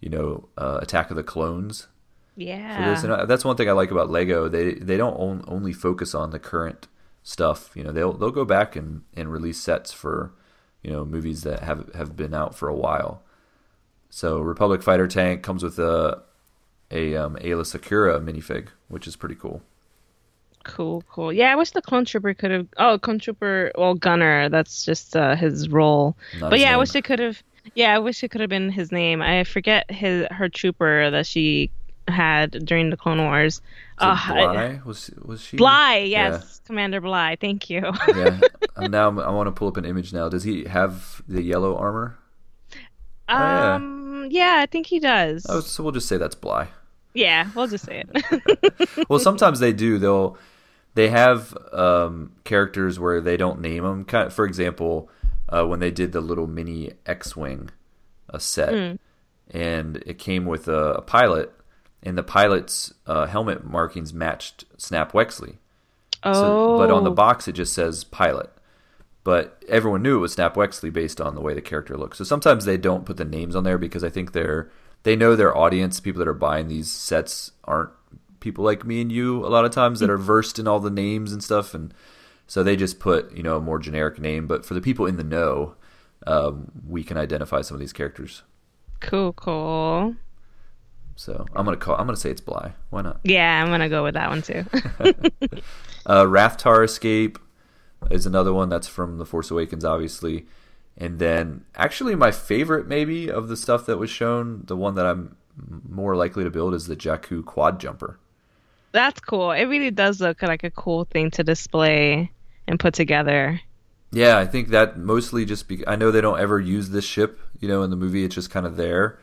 you 0.00 0.08
know, 0.08 0.48
uh, 0.56 0.78
Attack 0.80 1.10
of 1.10 1.16
the 1.16 1.22
Clones. 1.22 1.88
Yeah, 2.34 3.02
uh, 3.04 3.24
that's 3.24 3.44
one 3.44 3.56
thing 3.56 3.68
I 3.68 3.72
like 3.72 3.90
about 3.90 4.10
Lego. 4.10 4.48
They 4.48 4.74
they 4.74 4.96
don't 4.96 5.14
on, 5.14 5.44
only 5.48 5.72
focus 5.72 6.14
on 6.14 6.30
the 6.30 6.38
current 6.38 6.86
stuff. 7.26 7.72
You 7.74 7.82
know, 7.82 7.92
they'll 7.92 8.12
they'll 8.12 8.30
go 8.30 8.44
back 8.44 8.76
and, 8.76 9.02
and 9.14 9.30
release 9.30 9.60
sets 9.60 9.92
for 9.92 10.32
you 10.82 10.90
know 10.90 11.04
movies 11.04 11.42
that 11.42 11.60
have 11.60 11.92
have 11.94 12.16
been 12.16 12.32
out 12.32 12.54
for 12.54 12.68
a 12.68 12.74
while. 12.74 13.22
So 14.08 14.38
Republic 14.38 14.82
fighter 14.82 15.08
tank 15.08 15.42
comes 15.42 15.62
with 15.62 15.78
a 15.78 16.22
a 16.90 17.16
um, 17.16 17.36
Aayla 17.36 17.64
Secura 17.64 18.20
minifig, 18.20 18.68
which 18.88 19.06
is 19.06 19.16
pretty 19.16 19.34
cool. 19.34 19.60
Cool, 20.62 21.02
cool. 21.10 21.32
Yeah, 21.32 21.52
I 21.52 21.56
wish 21.56 21.72
the 21.72 21.82
clone 21.82 22.04
trooper 22.04 22.32
could 22.32 22.50
have. 22.50 22.68
Oh, 22.76 22.98
clone 22.98 23.18
trooper. 23.18 23.72
Well, 23.76 23.94
gunner. 23.94 24.48
That's 24.48 24.84
just 24.84 25.16
uh, 25.16 25.34
his 25.36 25.68
role. 25.68 26.16
Not 26.40 26.50
but 26.50 26.58
his 26.58 26.62
yeah, 26.62 26.74
I 26.74 26.76
wish 26.76 26.94
it 26.94 27.04
could 27.04 27.18
have. 27.18 27.42
Yeah, 27.74 27.94
I 27.94 27.98
wish 27.98 28.22
it 28.22 28.30
could 28.30 28.40
have 28.40 28.50
been 28.50 28.70
his 28.70 28.92
name. 28.92 29.20
I 29.20 29.42
forget 29.42 29.90
his 29.90 30.26
her 30.30 30.48
trooper 30.48 31.10
that 31.10 31.26
she 31.26 31.70
had 32.08 32.64
during 32.64 32.90
the 32.90 32.96
Clone 32.96 33.18
Wars. 33.22 33.60
Ah, 33.98 34.26
Bly? 34.30 34.80
was 34.84 35.10
was 35.24 35.40
she? 35.42 35.56
Bly, 35.56 35.98
yes, 36.08 36.60
Commander 36.66 37.00
Bly. 37.00 37.36
Thank 37.40 37.70
you. 37.70 37.82
yeah. 38.14 38.40
Um, 38.78 38.90
now 38.90 39.04
I'm- 39.04 39.18
I 39.18 39.30
want 39.30 39.46
to 39.46 39.52
pull 39.52 39.68
up 39.68 39.78
an 39.78 39.86
image 39.86 40.12
now. 40.12 40.28
Does 40.28 40.44
he 40.44 40.64
have 40.64 41.22
the 41.26 41.40
yellow 41.42 41.78
armor? 41.78 42.18
yeah. 43.26 43.74
um, 43.76 44.28
yeah, 44.30 44.58
I 44.60 44.66
think 44.66 44.86
he 44.86 44.98
does. 44.98 45.46
Oh, 45.48 45.60
so 45.60 45.82
we'll 45.82 45.92
just 45.92 46.06
say 46.08 46.18
that's 46.18 46.34
Bly. 46.34 46.68
Yeah, 47.14 47.48
we'll 47.54 47.68
just 47.68 47.86
say 47.86 48.04
it. 48.06 49.08
well, 49.08 49.18
sometimes 49.18 49.60
they 49.60 49.72
do. 49.72 49.96
They'll 49.98 50.36
they 50.92 51.08
have 51.08 51.56
um, 51.72 52.32
characters 52.44 53.00
where 53.00 53.22
they 53.22 53.38
don't 53.38 53.60
name 53.60 53.82
them. 53.84 54.04
Kind 54.04 54.26
of, 54.26 54.34
for 54.34 54.44
example, 54.44 55.08
uh, 55.48 55.64
when 55.64 55.80
they 55.80 55.90
did 55.90 56.12
the 56.12 56.20
little 56.20 56.46
mini 56.46 56.92
X-wing 57.06 57.70
uh, 58.28 58.36
set, 58.38 58.98
and 59.50 59.96
it 60.04 60.18
came 60.18 60.44
with 60.44 60.68
a, 60.68 60.94
a 60.96 61.00
pilot, 61.02 61.50
and 62.02 62.16
the 62.16 62.22
pilot's 62.22 62.94
uh, 63.06 63.26
helmet 63.26 63.64
markings 63.64 64.12
matched 64.12 64.64
Snap 64.76 65.12
Wexley. 65.12 65.56
oh, 66.22 66.32
So, 66.32 66.78
but 66.78 66.90
on 66.90 67.04
the 67.04 67.10
box 67.10 67.48
it 67.48 67.52
just 67.52 67.72
says 67.72 68.04
pilot. 68.04 68.50
But 69.24 69.64
everyone 69.68 70.02
knew 70.02 70.18
it 70.18 70.20
was 70.20 70.34
Snap 70.34 70.54
Wexley 70.54 70.92
based 70.92 71.20
on 71.20 71.34
the 71.34 71.40
way 71.40 71.52
the 71.52 71.60
character 71.60 71.96
looks. 71.96 72.18
So 72.18 72.24
sometimes 72.24 72.64
they 72.64 72.76
don't 72.76 73.04
put 73.04 73.16
the 73.16 73.24
names 73.24 73.56
on 73.56 73.64
there 73.64 73.76
because 73.78 74.04
I 74.04 74.08
think 74.08 74.32
they're 74.32 74.70
they 75.02 75.16
know 75.16 75.34
their 75.34 75.56
audience. 75.56 76.00
People 76.00 76.20
that 76.20 76.28
are 76.28 76.34
buying 76.34 76.68
these 76.68 76.90
sets 76.90 77.50
aren't 77.64 77.90
people 78.40 78.64
like 78.64 78.84
me 78.84 79.00
and 79.00 79.10
you 79.10 79.44
a 79.44 79.48
lot 79.48 79.64
of 79.64 79.72
times 79.72 79.98
that 79.98 80.10
are 80.10 80.16
versed 80.16 80.58
in 80.58 80.68
all 80.68 80.78
the 80.78 80.90
names 80.90 81.32
and 81.32 81.42
stuff, 81.42 81.74
and 81.74 81.92
so 82.46 82.62
they 82.62 82.76
just 82.76 83.00
put 83.00 83.32
you 83.32 83.42
know 83.42 83.56
a 83.56 83.60
more 83.60 83.78
generic 83.78 84.20
name. 84.20 84.46
But 84.46 84.64
for 84.64 84.74
the 84.74 84.80
people 84.80 85.06
in 85.06 85.16
the 85.16 85.24
know, 85.24 85.74
um, 86.26 86.70
we 86.86 87.02
can 87.02 87.16
identify 87.16 87.62
some 87.62 87.74
of 87.74 87.80
these 87.80 87.92
characters. 87.92 88.42
cool, 89.00 89.32
cool. 89.32 90.14
So 91.16 91.46
I'm 91.54 91.64
gonna 91.64 91.76
call. 91.76 91.96
I'm 91.96 92.06
gonna 92.06 92.16
say 92.16 92.30
it's 92.30 92.40
Bly. 92.40 92.72
Why 92.90 93.02
not? 93.02 93.20
Yeah, 93.24 93.62
I'm 93.62 93.70
gonna 93.70 93.88
go 93.88 94.04
with 94.04 94.14
that 94.14 94.28
one 94.28 94.42
too. 94.42 94.64
Uh, 96.06 96.22
Rathtar 96.22 96.84
Escape 96.84 97.36
is 98.12 98.26
another 98.26 98.54
one 98.54 98.68
that's 98.68 98.86
from 98.86 99.18
The 99.18 99.26
Force 99.26 99.50
Awakens, 99.50 99.84
obviously. 99.84 100.46
And 100.96 101.18
then, 101.18 101.64
actually, 101.74 102.14
my 102.14 102.30
favorite 102.30 102.86
maybe 102.86 103.28
of 103.28 103.48
the 103.48 103.56
stuff 103.56 103.86
that 103.86 103.98
was 103.98 104.08
shown, 104.08 104.62
the 104.66 104.76
one 104.76 104.94
that 104.94 105.04
I'm 105.04 105.36
more 105.88 106.14
likely 106.16 106.44
to 106.44 106.50
build 106.50 106.74
is 106.74 106.86
the 106.86 106.96
Jakku 106.96 107.44
Quad 107.44 107.80
Jumper. 107.80 108.18
That's 108.92 109.20
cool. 109.20 109.50
It 109.50 109.64
really 109.64 109.90
does 109.90 110.20
look 110.20 110.42
like 110.42 110.64
a 110.64 110.70
cool 110.70 111.04
thing 111.06 111.30
to 111.32 111.44
display 111.44 112.30
and 112.66 112.78
put 112.78 112.94
together. 112.94 113.60
Yeah, 114.12 114.38
I 114.38 114.46
think 114.46 114.68
that 114.68 114.96
mostly 114.96 115.44
just 115.44 115.68
be 115.68 115.86
I 115.86 115.96
know 115.96 116.10
they 116.10 116.20
don't 116.20 116.38
ever 116.40 116.60
use 116.60 116.90
this 116.90 117.04
ship, 117.04 117.40
you 117.60 117.68
know, 117.68 117.82
in 117.82 117.90
the 117.90 117.96
movie. 117.96 118.24
It's 118.24 118.34
just 118.34 118.50
kind 118.50 118.64
of 118.64 118.76
there, 118.76 119.18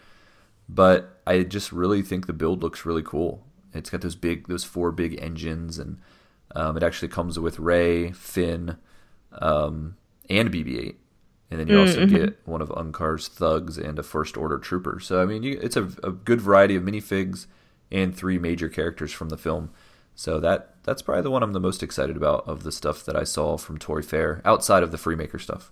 but 0.68 1.13
I 1.26 1.44
just 1.44 1.72
really 1.72 2.02
think 2.02 2.28
the 2.28 2.34
build 2.34 2.62
looks 2.62 2.86
really 2.86 3.04
cool. 3.04 3.46
It's 3.74 3.90
got 3.90 4.02
those 4.02 4.16
big, 4.16 4.48
those 4.48 4.64
four 4.64 4.92
big 4.92 5.18
engines, 5.22 5.80
and 5.80 6.00
um, 6.56 6.78
it 6.78 6.84
actually 6.84 7.08
comes 7.08 7.40
with 7.40 7.60
Rey, 7.60 8.12
Finn, 8.12 8.78
um, 9.34 9.96
and 10.30 10.52
BB-8, 10.52 10.96
and 11.50 11.60
then 11.60 11.68
you 11.68 11.80
also 11.80 12.06
get 12.06 12.40
one 12.46 12.62
of 12.62 12.70
Unkar's 12.70 13.28
thugs 13.28 13.78
and 13.78 14.00
a 14.00 14.04
First 14.04 14.38
Order 14.38 14.58
trooper. 14.58 15.00
So 15.00 15.22
I 15.22 15.26
mean, 15.26 15.44
you, 15.44 15.60
it's 15.62 15.78
a, 15.78 15.84
a 16.04 16.12
good 16.12 16.42
variety 16.42 16.76
of 16.76 16.84
minifigs 16.84 17.48
and 17.92 18.16
three 18.16 18.40
major 18.40 18.70
characters 18.70 19.12
from 19.12 19.30
the 19.30 19.38
film. 19.38 19.70
So 20.16 20.40
that 20.40 20.76
that's 20.84 21.02
probably 21.02 21.24
the 21.24 21.32
one 21.32 21.44
I'm 21.44 21.54
the 21.54 21.60
most 21.60 21.84
excited 21.84 22.18
about 22.18 22.48
of 22.48 22.64
the 22.64 22.72
stuff 22.72 23.06
that 23.06 23.16
I 23.16 23.24
saw 23.24 23.58
from 23.58 23.78
Toy 23.78 24.02
Fair 24.02 24.42
outside 24.44 24.84
of 24.84 24.92
the 24.92 24.98
Freemaker 24.98 25.40
stuff. 25.40 25.72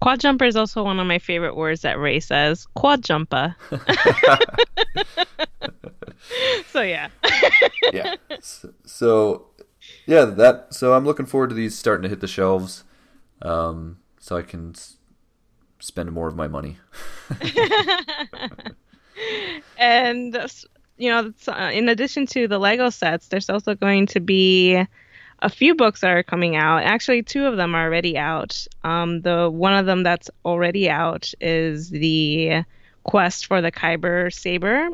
Quad 0.00 0.20
jumper 0.20 0.44
is 0.44 0.56
also 0.56 0.82
one 0.82 1.00
of 1.00 1.06
my 1.06 1.18
favorite 1.18 1.56
words 1.56 1.80
that 1.82 1.98
Rey 1.98 2.20
says. 2.20 2.66
Quad 2.74 3.02
jumper. 3.02 3.56
so 6.68 6.82
yeah. 6.82 7.08
yeah. 7.92 8.14
So, 8.40 8.74
so, 8.84 9.46
yeah, 10.06 10.24
that. 10.24 10.74
So 10.74 10.94
I'm 10.94 11.04
looking 11.04 11.26
forward 11.26 11.50
to 11.50 11.54
these 11.54 11.76
starting 11.78 12.02
to 12.02 12.08
hit 12.08 12.20
the 12.20 12.26
shelves, 12.26 12.84
um, 13.42 13.98
so 14.18 14.36
I 14.36 14.42
can 14.42 14.70
s- 14.70 14.96
spend 15.78 16.12
more 16.12 16.28
of 16.28 16.36
my 16.36 16.48
money. 16.48 16.78
and 19.78 20.36
you 20.96 21.10
know, 21.10 21.32
uh, 21.48 21.70
in 21.72 21.88
addition 21.88 22.26
to 22.26 22.46
the 22.46 22.58
Lego 22.58 22.90
sets, 22.90 23.28
there's 23.28 23.50
also 23.50 23.74
going 23.74 24.06
to 24.06 24.20
be 24.20 24.84
a 25.44 25.50
few 25.50 25.74
books 25.74 26.02
are 26.02 26.22
coming 26.22 26.56
out. 26.56 26.84
Actually, 26.84 27.22
two 27.22 27.44
of 27.44 27.58
them 27.58 27.74
are 27.74 27.84
already 27.84 28.16
out. 28.16 28.66
Um, 28.82 29.20
the 29.20 29.50
one 29.50 29.74
of 29.74 29.84
them 29.84 30.02
that's 30.02 30.30
already 30.42 30.88
out 30.88 31.32
is 31.38 31.90
the 31.90 32.64
Quest 33.02 33.44
for 33.44 33.60
the 33.60 33.70
Kyber 33.70 34.32
Saber, 34.32 34.88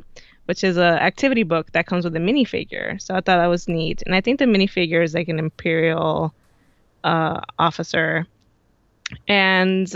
which 0.46 0.64
is 0.64 0.76
a 0.76 1.00
activity 1.00 1.44
book 1.44 1.70
that 1.70 1.86
comes 1.86 2.04
with 2.04 2.16
a 2.16 2.18
minifigure. 2.18 3.00
So 3.00 3.14
I 3.14 3.18
thought 3.18 3.38
that 3.38 3.46
was 3.46 3.68
neat, 3.68 4.02
and 4.04 4.12
I 4.12 4.20
think 4.20 4.40
the 4.40 4.46
minifigure 4.46 5.04
is 5.04 5.14
like 5.14 5.28
an 5.28 5.38
Imperial 5.38 6.34
uh, 7.04 7.40
officer, 7.56 8.26
and 9.28 9.88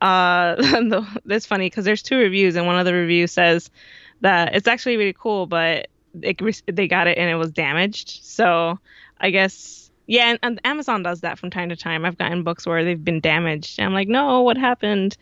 uh, 0.00 0.56
the, 0.56 1.06
it's 1.26 1.46
funny 1.46 1.70
because 1.70 1.84
there's 1.84 2.02
two 2.02 2.18
reviews, 2.18 2.56
and 2.56 2.66
one 2.66 2.76
of 2.76 2.86
the 2.86 2.92
reviews 2.92 3.30
says 3.30 3.70
that 4.20 4.56
it's 4.56 4.66
actually 4.66 4.96
really 4.96 5.16
cool, 5.16 5.46
but 5.46 5.86
it, 6.22 6.62
they 6.66 6.88
got 6.88 7.06
it 7.06 7.18
and 7.18 7.30
it 7.30 7.36
was 7.36 7.52
damaged. 7.52 8.18
So 8.24 8.80
I 9.20 9.30
guess 9.30 9.86
yeah, 10.06 10.30
and, 10.30 10.38
and 10.42 10.60
Amazon 10.64 11.02
does 11.02 11.20
that 11.22 11.38
from 11.38 11.50
time 11.50 11.68
to 11.68 11.76
time. 11.76 12.04
I've 12.04 12.16
gotten 12.16 12.44
books 12.44 12.64
where 12.66 12.84
they've 12.84 13.02
been 13.02 13.20
damaged. 13.20 13.80
I'm 13.80 13.92
like, 13.92 14.08
no, 14.08 14.42
what 14.42 14.56
happened? 14.56 15.16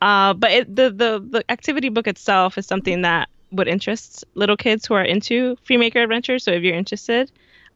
Uh, 0.00 0.32
but 0.32 0.50
it, 0.50 0.76
the 0.76 0.90
the 0.90 1.24
the 1.28 1.50
activity 1.50 1.90
book 1.90 2.06
itself 2.06 2.56
is 2.56 2.66
something 2.66 3.02
that 3.02 3.28
would 3.52 3.68
interest 3.68 4.24
little 4.34 4.56
kids 4.56 4.86
who 4.86 4.94
are 4.94 5.04
into 5.04 5.56
Freemaker 5.68 6.02
Adventures. 6.02 6.44
So 6.44 6.52
if 6.52 6.62
you're 6.62 6.76
interested, 6.76 7.30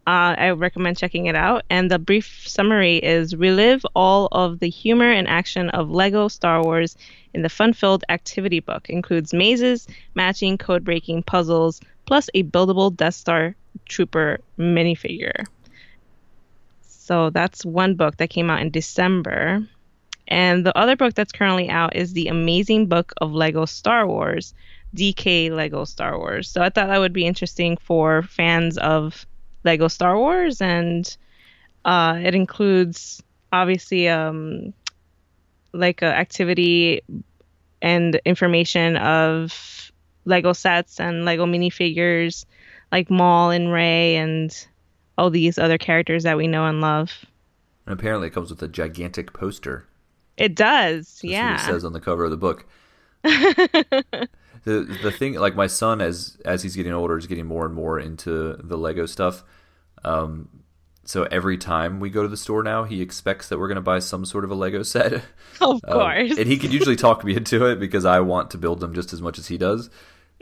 uh, 0.07 0.35
I 0.39 0.51
recommend 0.51 0.97
checking 0.97 1.27
it 1.27 1.35
out. 1.35 1.65
And 1.69 1.91
the 1.91 1.99
brief 1.99 2.45
summary 2.47 2.97
is 2.97 3.37
relive 3.37 3.85
all 3.95 4.29
of 4.33 4.61
the 4.61 4.71
humor 4.71 5.11
and 5.11 5.29
action 5.29 5.69
of 5.71 5.91
Lego 5.91 6.29
Star 6.29 6.63
Wars 6.63 6.97
in 7.35 7.43
the 7.43 7.49
fun-filled 7.49 8.05
activity 8.09 8.61
book. 8.61 8.89
Includes 8.89 9.35
mazes, 9.35 9.89
matching, 10.15 10.57
code-breaking 10.57 11.25
puzzles, 11.25 11.81
plus 12.07 12.31
a 12.35 12.45
buildable 12.45 12.95
Death 12.95 13.15
Star 13.15 13.57
Trooper 13.87 14.39
minifigure. 14.59 15.45
So 17.05 17.29
that's 17.29 17.67
one 17.67 17.97
book 17.97 18.17
that 18.17 18.31
came 18.31 18.49
out 18.49 18.63
in 18.63 18.71
December. 18.71 19.63
And 20.27 20.65
the 20.65 20.75
other 20.75 20.97
book 20.97 21.13
that's 21.13 21.33
currently 21.33 21.69
out 21.69 21.95
is 21.95 22.15
The 22.15 22.29
Amazing 22.29 22.87
Book 22.87 23.13
of 23.19 23.31
Lego 23.31 23.67
Star 23.67 24.07
Wars, 24.07 24.55
DK 24.97 25.51
Lego 25.51 25.85
Star 25.85 26.17
Wars. 26.19 26.49
So 26.49 26.63
I 26.63 26.71
thought 26.71 26.89
that 26.89 26.99
would 26.99 27.13
be 27.13 27.27
interesting 27.27 27.77
for 27.77 28.23
fans 28.23 28.79
of 28.79 29.27
Lego 29.65 29.87
Star 29.87 30.17
Wars, 30.17 30.63
and 30.63 31.15
uh, 31.85 32.21
it 32.23 32.35
includes 32.35 33.23
obviously 33.53 34.09
um, 34.09 34.73
like 35.75 36.01
a 36.01 36.07
activity 36.07 37.03
and 37.83 38.19
information 38.25 38.97
of 38.97 39.93
Lego 40.25 40.55
sets 40.55 40.99
and 41.01 41.27
Lego 41.27 41.45
minifigures, 41.45 42.47
like 42.91 43.11
Maul 43.11 43.51
and 43.51 43.71
Rey 43.71 44.17
and 44.17 44.67
all 45.19 45.31
these 45.31 45.59
other 45.59 45.79
characters 45.79 46.23
that 46.25 46.37
we 46.37 46.47
know 46.47 46.67
and 46.67 46.81
love. 46.81 47.25
And 47.87 47.99
apparently, 47.99 48.29
it 48.29 48.35
comes 48.35 48.51
with 48.51 48.63
a 48.63 48.69
gigantic 48.69 49.33
poster. 49.33 49.87
It 50.37 50.55
does, 50.55 51.07
That's 51.07 51.25
yeah. 51.25 51.57
says 51.59 51.85
on 51.85 51.93
the 51.93 52.01
cover 52.01 52.25
of 52.25 52.31
the 52.31 52.37
book. 52.37 52.67
the 53.23 54.29
the 54.65 55.11
thing 55.11 55.35
like 55.35 55.55
my 55.55 55.67
son 55.67 56.01
as 56.01 56.39
as 56.45 56.63
he's 56.63 56.77
getting 56.77 56.93
older 56.93 57.17
is 57.19 57.27
getting 57.27 57.47
more 57.47 57.67
and 57.67 57.75
more 57.75 57.99
into 57.99 58.55
the 58.63 58.77
Lego 58.77 59.07
stuff. 59.07 59.45
Um, 60.05 60.49
so 61.05 61.25
every 61.25 61.57
time 61.59 62.01
we 62.01 62.09
go 62.11 62.23
to 62.23 62.29
the 62.29 62.37
store 62.37 62.63
now, 62.63 62.85
he 62.85 63.01
expects 63.03 63.49
that 63.49 63.59
we're 63.59 63.69
going 63.69 63.77
to 63.77 63.83
buy 63.83 63.99
some 63.99 64.25
sort 64.25 64.45
of 64.45 64.51
a 64.51 64.55
Lego 64.55 64.83
set. 64.83 65.13
Of 65.61 65.81
Um, 65.87 65.93
course. 65.93 66.37
and 66.37 66.47
he 66.49 66.57
could 66.59 66.73
usually 66.73 66.97
talk 66.97 67.23
me 67.25 67.37
into 67.37 67.65
it 67.67 67.79
because 67.79 68.05
I 68.05 68.21
want 68.21 68.51
to 68.51 68.59
build 68.59 68.81
them 68.81 68.93
just 68.95 69.13
as 69.13 69.23
much 69.23 69.39
as 69.39 69.47
he 69.49 69.57
does. 69.59 69.89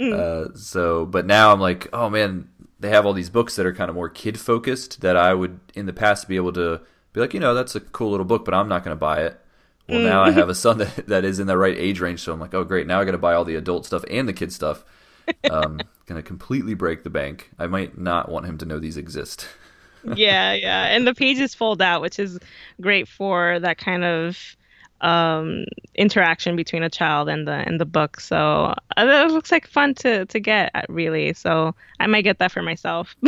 Uh, 0.00 0.46
so, 0.54 1.04
but 1.06 1.26
now 1.26 1.52
I'm 1.52 1.60
like, 1.60 1.88
oh 1.92 2.08
man, 2.10 2.48
they 2.82 2.90
have 2.90 3.06
all 3.06 3.12
these 3.12 3.30
books 3.30 3.56
that 3.56 3.64
are 3.64 3.72
kind 3.72 3.88
of 3.88 3.94
more 3.94 4.08
kid 4.08 4.38
focused 4.38 5.00
that 5.00 5.16
I 5.16 5.32
would 5.34 5.60
in 5.74 5.86
the 5.86 5.92
past 5.92 6.28
be 6.28 6.36
able 6.36 6.52
to 6.54 6.80
be 7.12 7.20
like, 7.20 7.32
you 7.32 7.40
know, 7.40 7.54
that's 7.54 7.76
a 7.76 7.80
cool 7.80 8.10
little 8.10 8.26
book, 8.26 8.44
but 8.44 8.54
I'm 8.54 8.68
not 8.68 8.84
going 8.84 8.94
to 8.94 9.00
buy 9.00 9.22
it. 9.22 9.38
Well, 9.88 10.00
now 10.00 10.22
I 10.22 10.30
have 10.32 10.48
a 10.48 10.54
son 10.56 10.78
that, 10.78 11.06
that 11.06 11.24
is 11.24 11.38
in 11.38 11.46
the 11.46 11.56
right 11.56 11.76
age 11.76 12.00
range, 12.00 12.20
so 12.20 12.32
I'm 12.32 12.40
like, 12.40 12.54
oh 12.54 12.64
great, 12.64 12.86
now 12.86 13.00
I 13.00 13.04
got 13.04 13.12
to 13.12 13.18
buy 13.18 13.34
all 13.34 13.44
the 13.44 13.54
adult 13.54 13.86
stuff 13.86 14.04
and 14.10 14.28
the 14.28 14.32
kid 14.32 14.52
stuff. 14.52 14.84
Um, 15.48 15.78
going 16.06 16.20
to 16.20 16.26
completely 16.26 16.74
break 16.74 17.04
the 17.04 17.10
bank. 17.10 17.50
I 17.58 17.68
might 17.68 17.96
not 17.96 18.28
want 18.28 18.46
him 18.46 18.58
to 18.58 18.66
know 18.66 18.80
these 18.80 18.96
exist. 18.96 19.46
yeah, 20.16 20.52
yeah. 20.52 20.86
And 20.86 21.06
the 21.06 21.14
pages 21.14 21.54
fold 21.54 21.80
out, 21.80 22.02
which 22.02 22.18
is 22.18 22.38
great 22.80 23.06
for 23.06 23.60
that 23.60 23.78
kind 23.78 24.02
of 24.02 24.56
um, 25.02 25.64
interaction 25.94 26.56
between 26.56 26.82
a 26.82 26.88
child 26.90 27.28
and 27.28 27.46
the 27.46 27.52
and 27.52 27.78
the 27.80 27.84
book. 27.84 28.18
So 28.20 28.36
uh, 28.36 28.74
it 28.96 29.30
looks 29.30 29.52
like 29.52 29.66
fun 29.66 29.94
to 29.96 30.24
to 30.26 30.40
get 30.40 30.70
uh, 30.74 30.82
really. 30.88 31.32
So 31.34 31.74
I 32.00 32.06
might 32.06 32.22
get 32.22 32.38
that 32.38 32.52
for 32.52 32.62
myself. 32.62 33.14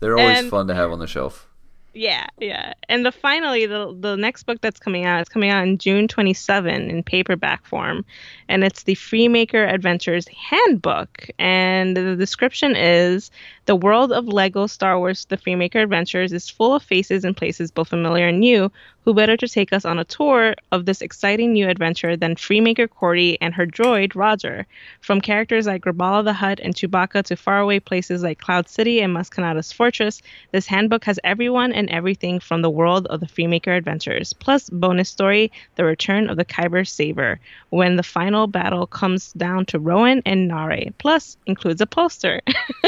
They're 0.00 0.18
always 0.18 0.38
And- 0.40 0.50
fun 0.50 0.66
to 0.68 0.74
have 0.74 0.92
on 0.92 0.98
the 0.98 1.06
shelf. 1.06 1.48
Yeah, 1.94 2.26
yeah. 2.38 2.72
And 2.88 3.04
the 3.04 3.12
finally 3.12 3.66
the 3.66 3.94
the 4.00 4.16
next 4.16 4.44
book 4.44 4.62
that's 4.62 4.80
coming 4.80 5.04
out 5.04 5.20
is 5.20 5.28
coming 5.28 5.50
out 5.50 5.62
in 5.66 5.76
June 5.76 6.08
27 6.08 6.88
in 6.88 7.02
paperback 7.02 7.66
form 7.66 8.06
and 8.52 8.62
it's 8.62 8.82
the 8.82 8.94
Freemaker 8.94 9.66
Adventures 9.72 10.28
Handbook 10.28 11.30
and 11.38 11.96
the 11.96 12.16
description 12.16 12.76
is 12.76 13.30
the 13.64 13.76
world 13.76 14.12
of 14.12 14.26
Lego 14.28 14.66
Star 14.66 14.98
Wars 14.98 15.24
The 15.24 15.38
Freemaker 15.38 15.82
Adventures 15.82 16.34
is 16.34 16.50
full 16.50 16.74
of 16.74 16.82
faces 16.82 17.24
and 17.24 17.34
places 17.34 17.70
both 17.70 17.88
familiar 17.88 18.28
and 18.28 18.40
new. 18.40 18.70
Who 19.04 19.14
better 19.14 19.36
to 19.36 19.48
take 19.48 19.72
us 19.72 19.84
on 19.84 19.98
a 19.98 20.04
tour 20.04 20.54
of 20.70 20.84
this 20.84 21.02
exciting 21.02 21.52
new 21.52 21.68
adventure 21.68 22.16
than 22.16 22.36
Freemaker 22.36 22.86
Kordi 22.86 23.36
and 23.40 23.52
her 23.54 23.66
droid 23.66 24.14
Roger? 24.14 24.64
From 25.00 25.20
characters 25.20 25.66
like 25.66 25.82
Graballa 25.82 26.24
the 26.24 26.32
Hutt 26.32 26.60
and 26.60 26.72
Chewbacca 26.72 27.24
to 27.24 27.36
faraway 27.36 27.80
places 27.80 28.22
like 28.22 28.38
Cloud 28.38 28.68
City 28.68 29.00
and 29.00 29.12
Maz 29.12 29.28
Kanata's 29.28 29.72
Fortress, 29.72 30.22
this 30.52 30.66
handbook 30.66 31.04
has 31.04 31.18
everyone 31.24 31.72
and 31.72 31.90
everything 31.90 32.38
from 32.38 32.62
the 32.62 32.70
world 32.70 33.06
of 33.08 33.18
the 33.18 33.26
Freemaker 33.26 33.76
Adventures. 33.76 34.32
Plus, 34.32 34.70
bonus 34.70 35.08
story: 35.08 35.50
the 35.74 35.84
return 35.84 36.30
of 36.30 36.36
the 36.36 36.44
Kyber 36.44 36.86
Saber, 36.86 37.40
when 37.70 37.96
the 37.96 38.04
final 38.04 38.41
battle 38.46 38.86
comes 38.86 39.32
down 39.34 39.66
to 39.66 39.78
Rowan 39.78 40.22
and 40.26 40.50
Naare. 40.50 40.92
Plus, 40.98 41.36
includes 41.46 41.80
a 41.80 41.86
poster. 41.86 42.40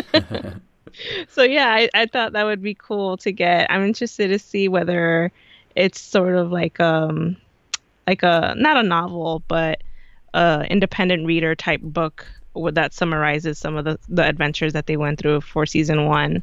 so 1.28 1.42
yeah, 1.42 1.72
I, 1.74 1.88
I 1.94 2.06
thought 2.06 2.32
that 2.32 2.44
would 2.44 2.62
be 2.62 2.74
cool 2.74 3.16
to 3.18 3.32
get. 3.32 3.70
I'm 3.70 3.84
interested 3.84 4.28
to 4.28 4.38
see 4.38 4.68
whether 4.68 5.32
it's 5.74 6.00
sort 6.00 6.36
of 6.36 6.52
like 6.52 6.78
um 6.80 7.36
like 8.06 8.22
a 8.22 8.54
not 8.56 8.76
a 8.76 8.82
novel, 8.82 9.42
but 9.48 9.82
a 10.34 10.66
independent 10.68 11.26
reader 11.26 11.54
type 11.54 11.80
book 11.82 12.26
that 12.72 12.94
summarizes 12.94 13.58
some 13.58 13.76
of 13.76 13.84
the, 13.84 13.98
the 14.08 14.26
adventures 14.26 14.72
that 14.72 14.86
they 14.86 14.96
went 14.96 15.18
through 15.18 15.40
for 15.40 15.66
season 15.66 16.06
one. 16.06 16.42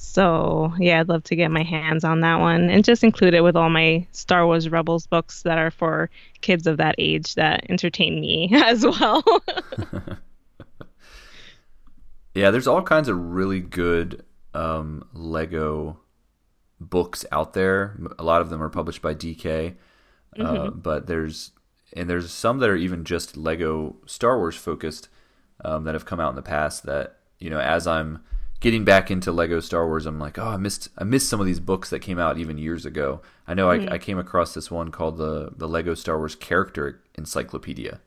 So 0.00 0.72
yeah, 0.78 1.00
I'd 1.00 1.08
love 1.08 1.24
to 1.24 1.36
get 1.36 1.50
my 1.50 1.62
hands 1.62 2.04
on 2.04 2.20
that 2.20 2.40
one 2.40 2.70
and 2.70 2.84
just 2.84 3.04
include 3.04 3.34
it 3.34 3.42
with 3.42 3.56
all 3.56 3.68
my 3.68 4.06
Star 4.12 4.46
Wars 4.46 4.68
Rebels 4.68 5.06
books 5.06 5.42
that 5.42 5.58
are 5.58 5.70
for 5.70 6.08
kids 6.40 6.66
of 6.66 6.76
that 6.76 6.94
age 6.98 7.34
that 7.34 7.68
entertain 7.68 8.20
me 8.20 8.50
as 8.54 8.84
well. 8.84 9.24
Yeah, 12.38 12.52
there's 12.52 12.68
all 12.68 12.82
kinds 12.82 13.08
of 13.08 13.18
really 13.18 13.58
good 13.58 14.24
um, 14.54 15.08
Lego 15.12 15.98
books 16.78 17.26
out 17.32 17.52
there. 17.52 17.98
A 18.16 18.22
lot 18.22 18.40
of 18.40 18.48
them 18.48 18.62
are 18.62 18.68
published 18.68 19.02
by 19.02 19.12
DK, 19.12 19.74
uh, 20.38 20.70
but 20.70 21.08
there's 21.08 21.50
and 21.94 22.08
there's 22.08 22.30
some 22.30 22.58
that 22.58 22.70
are 22.70 22.76
even 22.76 23.04
just 23.04 23.36
Lego 23.36 23.96
Star 24.06 24.38
Wars 24.38 24.54
focused 24.54 25.08
um, 25.64 25.82
that 25.82 25.94
have 25.94 26.06
come 26.06 26.20
out 26.20 26.30
in 26.30 26.36
the 26.36 26.42
past. 26.42 26.86
That 26.86 27.18
you 27.40 27.50
know, 27.50 27.58
as 27.58 27.88
I'm 27.88 28.22
getting 28.60 28.84
back 28.84 29.10
into 29.10 29.32
Lego 29.32 29.60
Star 29.60 29.86
Wars, 29.86 30.06
I'm 30.06 30.18
like, 30.18 30.38
oh, 30.38 30.48
I 30.48 30.56
missed 30.56 30.88
I 30.98 31.04
missed 31.04 31.28
some 31.28 31.40
of 31.40 31.46
these 31.46 31.60
books 31.60 31.90
that 31.90 32.00
came 32.00 32.18
out 32.18 32.38
even 32.38 32.58
years 32.58 32.84
ago. 32.86 33.20
I 33.46 33.54
know 33.54 33.70
I, 33.70 33.94
I 33.94 33.98
came 33.98 34.18
across 34.18 34.54
this 34.54 34.70
one 34.70 34.90
called 34.90 35.16
the 35.18 35.50
the 35.56 35.68
Lego 35.68 35.94
Star 35.94 36.18
Wars 36.18 36.34
Character 36.34 37.00
Encyclopedia. 37.16 38.00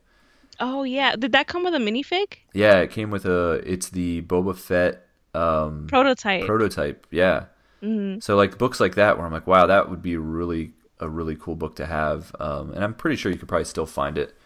oh 0.60 0.82
yeah, 0.84 1.16
did 1.16 1.32
that 1.32 1.46
come 1.46 1.64
with 1.64 1.74
a 1.74 1.78
minifig 1.78 2.36
Yeah, 2.52 2.78
it 2.80 2.90
came 2.90 3.10
with 3.10 3.24
a. 3.26 3.62
It's 3.64 3.88
the 3.90 4.22
Boba 4.22 4.56
Fett 4.56 5.06
um, 5.34 5.86
prototype? 5.88 6.44
prototype. 6.46 7.06
Yeah. 7.10 7.46
hmm 7.80 8.18
So 8.20 8.36
like 8.36 8.58
books 8.58 8.80
like 8.80 8.94
that, 8.96 9.16
where 9.16 9.26
I'm 9.26 9.32
like, 9.32 9.46
wow, 9.46 9.66
that 9.66 9.88
would 9.90 10.02
be 10.02 10.16
really 10.16 10.72
a 11.00 11.08
really 11.08 11.34
cool 11.36 11.56
book 11.56 11.74
to 11.76 11.86
have. 11.86 12.34
Um, 12.38 12.70
and 12.72 12.84
I'm 12.84 12.94
pretty 12.94 13.16
sure 13.16 13.32
you 13.32 13.38
could 13.38 13.48
probably 13.48 13.64
still 13.64 13.86
find 13.86 14.16
it, 14.18 14.36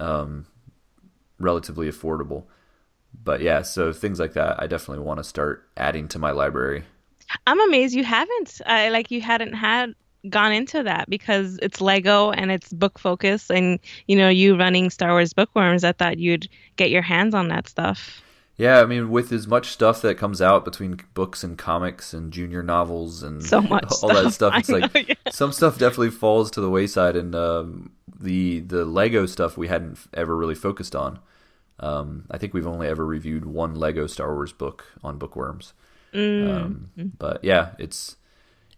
um, 0.00 0.46
relatively 1.38 1.88
affordable. 1.88 2.44
But 3.22 3.40
yeah, 3.40 3.62
so 3.62 3.92
things 3.92 4.18
like 4.20 4.34
that, 4.34 4.62
I 4.62 4.66
definitely 4.66 5.04
want 5.04 5.18
to 5.18 5.24
start 5.24 5.68
adding 5.76 6.08
to 6.08 6.18
my 6.18 6.30
library. 6.30 6.84
I'm 7.46 7.60
amazed 7.60 7.94
you 7.94 8.04
haven't. 8.04 8.60
I 8.66 8.88
like 8.90 9.10
you 9.10 9.20
hadn't 9.20 9.54
had 9.54 9.94
gone 10.30 10.52
into 10.52 10.82
that 10.82 11.08
because 11.10 11.58
it's 11.62 11.80
Lego 11.80 12.30
and 12.30 12.50
it's 12.50 12.72
book 12.72 12.98
focus, 12.98 13.50
and 13.50 13.78
you 14.08 14.16
know 14.16 14.28
you 14.28 14.56
running 14.56 14.90
Star 14.90 15.10
Wars 15.10 15.32
bookworms. 15.32 15.84
I 15.84 15.92
thought 15.92 16.18
you'd 16.18 16.48
get 16.76 16.90
your 16.90 17.02
hands 17.02 17.34
on 17.34 17.48
that 17.48 17.68
stuff. 17.68 18.20
Yeah, 18.56 18.80
I 18.80 18.86
mean, 18.86 19.10
with 19.10 19.32
as 19.32 19.48
much 19.48 19.70
stuff 19.70 20.00
that 20.02 20.16
comes 20.16 20.40
out 20.40 20.64
between 20.64 21.00
books 21.12 21.42
and 21.42 21.58
comics 21.58 22.14
and 22.14 22.32
junior 22.32 22.62
novels 22.62 23.22
and 23.22 23.42
So 23.42 23.60
much 23.60 23.86
all 24.02 24.12
that 24.12 24.32
stuff. 24.32 24.32
stuff, 24.32 24.52
I 24.54 24.58
it's 24.58 24.68
like 24.68 25.08
yeah. 25.08 25.14
some 25.30 25.50
stuff 25.52 25.76
definitely 25.78 26.10
falls 26.10 26.50
to 26.52 26.60
the 26.60 26.70
wayside, 26.70 27.16
and 27.16 27.34
um, 27.34 27.92
the 28.20 28.60
the 28.60 28.84
Lego 28.84 29.26
stuff 29.26 29.56
we 29.56 29.68
hadn't 29.68 29.98
ever 30.14 30.36
really 30.36 30.54
focused 30.54 30.94
on. 30.94 31.18
Um, 31.80 32.24
I 32.30 32.38
think 32.38 32.54
we've 32.54 32.66
only 32.66 32.86
ever 32.86 33.04
reviewed 33.04 33.44
one 33.44 33.74
Lego 33.74 34.06
Star 34.06 34.34
Wars 34.34 34.52
book 34.52 34.84
on 35.02 35.18
Bookworms. 35.18 35.72
Mm. 36.12 36.54
Um, 36.54 36.90
but 37.18 37.42
yeah, 37.42 37.70
it's 37.78 38.16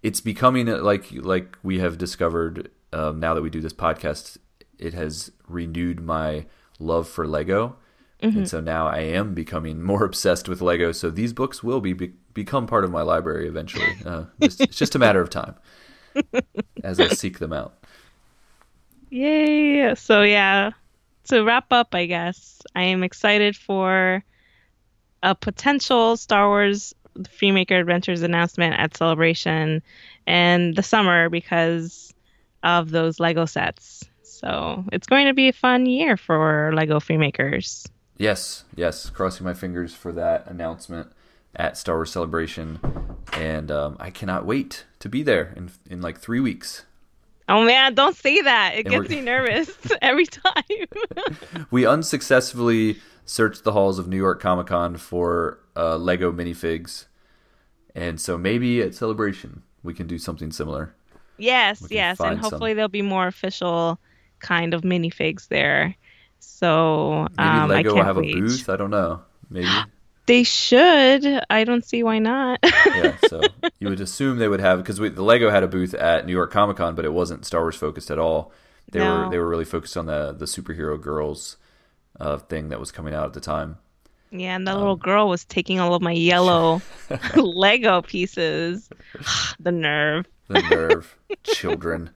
it's 0.03 0.21
becoming 0.21 0.69
uh, 0.69 0.79
like 0.79 1.07
like 1.13 1.59
we 1.63 1.79
have 1.81 1.99
discovered 1.99 2.71
um, 2.93 3.21
now 3.21 3.35
that 3.35 3.43
we 3.43 3.51
do 3.51 3.61
this 3.61 3.75
podcast. 3.75 4.39
It 4.79 4.95
has 4.95 5.33
renewed 5.49 6.01
my 6.01 6.47
love 6.79 7.09
for 7.09 7.27
Lego, 7.27 7.77
and 8.21 8.49
so 8.49 8.61
now 8.61 8.87
I 8.87 8.99
am 9.01 9.35
becoming 9.35 9.83
more 9.83 10.05
obsessed 10.11 10.49
with 10.49 10.61
Lego. 10.61 10.93
So 10.93 11.11
these 11.11 11.33
books 11.33 11.63
will 11.63 11.81
be, 11.81 11.93
be 11.93 12.13
become 12.35 12.67
part 12.67 12.85
of 12.85 12.91
my 12.91 13.03
library 13.03 13.49
eventually. 13.49 13.89
Uh, 14.05 14.25
just, 14.41 14.61
it's 14.61 14.77
just 14.77 14.95
a 14.95 14.99
matter 14.99 15.21
of 15.21 15.31
time 15.31 15.55
as 16.85 17.01
I 17.01 17.09
seek 17.09 17.39
them 17.39 17.53
out. 17.53 17.85
Yay! 19.11 19.95
So 19.95 20.23
yeah, 20.23 20.71
to 21.27 21.43
wrap 21.43 21.73
up, 21.73 21.95
I 21.95 22.07
guess 22.07 22.63
I 22.75 22.83
am 22.83 23.03
excited 23.03 23.57
for 23.57 24.25
a 25.23 25.35
potential 25.35 26.17
Star 26.17 26.49
Wars 26.49 26.95
Freemaker 27.19 27.81
Adventures 27.81 28.23
announcement 28.23 28.75
at 28.79 28.97
Celebration 28.97 29.83
and 30.27 30.77
the 30.77 30.83
summer 30.83 31.29
because 31.29 32.15
of 32.63 32.91
those 32.91 33.21
Lego 33.21 33.47
sets. 33.47 34.05
So 34.23 34.85
it's 34.93 35.07
going 35.07 35.27
to 35.27 35.35
be 35.35 35.49
a 35.49 35.53
fun 35.53 35.87
year 35.87 36.17
for 36.17 36.73
Lego 36.75 37.01
Freemakers. 37.01 37.89
Yes, 38.19 38.65
yes. 38.75 39.11
Crossing 39.11 39.45
my 39.45 39.55
fingers 39.55 39.95
for 39.95 40.13
that 40.13 40.47
announcement 40.47 41.13
at 41.55 41.77
Star 41.77 41.97
Wars 41.97 42.13
Celebration, 42.13 42.81
and 43.33 43.71
um, 43.71 43.97
I 43.99 44.11
cannot 44.11 44.45
wait 44.45 44.85
to 45.01 45.09
be 45.09 45.23
there 45.23 45.53
in 45.57 45.71
in 45.89 46.01
like 46.03 46.19
three 46.19 46.41
weeks. 46.41 46.85
Oh 47.49 47.65
man, 47.65 47.95
don't 47.95 48.17
say 48.17 48.41
that. 48.43 48.75
It 48.77 48.87
And 48.87 48.91
gets 48.91 49.09
me 49.09 49.21
nervous 49.21 49.71
every 50.03 50.27
time. 50.27 50.55
We 51.71 51.87
unsuccessfully 51.87 53.03
searched 53.25 53.65
the 53.65 53.73
halls 53.73 53.99
of 53.99 54.09
New 54.09 54.17
York 54.17 54.41
Comic 54.41 54.67
Con 54.69 54.97
for 54.97 55.59
uh, 55.77 55.97
Lego 55.97 56.33
minifigs, 56.33 57.07
and 57.95 58.21
so 58.21 58.39
maybe 58.39 58.81
at 58.83 58.95
Celebration 58.95 59.63
we 59.83 59.95
can 59.95 60.07
do 60.07 60.19
something 60.19 60.53
similar. 60.53 60.95
yes, 61.39 61.87
yes, 61.91 62.23
and 62.25 62.39
find 62.39 62.45
some. 62.45 62.61
hopefully 62.61 62.75
there'll 62.75 62.89
be 62.89 63.03
more 63.03 63.27
official 63.27 63.99
kind 64.41 64.75
of 64.75 64.83
minifigs 64.83 65.49
there. 65.49 65.95
So 66.41 67.29
Maybe 67.37 67.61
um, 67.63 67.69
Lego 67.69 67.95
will 67.95 68.03
have 68.03 68.17
wait. 68.17 68.25
a 68.25 68.25
booth. 68.25 68.69
I 68.69 68.77
don't 68.77 68.91
know. 68.91 69.23
Maybe. 69.51 69.87
They 70.27 70.43
should. 70.43 71.25
I 71.49 71.65
don't 71.65 71.85
see 71.85 72.03
why 72.03 72.19
not. 72.19 72.59
yeah. 72.63 73.17
So 73.29 73.41
you 73.79 73.89
would 73.89 74.01
assume 74.01 74.39
they 74.39 74.49
would 74.49 74.61
have 74.61 74.79
because 74.79 74.97
the 74.99 75.23
Lego 75.23 75.51
had 75.51 75.63
a 75.63 75.69
booth 75.69 75.95
at 75.95 76.27
New 76.27 76.33
York 76.33 76.51
Comic 76.53 76.77
Con, 76.79 76.95
but 76.95 77.05
it 77.05 77.13
wasn't 77.13 77.45
Star 77.47 77.61
Wars 77.63 77.77
focused 77.77 78.11
at 78.11 78.19
all. 78.19 78.53
They 78.91 79.01
were 79.01 79.29
they 79.31 79.39
were 79.39 79.49
really 79.49 79.65
focused 79.65 79.97
on 79.97 80.07
the 80.07 80.33
the 80.33 80.45
superhero 80.47 81.01
girls 81.01 81.57
uh, 82.21 82.39
thing 82.39 82.69
that 82.71 82.79
was 82.81 82.91
coming 82.93 83.15
out 83.15 83.27
at 83.27 83.33
the 83.35 83.41
time. 83.41 83.79
yeah, 84.31 84.55
and 84.57 84.67
that 84.67 84.75
Um, 84.75 84.79
little 84.81 84.97
girl 84.97 85.29
was 85.29 85.45
taking 85.45 85.81
all 85.81 85.95
of 85.95 86.03
my 86.03 86.13
yellow 86.13 86.81
Lego 87.37 88.03
pieces. 88.03 88.89
the 89.61 89.73
nerve. 89.73 90.27
The 90.49 90.63
nerve, 90.63 91.17
children. 91.43 92.11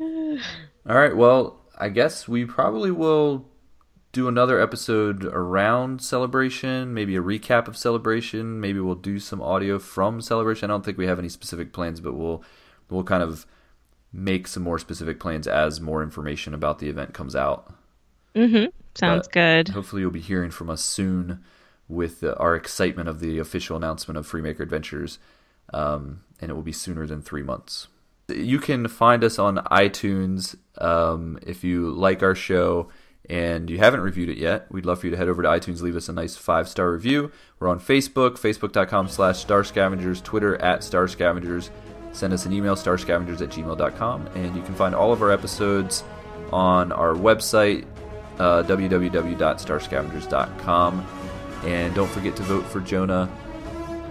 All 0.00 0.94
right. 0.94 1.16
Well, 1.16 1.60
I 1.78 1.88
guess 1.88 2.28
we 2.28 2.44
probably 2.44 2.90
will 2.90 3.46
do 4.16 4.28
another 4.28 4.58
episode 4.58 5.26
around 5.26 6.00
celebration, 6.00 6.94
maybe 6.94 7.16
a 7.16 7.20
recap 7.20 7.68
of 7.68 7.76
celebration. 7.76 8.58
Maybe 8.58 8.80
we'll 8.80 8.94
do 8.94 9.18
some 9.18 9.42
audio 9.42 9.78
from 9.78 10.22
celebration. 10.22 10.70
I 10.70 10.72
don't 10.72 10.82
think 10.82 10.96
we 10.96 11.06
have 11.06 11.18
any 11.18 11.28
specific 11.28 11.74
plans, 11.74 12.00
but 12.00 12.14
we'll 12.14 12.42
we'll 12.88 13.04
kind 13.04 13.22
of 13.22 13.44
make 14.14 14.46
some 14.46 14.62
more 14.62 14.78
specific 14.78 15.20
plans 15.20 15.46
as 15.46 15.82
more 15.82 16.02
information 16.02 16.54
about 16.54 16.78
the 16.78 16.88
event 16.88 17.12
comes 17.12 17.36
out. 17.36 17.74
Mm-hmm. 18.34 18.70
Sounds 18.94 19.28
But 19.28 19.32
good. 19.32 19.68
Hopefully, 19.68 20.00
you'll 20.00 20.10
be 20.10 20.20
hearing 20.20 20.50
from 20.50 20.70
us 20.70 20.82
soon 20.82 21.44
with 21.86 22.24
uh, 22.24 22.34
our 22.38 22.56
excitement 22.56 23.10
of 23.10 23.20
the 23.20 23.38
official 23.38 23.76
announcement 23.76 24.16
of 24.16 24.26
Freemaker 24.26 24.60
Adventures, 24.60 25.18
um, 25.74 26.22
and 26.40 26.50
it 26.50 26.54
will 26.54 26.62
be 26.62 26.72
sooner 26.72 27.06
than 27.06 27.20
three 27.20 27.42
months. 27.42 27.88
You 28.28 28.60
can 28.60 28.88
find 28.88 29.22
us 29.22 29.38
on 29.38 29.58
iTunes 29.70 30.56
um, 30.78 31.38
if 31.46 31.62
you 31.62 31.90
like 31.90 32.22
our 32.22 32.34
show 32.34 32.88
and 33.28 33.68
you 33.70 33.78
haven't 33.78 34.00
reviewed 34.00 34.28
it 34.28 34.38
yet. 34.38 34.66
We'd 34.70 34.86
love 34.86 35.00
for 35.00 35.06
you 35.06 35.10
to 35.10 35.16
head 35.16 35.28
over 35.28 35.42
to 35.42 35.48
iTunes, 35.48 35.82
leave 35.82 35.96
us 35.96 36.08
a 36.08 36.12
nice 36.12 36.36
five 36.36 36.68
star 36.68 36.92
review. 36.92 37.32
We're 37.58 37.68
on 37.68 37.80
Facebook, 37.80 38.38
facebook.com 38.38 39.08
slash 39.08 39.38
Star 39.40 39.64
Scavengers, 39.64 40.20
Twitter 40.20 40.56
at 40.62 40.84
Star 40.84 41.08
Scavengers. 41.08 41.70
send 42.12 42.32
us 42.32 42.46
an 42.46 42.52
email, 42.52 42.76
starscavengers 42.76 43.40
at 43.42 43.48
gmail.com. 43.50 44.26
And 44.34 44.54
you 44.56 44.62
can 44.62 44.74
find 44.74 44.94
all 44.94 45.12
of 45.12 45.22
our 45.22 45.30
episodes 45.32 46.04
on 46.52 46.92
our 46.92 47.14
website, 47.14 47.84
uh, 48.38 48.62
www.starscavengers.com. 48.64 51.06
And 51.64 51.94
don't 51.94 52.10
forget 52.10 52.36
to 52.36 52.42
vote 52.42 52.64
for 52.66 52.80
Johna 52.80 53.28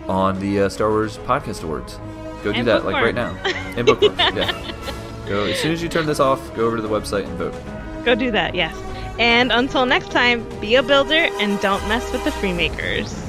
on 0.07 0.39
the 0.39 0.61
uh, 0.61 0.69
Star 0.69 0.89
Wars 0.89 1.17
Podcast 1.19 1.63
Awards. 1.63 1.99
Go 2.43 2.51
do 2.51 2.59
And 2.59 2.67
that 2.67 2.85
like 2.85 2.95
right 2.95 3.15
now. 3.15 3.35
And 3.77 3.85
bookmark, 3.85 4.17
yeah. 4.35 4.51
Go 5.27 5.43
as 5.45 5.59
soon 5.59 5.71
as 5.73 5.83
you 5.83 5.89
turn 5.89 6.05
this 6.05 6.19
off. 6.19 6.53
Go 6.55 6.65
over 6.65 6.75
to 6.77 6.81
the 6.81 6.87
website 6.89 7.25
and 7.25 7.37
vote. 7.37 7.53
Go 8.05 8.15
do 8.15 8.31
that, 8.31 8.55
yes. 8.55 8.75
And 9.17 9.51
until 9.51 9.85
next 9.85 10.11
time, 10.11 10.45
be 10.59 10.75
a 10.75 10.83
builder 10.83 11.29
and 11.39 11.59
don't 11.61 11.87
mess 11.87 12.11
with 12.11 12.23
the 12.23 12.31
Freemakers. 12.31 13.24